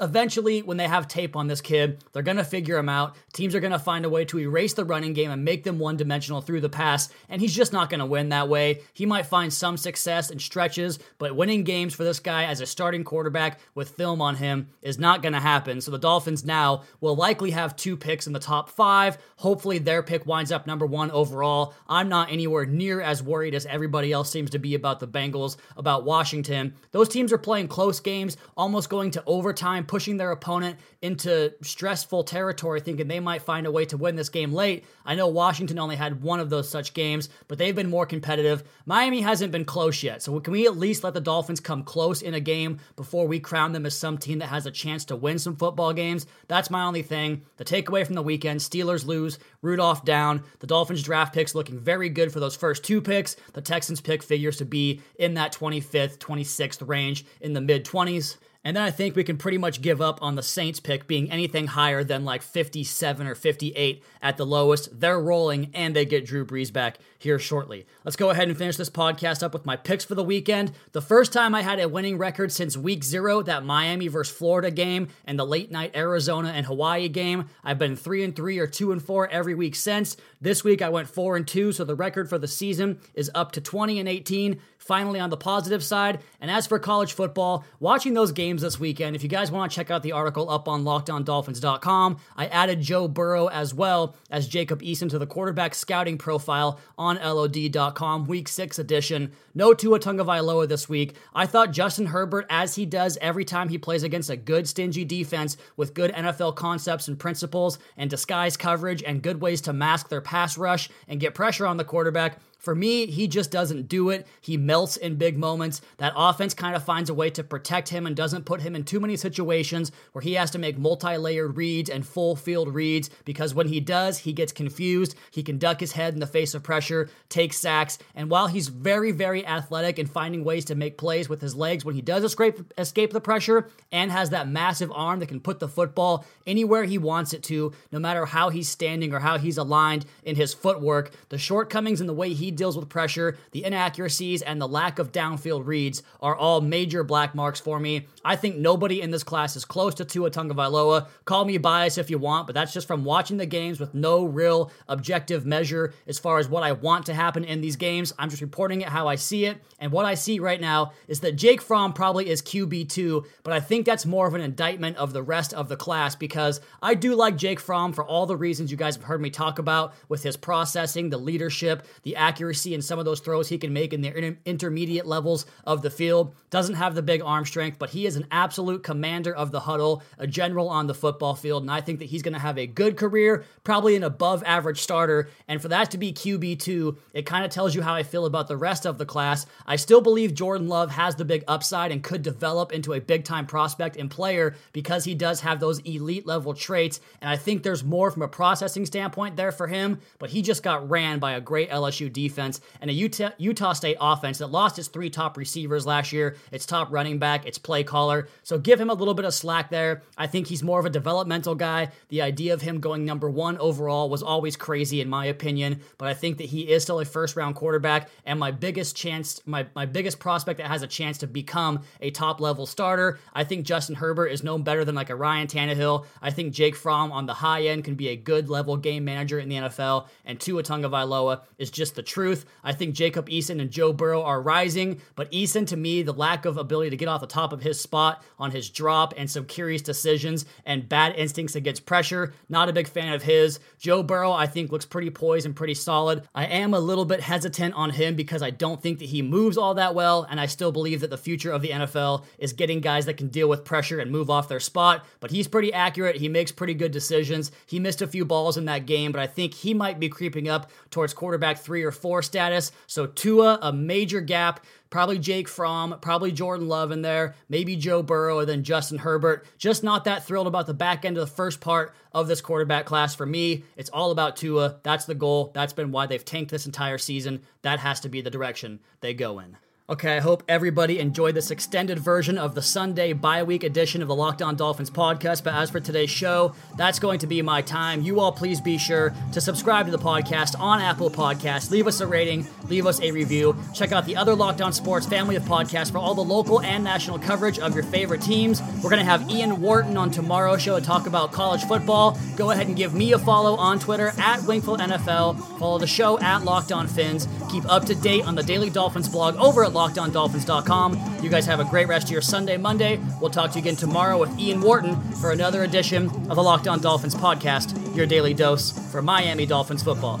eventually, 0.00 0.62
when 0.62 0.76
they 0.76 0.86
have 0.86 1.08
tape 1.08 1.36
on 1.36 1.46
this 1.46 1.60
kid, 1.60 2.04
they're 2.12 2.22
going 2.22 2.36
to 2.36 2.44
figure 2.44 2.76
him 2.76 2.88
out. 2.88 3.16
Teams 3.32 3.54
are 3.54 3.60
going 3.60 3.72
to 3.72 3.78
find 3.78 4.04
a 4.04 4.10
way 4.10 4.24
to 4.26 4.38
erase 4.38 4.74
the 4.74 4.84
running 4.84 5.12
game 5.12 5.30
and 5.30 5.44
make 5.44 5.64
them 5.64 5.78
one 5.78 5.96
dimensional 5.96 6.40
through 6.40 6.60
the 6.60 6.68
pass, 6.68 7.08
and 7.28 7.40
he's 7.40 7.54
just 7.54 7.72
not 7.72 7.90
going 7.90 8.00
to 8.00 8.06
win 8.06 8.28
that 8.28 8.48
way. 8.48 8.80
He 8.92 9.06
might 9.06 9.26
find 9.26 9.52
some 9.52 9.76
success 9.76 10.30
in 10.30 10.38
stretches, 10.38 10.98
but 11.18 11.34
winning 11.34 11.64
games 11.64 11.94
for 11.94 12.04
this 12.04 12.20
guy 12.20 12.44
as 12.44 12.60
a 12.60 12.66
starting 12.66 13.04
quarterback 13.04 13.60
with 13.74 13.90
film 13.90 14.20
on 14.20 14.36
him 14.36 14.68
is 14.82 14.98
not 14.98 15.22
going 15.22 15.32
to 15.32 15.40
happen. 15.40 15.80
So 15.80 15.90
the 15.90 15.98
Dolphins 15.98 16.44
now 16.44 16.82
will 17.00 17.16
likely 17.16 17.52
have 17.52 17.76
two 17.76 17.96
picks 17.96 18.26
in 18.26 18.32
the 18.32 18.38
top 18.38 18.68
five. 18.68 19.18
Hopefully, 19.36 19.78
their 19.78 20.02
pick 20.02 20.26
winds 20.26 20.52
up 20.52 20.66
number 20.66 20.86
one 20.86 21.10
overall. 21.10 21.74
I'm 21.88 22.08
not 22.08 22.30
anywhere 22.30 22.66
near 22.66 23.00
as 23.00 23.22
worried 23.22 23.54
as 23.54 23.66
everybody 23.66 24.12
else 24.12 24.30
seems 24.30 24.50
to 24.50 24.58
be 24.58 24.74
about 24.74 25.00
the 25.00 25.08
Bengals, 25.08 25.56
about 25.76 26.04
Washington. 26.04 26.74
Those 26.90 27.08
teams 27.08 27.32
are 27.32 27.38
playing 27.38 27.68
close 27.68 28.00
games, 28.00 28.36
almost 28.56 28.90
going 28.90 29.10
to 29.12 29.22
overtime 29.26 29.61
time 29.62 29.86
pushing 29.86 30.16
their 30.16 30.32
opponent 30.32 30.76
into 31.02 31.54
stressful 31.62 32.24
territory, 32.24 32.80
thinking 32.80 33.06
they 33.06 33.20
might 33.20 33.42
find 33.42 33.64
a 33.64 33.70
way 33.70 33.84
to 33.84 33.96
win 33.96 34.16
this 34.16 34.28
game 34.28 34.52
late. 34.52 34.84
I 35.06 35.14
know 35.14 35.28
Washington 35.28 35.78
only 35.78 35.94
had 35.94 36.20
one 36.20 36.40
of 36.40 36.50
those 36.50 36.68
such 36.68 36.94
games, 36.94 37.28
but 37.46 37.58
they've 37.58 37.74
been 37.74 37.88
more 37.88 38.04
competitive. 38.04 38.64
Miami 38.86 39.20
hasn't 39.20 39.52
been 39.52 39.64
close 39.64 40.02
yet, 40.02 40.20
so 40.20 40.40
can 40.40 40.52
we 40.52 40.66
at 40.66 40.76
least 40.76 41.04
let 41.04 41.14
the 41.14 41.20
Dolphins 41.20 41.60
come 41.60 41.84
close 41.84 42.22
in 42.22 42.34
a 42.34 42.40
game 42.40 42.80
before 42.96 43.28
we 43.28 43.38
crown 43.38 43.70
them 43.70 43.86
as 43.86 43.96
some 43.96 44.18
team 44.18 44.40
that 44.40 44.48
has 44.48 44.66
a 44.66 44.72
chance 44.72 45.04
to 45.04 45.16
win 45.16 45.38
some 45.38 45.54
football 45.54 45.92
games? 45.92 46.26
That's 46.48 46.70
my 46.70 46.82
only 46.82 47.02
thing. 47.02 47.42
The 47.56 47.64
takeaway 47.64 48.04
from 48.04 48.16
the 48.16 48.22
weekend 48.22 48.58
Steelers 48.58 49.06
lose, 49.06 49.38
Rudolph 49.60 50.04
down. 50.04 50.42
The 50.58 50.66
Dolphins 50.66 51.04
draft 51.04 51.34
picks 51.34 51.54
looking 51.54 51.78
very 51.78 52.08
good 52.08 52.32
for 52.32 52.40
those 52.40 52.56
first 52.56 52.82
two 52.82 53.00
picks. 53.00 53.36
The 53.52 53.60
Texans 53.60 54.00
pick 54.00 54.24
figures 54.24 54.56
to 54.56 54.64
be 54.64 55.02
in 55.20 55.34
that 55.34 55.52
25th, 55.52 56.18
26th 56.18 56.88
range 56.88 57.24
in 57.40 57.52
the 57.52 57.60
mid 57.60 57.84
20s. 57.84 58.38
And 58.64 58.76
then 58.76 58.84
I 58.84 58.92
think 58.92 59.16
we 59.16 59.24
can 59.24 59.38
pretty 59.38 59.58
much 59.58 59.82
give 59.82 60.00
up 60.00 60.22
on 60.22 60.36
the 60.36 60.42
Saints 60.42 60.78
pick 60.78 61.08
being 61.08 61.30
anything 61.30 61.66
higher 61.68 62.04
than 62.04 62.24
like 62.24 62.42
57 62.42 63.26
or 63.26 63.34
58 63.34 64.02
at 64.20 64.36
the 64.36 64.46
lowest. 64.46 65.00
They're 65.00 65.20
rolling 65.20 65.70
and 65.74 65.96
they 65.96 66.04
get 66.04 66.26
Drew 66.26 66.46
Brees 66.46 66.72
back 66.72 66.98
here 67.22 67.38
shortly. 67.38 67.86
Let's 68.04 68.16
go 68.16 68.30
ahead 68.30 68.48
and 68.48 68.56
finish 68.56 68.76
this 68.76 68.90
podcast 68.90 69.42
up 69.42 69.52
with 69.52 69.64
my 69.64 69.76
picks 69.76 70.04
for 70.04 70.14
the 70.14 70.24
weekend. 70.24 70.72
The 70.92 71.00
first 71.00 71.32
time 71.32 71.54
I 71.54 71.62
had 71.62 71.80
a 71.80 71.88
winning 71.88 72.18
record 72.18 72.52
since 72.52 72.76
week 72.76 73.04
zero, 73.04 73.42
that 73.42 73.64
Miami 73.64 74.08
versus 74.08 74.36
Florida 74.36 74.70
game 74.70 75.08
and 75.24 75.38
the 75.38 75.46
late 75.46 75.70
night 75.70 75.96
Arizona 75.96 76.50
and 76.50 76.66
Hawaii 76.66 77.08
game. 77.08 77.48
I've 77.64 77.78
been 77.78 77.96
three 77.96 78.22
and 78.22 78.34
three 78.34 78.58
or 78.58 78.66
two 78.66 78.92
and 78.92 79.02
four 79.02 79.28
every 79.28 79.54
week 79.54 79.74
since. 79.74 80.16
This 80.40 80.64
week 80.64 80.82
I 80.82 80.88
went 80.88 81.08
four 81.08 81.36
and 81.36 81.46
two, 81.46 81.72
so 81.72 81.84
the 81.84 81.94
record 81.94 82.28
for 82.28 82.38
the 82.38 82.48
season 82.48 82.98
is 83.14 83.30
up 83.34 83.52
to 83.52 83.60
20 83.60 84.00
and 84.00 84.08
18 84.08 84.60
finally 84.82 85.20
on 85.20 85.30
the 85.30 85.36
positive 85.36 85.82
side. 85.82 86.20
And 86.40 86.50
as 86.50 86.66
for 86.66 86.78
college 86.78 87.12
football, 87.12 87.64
watching 87.80 88.14
those 88.14 88.32
games 88.32 88.62
this 88.62 88.80
weekend, 88.80 89.14
if 89.14 89.22
you 89.22 89.28
guys 89.28 89.50
want 89.50 89.70
to 89.70 89.76
check 89.76 89.90
out 89.90 90.02
the 90.02 90.12
article 90.12 90.50
up 90.50 90.68
on 90.68 90.82
lockedondolphins.com, 90.84 92.18
I 92.36 92.46
added 92.46 92.80
Joe 92.80 93.08
Burrow 93.08 93.46
as 93.48 93.72
well 93.72 94.16
as 94.30 94.48
Jacob 94.48 94.82
Eason 94.82 95.08
to 95.10 95.18
the 95.18 95.26
quarterback 95.26 95.74
scouting 95.74 96.18
profile 96.18 96.80
on 96.98 97.11
LOD.com, 97.16 98.26
week 98.26 98.48
six 98.48 98.78
edition. 98.78 99.32
No 99.54 99.74
Tua 99.74 99.98
Tagovailoa 99.98 100.68
this 100.68 100.88
week. 100.88 101.16
I 101.34 101.46
thought 101.46 101.72
Justin 101.72 102.06
Herbert, 102.06 102.46
as 102.48 102.74
he 102.74 102.86
does 102.86 103.18
every 103.20 103.44
time 103.44 103.68
he 103.68 103.78
plays 103.78 104.02
against 104.02 104.30
a 104.30 104.36
good, 104.36 104.68
stingy 104.68 105.04
defense 105.04 105.56
with 105.76 105.94
good 105.94 106.12
NFL 106.12 106.56
concepts 106.56 107.08
and 107.08 107.18
principles 107.18 107.78
and 107.96 108.08
disguise 108.08 108.56
coverage 108.56 109.02
and 109.02 109.22
good 109.22 109.40
ways 109.40 109.60
to 109.62 109.72
mask 109.72 110.08
their 110.08 110.20
pass 110.20 110.56
rush 110.56 110.88
and 111.08 111.20
get 111.20 111.34
pressure 111.34 111.66
on 111.66 111.76
the 111.76 111.84
quarterback, 111.84 112.38
for 112.62 112.76
me, 112.76 113.06
he 113.06 113.26
just 113.26 113.50
doesn't 113.50 113.88
do 113.88 114.10
it. 114.10 114.24
He 114.40 114.56
melts 114.56 114.96
in 114.96 115.16
big 115.16 115.36
moments. 115.36 115.80
That 115.96 116.12
offense 116.14 116.54
kind 116.54 116.76
of 116.76 116.84
finds 116.84 117.10
a 117.10 117.14
way 117.14 117.28
to 117.30 117.42
protect 117.42 117.88
him 117.88 118.06
and 118.06 118.14
doesn't 118.14 118.44
put 118.44 118.62
him 118.62 118.76
in 118.76 118.84
too 118.84 119.00
many 119.00 119.16
situations 119.16 119.90
where 120.12 120.22
he 120.22 120.34
has 120.34 120.52
to 120.52 120.60
make 120.60 120.78
multi 120.78 121.16
layered 121.16 121.56
reads 121.56 121.90
and 121.90 122.06
full 122.06 122.36
field 122.36 122.72
reads 122.72 123.10
because 123.24 123.52
when 123.52 123.66
he 123.66 123.80
does, 123.80 124.18
he 124.18 124.32
gets 124.32 124.52
confused. 124.52 125.16
He 125.32 125.42
can 125.42 125.58
duck 125.58 125.80
his 125.80 125.90
head 125.90 126.14
in 126.14 126.20
the 126.20 126.26
face 126.26 126.54
of 126.54 126.62
pressure, 126.62 127.10
take 127.28 127.52
sacks, 127.52 127.98
and 128.14 128.30
while 128.30 128.46
he's 128.46 128.68
very, 128.68 129.10
very 129.10 129.44
athletic 129.44 129.98
and 129.98 130.08
finding 130.08 130.44
ways 130.44 130.64
to 130.66 130.76
make 130.76 130.96
plays 130.96 131.28
with 131.28 131.40
his 131.40 131.56
legs, 131.56 131.84
when 131.84 131.96
he 131.96 132.00
does 132.00 132.22
escape, 132.22 132.60
escape 132.78 133.12
the 133.12 133.20
pressure 133.20 133.70
and 133.90 134.12
has 134.12 134.30
that 134.30 134.46
massive 134.46 134.92
arm 134.92 135.18
that 135.18 135.26
can 135.26 135.40
put 135.40 135.58
the 135.58 135.68
football 135.68 136.24
anywhere 136.46 136.84
he 136.84 136.96
wants 136.96 137.32
it 137.32 137.42
to, 137.42 137.72
no 137.90 137.98
matter 137.98 138.24
how 138.24 138.50
he's 138.50 138.68
standing 138.68 139.12
or 139.12 139.18
how 139.18 139.36
he's 139.36 139.58
aligned 139.58 140.06
in 140.22 140.36
his 140.36 140.54
footwork, 140.54 141.10
the 141.28 141.38
shortcomings 141.38 142.00
in 142.00 142.06
the 142.06 142.14
way 142.14 142.32
he 142.32 142.51
deals 142.56 142.76
with 142.76 142.88
pressure, 142.88 143.36
the 143.52 143.64
inaccuracies, 143.64 144.42
and 144.42 144.60
the 144.60 144.68
lack 144.68 144.98
of 144.98 145.12
downfield 145.12 145.66
reads 145.66 146.02
are 146.20 146.36
all 146.36 146.60
major 146.60 147.04
black 147.04 147.34
marks 147.34 147.60
for 147.60 147.78
me. 147.80 148.06
I 148.24 148.36
think 148.36 148.56
nobody 148.56 149.00
in 149.00 149.10
this 149.10 149.22
class 149.22 149.56
is 149.56 149.64
close 149.64 149.94
to 149.94 150.04
Tua 150.04 150.30
Tagovailoa. 150.30 151.08
Call 151.24 151.44
me 151.44 151.58
biased 151.58 151.98
if 151.98 152.10
you 152.10 152.18
want, 152.18 152.46
but 152.46 152.54
that's 152.54 152.72
just 152.72 152.86
from 152.86 153.04
watching 153.04 153.36
the 153.36 153.46
games 153.46 153.80
with 153.80 153.94
no 153.94 154.24
real 154.24 154.70
objective 154.88 155.44
measure 155.46 155.94
as 156.06 156.18
far 156.18 156.38
as 156.38 156.48
what 156.48 156.62
I 156.62 156.72
want 156.72 157.06
to 157.06 157.14
happen 157.14 157.44
in 157.44 157.60
these 157.60 157.76
games. 157.76 158.12
I'm 158.18 158.30
just 158.30 158.42
reporting 158.42 158.80
it 158.80 158.88
how 158.88 159.08
I 159.08 159.16
see 159.16 159.44
it, 159.46 159.58
and 159.78 159.92
what 159.92 160.04
I 160.04 160.14
see 160.14 160.38
right 160.38 160.60
now 160.60 160.92
is 161.08 161.20
that 161.20 161.36
Jake 161.36 161.60
Fromm 161.60 161.92
probably 161.92 162.28
is 162.28 162.42
QB2, 162.42 163.24
but 163.42 163.52
I 163.52 163.60
think 163.60 163.86
that's 163.86 164.06
more 164.06 164.26
of 164.26 164.34
an 164.34 164.40
indictment 164.40 164.96
of 164.96 165.12
the 165.12 165.22
rest 165.22 165.54
of 165.54 165.68
the 165.68 165.76
class 165.76 166.14
because 166.14 166.60
I 166.82 166.94
do 166.94 167.14
like 167.14 167.36
Jake 167.36 167.60
Fromm 167.60 167.92
for 167.92 168.04
all 168.04 168.26
the 168.26 168.36
reasons 168.36 168.70
you 168.70 168.76
guys 168.76 168.96
have 168.96 169.04
heard 169.04 169.20
me 169.20 169.30
talk 169.30 169.58
about 169.58 169.94
with 170.08 170.22
his 170.22 170.36
processing, 170.36 171.10
the 171.10 171.18
leadership, 171.18 171.86
the 172.02 172.16
accuracy 172.16 172.41
accuracy 172.42 172.74
in 172.74 172.82
some 172.82 172.98
of 172.98 173.04
those 173.04 173.20
throws 173.20 173.48
he 173.48 173.56
can 173.56 173.72
make 173.72 173.92
in 173.92 174.00
the 174.00 174.08
inter- 174.08 174.38
intermediate 174.44 175.06
levels 175.06 175.46
of 175.64 175.80
the 175.80 175.90
field. 175.90 176.34
Doesn't 176.50 176.74
have 176.74 176.96
the 176.96 177.02
big 177.02 177.22
arm 177.22 177.44
strength, 177.44 177.78
but 177.78 177.90
he 177.90 178.04
is 178.04 178.16
an 178.16 178.26
absolute 178.32 178.82
commander 178.82 179.32
of 179.32 179.52
the 179.52 179.60
huddle, 179.60 180.02
a 180.18 180.26
general 180.26 180.68
on 180.68 180.88
the 180.88 180.94
football 180.94 181.36
field, 181.36 181.62
and 181.62 181.70
I 181.70 181.80
think 181.80 182.00
that 182.00 182.06
he's 182.06 182.22
going 182.22 182.34
to 182.34 182.40
have 182.40 182.58
a 182.58 182.66
good 182.66 182.96
career, 182.96 183.44
probably 183.62 183.94
an 183.94 184.02
above 184.02 184.42
average 184.44 184.80
starter. 184.80 185.28
And 185.46 185.62
for 185.62 185.68
that 185.68 185.92
to 185.92 185.98
be 185.98 186.12
QB2, 186.12 186.96
it 187.14 187.26
kind 187.26 187.44
of 187.44 187.52
tells 187.52 187.76
you 187.76 187.82
how 187.82 187.94
I 187.94 188.02
feel 188.02 188.26
about 188.26 188.48
the 188.48 188.56
rest 188.56 188.86
of 188.86 188.98
the 188.98 189.06
class. 189.06 189.46
I 189.64 189.76
still 189.76 190.00
believe 190.00 190.34
Jordan 190.34 190.66
Love 190.66 190.90
has 190.90 191.14
the 191.14 191.24
big 191.24 191.44
upside 191.46 191.92
and 191.92 192.02
could 192.02 192.22
develop 192.22 192.72
into 192.72 192.92
a 192.92 193.00
big 193.00 193.24
time 193.24 193.46
prospect 193.46 193.96
and 193.96 194.10
player 194.10 194.56
because 194.72 195.04
he 195.04 195.14
does 195.14 195.40
have 195.42 195.60
those 195.60 195.78
elite 195.80 196.26
level 196.26 196.54
traits. 196.54 197.00
And 197.20 197.30
I 197.30 197.36
think 197.36 197.62
there's 197.62 197.84
more 197.84 198.10
from 198.10 198.22
a 198.22 198.28
processing 198.28 198.84
standpoint 198.84 199.36
there 199.36 199.52
for 199.52 199.68
him, 199.68 200.00
but 200.18 200.30
he 200.30 200.42
just 200.42 200.64
got 200.64 200.90
ran 200.90 201.20
by 201.20 201.32
a 201.32 201.40
great 201.40 201.70
LSU 201.70 202.12
defense 202.12 202.31
defense 202.32 202.60
and 202.80 202.90
a 202.90 202.94
Utah, 202.94 203.30
Utah 203.38 203.72
State 203.72 203.96
offense 204.00 204.38
that 204.38 204.48
lost 204.48 204.78
its 204.78 204.88
three 204.88 205.10
top 205.10 205.36
receivers 205.36 205.86
last 205.86 206.12
year, 206.12 206.36
its 206.50 206.66
top 206.66 206.90
running 206.90 207.18
back, 207.18 207.46
its 207.46 207.58
play 207.58 207.84
caller. 207.84 208.28
So 208.42 208.58
give 208.58 208.80
him 208.80 208.90
a 208.90 208.94
little 208.94 209.14
bit 209.14 209.24
of 209.24 209.34
slack 209.34 209.70
there. 209.70 210.02
I 210.16 210.26
think 210.26 210.46
he's 210.46 210.62
more 210.62 210.80
of 210.80 210.86
a 210.86 210.90
developmental 210.90 211.54
guy. 211.54 211.90
The 212.08 212.22
idea 212.22 212.54
of 212.54 212.62
him 212.62 212.80
going 212.80 213.04
number 213.04 213.30
one 213.30 213.58
overall 213.58 214.08
was 214.08 214.22
always 214.22 214.56
crazy 214.56 215.00
in 215.00 215.08
my 215.08 215.26
opinion, 215.26 215.80
but 215.98 216.08
I 216.08 216.14
think 216.14 216.38
that 216.38 216.44
he 216.44 216.62
is 216.62 216.82
still 216.82 217.00
a 217.00 217.04
first 217.04 217.36
round 217.36 217.54
quarterback 217.54 218.08
and 218.24 218.38
my 218.38 218.50
biggest 218.50 218.96
chance, 218.96 219.40
my, 219.46 219.66
my 219.74 219.86
biggest 219.86 220.18
prospect 220.18 220.58
that 220.58 220.68
has 220.68 220.82
a 220.82 220.86
chance 220.86 221.18
to 221.18 221.26
become 221.26 221.82
a 222.00 222.10
top 222.10 222.40
level 222.40 222.66
starter. 222.66 223.18
I 223.34 223.44
think 223.44 223.66
Justin 223.66 223.96
Herbert 223.96 224.28
is 224.28 224.42
known 224.42 224.62
better 224.62 224.84
than 224.84 224.94
like 224.94 225.10
a 225.10 225.16
Ryan 225.16 225.46
Tannehill. 225.46 226.06
I 226.20 226.30
think 226.30 226.54
Jake 226.54 226.76
Fromm 226.76 227.12
on 227.12 227.26
the 227.26 227.34
high 227.34 227.62
end 227.62 227.84
can 227.84 227.94
be 227.94 228.08
a 228.08 228.16
good 228.16 228.48
level 228.48 228.76
game 228.76 229.04
manager 229.04 229.38
in 229.38 229.48
the 229.48 229.56
NFL, 229.56 230.06
and 230.24 230.38
Tua 230.38 230.62
Tagovailoa 230.62 231.42
is 231.58 231.70
just 231.70 231.94
the 231.94 232.02
truth 232.02 232.21
truth. 232.22 232.44
I 232.62 232.72
think 232.72 232.94
Jacob 232.94 233.28
Eason 233.28 233.60
and 233.60 233.68
Joe 233.68 233.92
Burrow 233.92 234.22
are 234.22 234.40
rising, 234.40 235.00
but 235.16 235.30
Eason, 235.32 235.66
to 235.66 235.76
me, 235.76 236.02
the 236.02 236.12
lack 236.12 236.44
of 236.44 236.56
ability 236.56 236.90
to 236.90 236.96
get 236.96 237.08
off 237.08 237.20
the 237.20 237.26
top 237.26 237.52
of 237.52 237.62
his 237.62 237.80
spot 237.80 238.22
on 238.38 238.52
his 238.52 238.70
drop 238.70 239.12
and 239.16 239.28
some 239.28 239.44
curious 239.44 239.82
decisions 239.82 240.46
and 240.64 240.88
bad 240.88 241.16
instincts 241.16 241.56
against 241.56 241.84
pressure, 241.84 242.32
not 242.48 242.68
a 242.68 242.72
big 242.72 242.86
fan 242.86 243.12
of 243.12 243.24
his. 243.24 243.58
Joe 243.80 244.04
Burrow, 244.04 244.30
I 244.30 244.46
think, 244.46 244.70
looks 244.70 244.84
pretty 244.84 245.10
poised 245.10 245.46
and 245.46 245.56
pretty 245.56 245.74
solid. 245.74 246.22
I 246.32 246.44
am 246.44 246.74
a 246.74 246.78
little 246.78 247.04
bit 247.04 247.20
hesitant 247.20 247.74
on 247.74 247.90
him 247.90 248.14
because 248.14 248.40
I 248.40 248.50
don't 248.50 248.80
think 248.80 249.00
that 249.00 249.08
he 249.08 249.20
moves 249.20 249.58
all 249.58 249.74
that 249.74 249.96
well, 249.96 250.24
and 250.30 250.38
I 250.38 250.46
still 250.46 250.70
believe 250.70 251.00
that 251.00 251.10
the 251.10 251.18
future 251.18 251.50
of 251.50 251.60
the 251.60 251.70
NFL 251.70 252.24
is 252.38 252.52
getting 252.52 252.80
guys 252.80 253.06
that 253.06 253.16
can 253.16 253.28
deal 253.28 253.48
with 253.48 253.64
pressure 253.64 253.98
and 253.98 254.12
move 254.12 254.30
off 254.30 254.46
their 254.46 254.60
spot. 254.60 255.04
But 255.18 255.32
he's 255.32 255.48
pretty 255.48 255.72
accurate. 255.72 256.14
He 256.14 256.28
makes 256.28 256.52
pretty 256.52 256.74
good 256.74 256.92
decisions. 256.92 257.50
He 257.66 257.80
missed 257.80 258.00
a 258.00 258.06
few 258.06 258.24
balls 258.24 258.56
in 258.56 258.66
that 258.66 258.86
game, 258.86 259.10
but 259.10 259.20
I 259.20 259.26
think 259.26 259.54
he 259.54 259.74
might 259.74 259.98
be 259.98 260.08
creeping 260.08 260.48
up 260.48 260.70
towards 260.90 261.14
quarterback 261.14 261.58
three 261.58 261.82
or 261.82 261.90
four 262.02 262.20
status. 262.20 262.72
So 262.86 263.06
Tua, 263.06 263.58
a 263.62 263.72
major 263.72 264.20
gap. 264.20 264.64
Probably 264.90 265.18
Jake 265.18 265.48
Fromm, 265.48 265.98
probably 266.02 266.32
Jordan 266.32 266.68
Love 266.68 266.90
in 266.92 267.00
there, 267.00 267.34
maybe 267.48 267.76
Joe 267.76 268.02
Burrow, 268.02 268.40
and 268.40 268.48
then 268.48 268.62
Justin 268.62 268.98
Herbert. 268.98 269.46
Just 269.56 269.82
not 269.82 270.04
that 270.04 270.26
thrilled 270.26 270.46
about 270.46 270.66
the 270.66 270.74
back 270.74 271.06
end 271.06 271.16
of 271.16 271.26
the 271.26 271.34
first 271.34 271.62
part 271.62 271.94
of 272.12 272.28
this 272.28 272.42
quarterback 272.42 272.84
class 272.84 273.14
for 273.14 273.24
me. 273.24 273.64
It's 273.74 273.88
all 273.88 274.10
about 274.10 274.36
Tua. 274.36 274.80
That's 274.82 275.06
the 275.06 275.14
goal. 275.14 275.50
That's 275.54 275.72
been 275.72 275.92
why 275.92 276.04
they've 276.04 276.22
tanked 276.22 276.50
this 276.50 276.66
entire 276.66 276.98
season. 276.98 277.40
That 277.62 277.80
has 277.80 278.00
to 278.00 278.10
be 278.10 278.20
the 278.20 278.28
direction 278.28 278.80
they 279.00 279.14
go 279.14 279.38
in. 279.38 279.56
Okay, 279.92 280.16
I 280.16 280.20
hope 280.20 280.42
everybody 280.48 280.98
enjoyed 281.00 281.34
this 281.34 281.50
extended 281.50 281.98
version 281.98 282.38
of 282.38 282.54
the 282.54 282.62
Sunday 282.62 283.12
bye 283.12 283.42
week 283.42 283.62
edition 283.62 284.00
of 284.00 284.08
the 284.08 284.14
Locked 284.14 284.40
On 284.40 284.56
Dolphins 284.56 284.88
podcast. 284.88 285.44
But 285.44 285.52
as 285.52 285.68
for 285.68 285.80
today's 285.80 286.08
show, 286.08 286.54
that's 286.78 286.98
going 286.98 287.18
to 287.18 287.26
be 287.26 287.42
my 287.42 287.60
time. 287.60 288.00
You 288.00 288.18
all 288.18 288.32
please 288.32 288.58
be 288.58 288.78
sure 288.78 289.12
to 289.32 289.40
subscribe 289.42 289.84
to 289.84 289.92
the 289.92 289.98
podcast 289.98 290.58
on 290.58 290.80
Apple 290.80 291.10
Podcasts. 291.10 291.70
Leave 291.70 291.86
us 291.86 292.00
a 292.00 292.06
rating, 292.06 292.46
leave 292.68 292.86
us 292.86 293.02
a 293.02 293.10
review. 293.12 293.54
Check 293.74 293.92
out 293.92 294.06
the 294.06 294.16
other 294.16 294.34
Locked 294.34 294.62
On 294.62 294.72
Sports 294.72 295.04
family 295.04 295.36
of 295.36 295.42
podcasts 295.42 295.92
for 295.92 295.98
all 295.98 296.14
the 296.14 296.24
local 296.24 296.62
and 296.62 296.82
national 296.82 297.18
coverage 297.18 297.58
of 297.58 297.74
your 297.74 297.84
favorite 297.84 298.22
teams. 298.22 298.62
We're 298.82 298.88
going 298.88 298.96
to 298.96 299.04
have 299.04 299.28
Ian 299.28 299.60
Wharton 299.60 299.98
on 299.98 300.10
tomorrow's 300.10 300.62
show 300.62 300.80
to 300.80 300.86
talk 300.86 301.06
about 301.06 301.32
college 301.32 301.64
football. 301.64 302.16
Go 302.36 302.50
ahead 302.52 302.66
and 302.66 302.78
give 302.78 302.94
me 302.94 303.12
a 303.12 303.18
follow 303.18 303.56
on 303.56 303.78
Twitter 303.78 304.14
at 304.16 304.40
Wingfield 304.44 304.80
NFL. 304.80 305.58
Follow 305.58 305.76
the 305.76 305.86
show 305.86 306.18
at 306.20 306.44
Locked 306.44 306.72
On 306.72 306.88
Phins. 306.88 307.28
Keep 307.50 307.70
up 307.70 307.84
to 307.84 307.94
date 307.94 308.26
on 308.26 308.34
the 308.34 308.42
Daily 308.42 308.70
Dolphins 308.70 309.10
blog 309.10 309.36
over 309.36 309.62
at 309.62 309.74
LockedOnDolphins.com. 309.88 311.22
You 311.22 311.28
guys 311.28 311.46
have 311.46 311.60
a 311.60 311.64
great 311.64 311.88
rest 311.88 312.06
of 312.06 312.12
your 312.12 312.20
Sunday, 312.20 312.56
Monday. 312.56 313.00
We'll 313.20 313.30
talk 313.30 313.50
to 313.52 313.58
you 313.58 313.62
again 313.62 313.76
tomorrow 313.76 314.18
with 314.18 314.38
Ian 314.38 314.60
Wharton 314.60 315.00
for 315.14 315.32
another 315.32 315.64
edition 315.64 316.06
of 316.30 316.36
the 316.36 316.42
Locked 316.42 316.68
On 316.68 316.80
Dolphins 316.80 317.14
podcast, 317.14 317.96
your 317.96 318.06
daily 318.06 318.34
dose 318.34 318.72
for 318.90 319.02
Miami 319.02 319.46
Dolphins 319.46 319.82
football. 319.82 320.20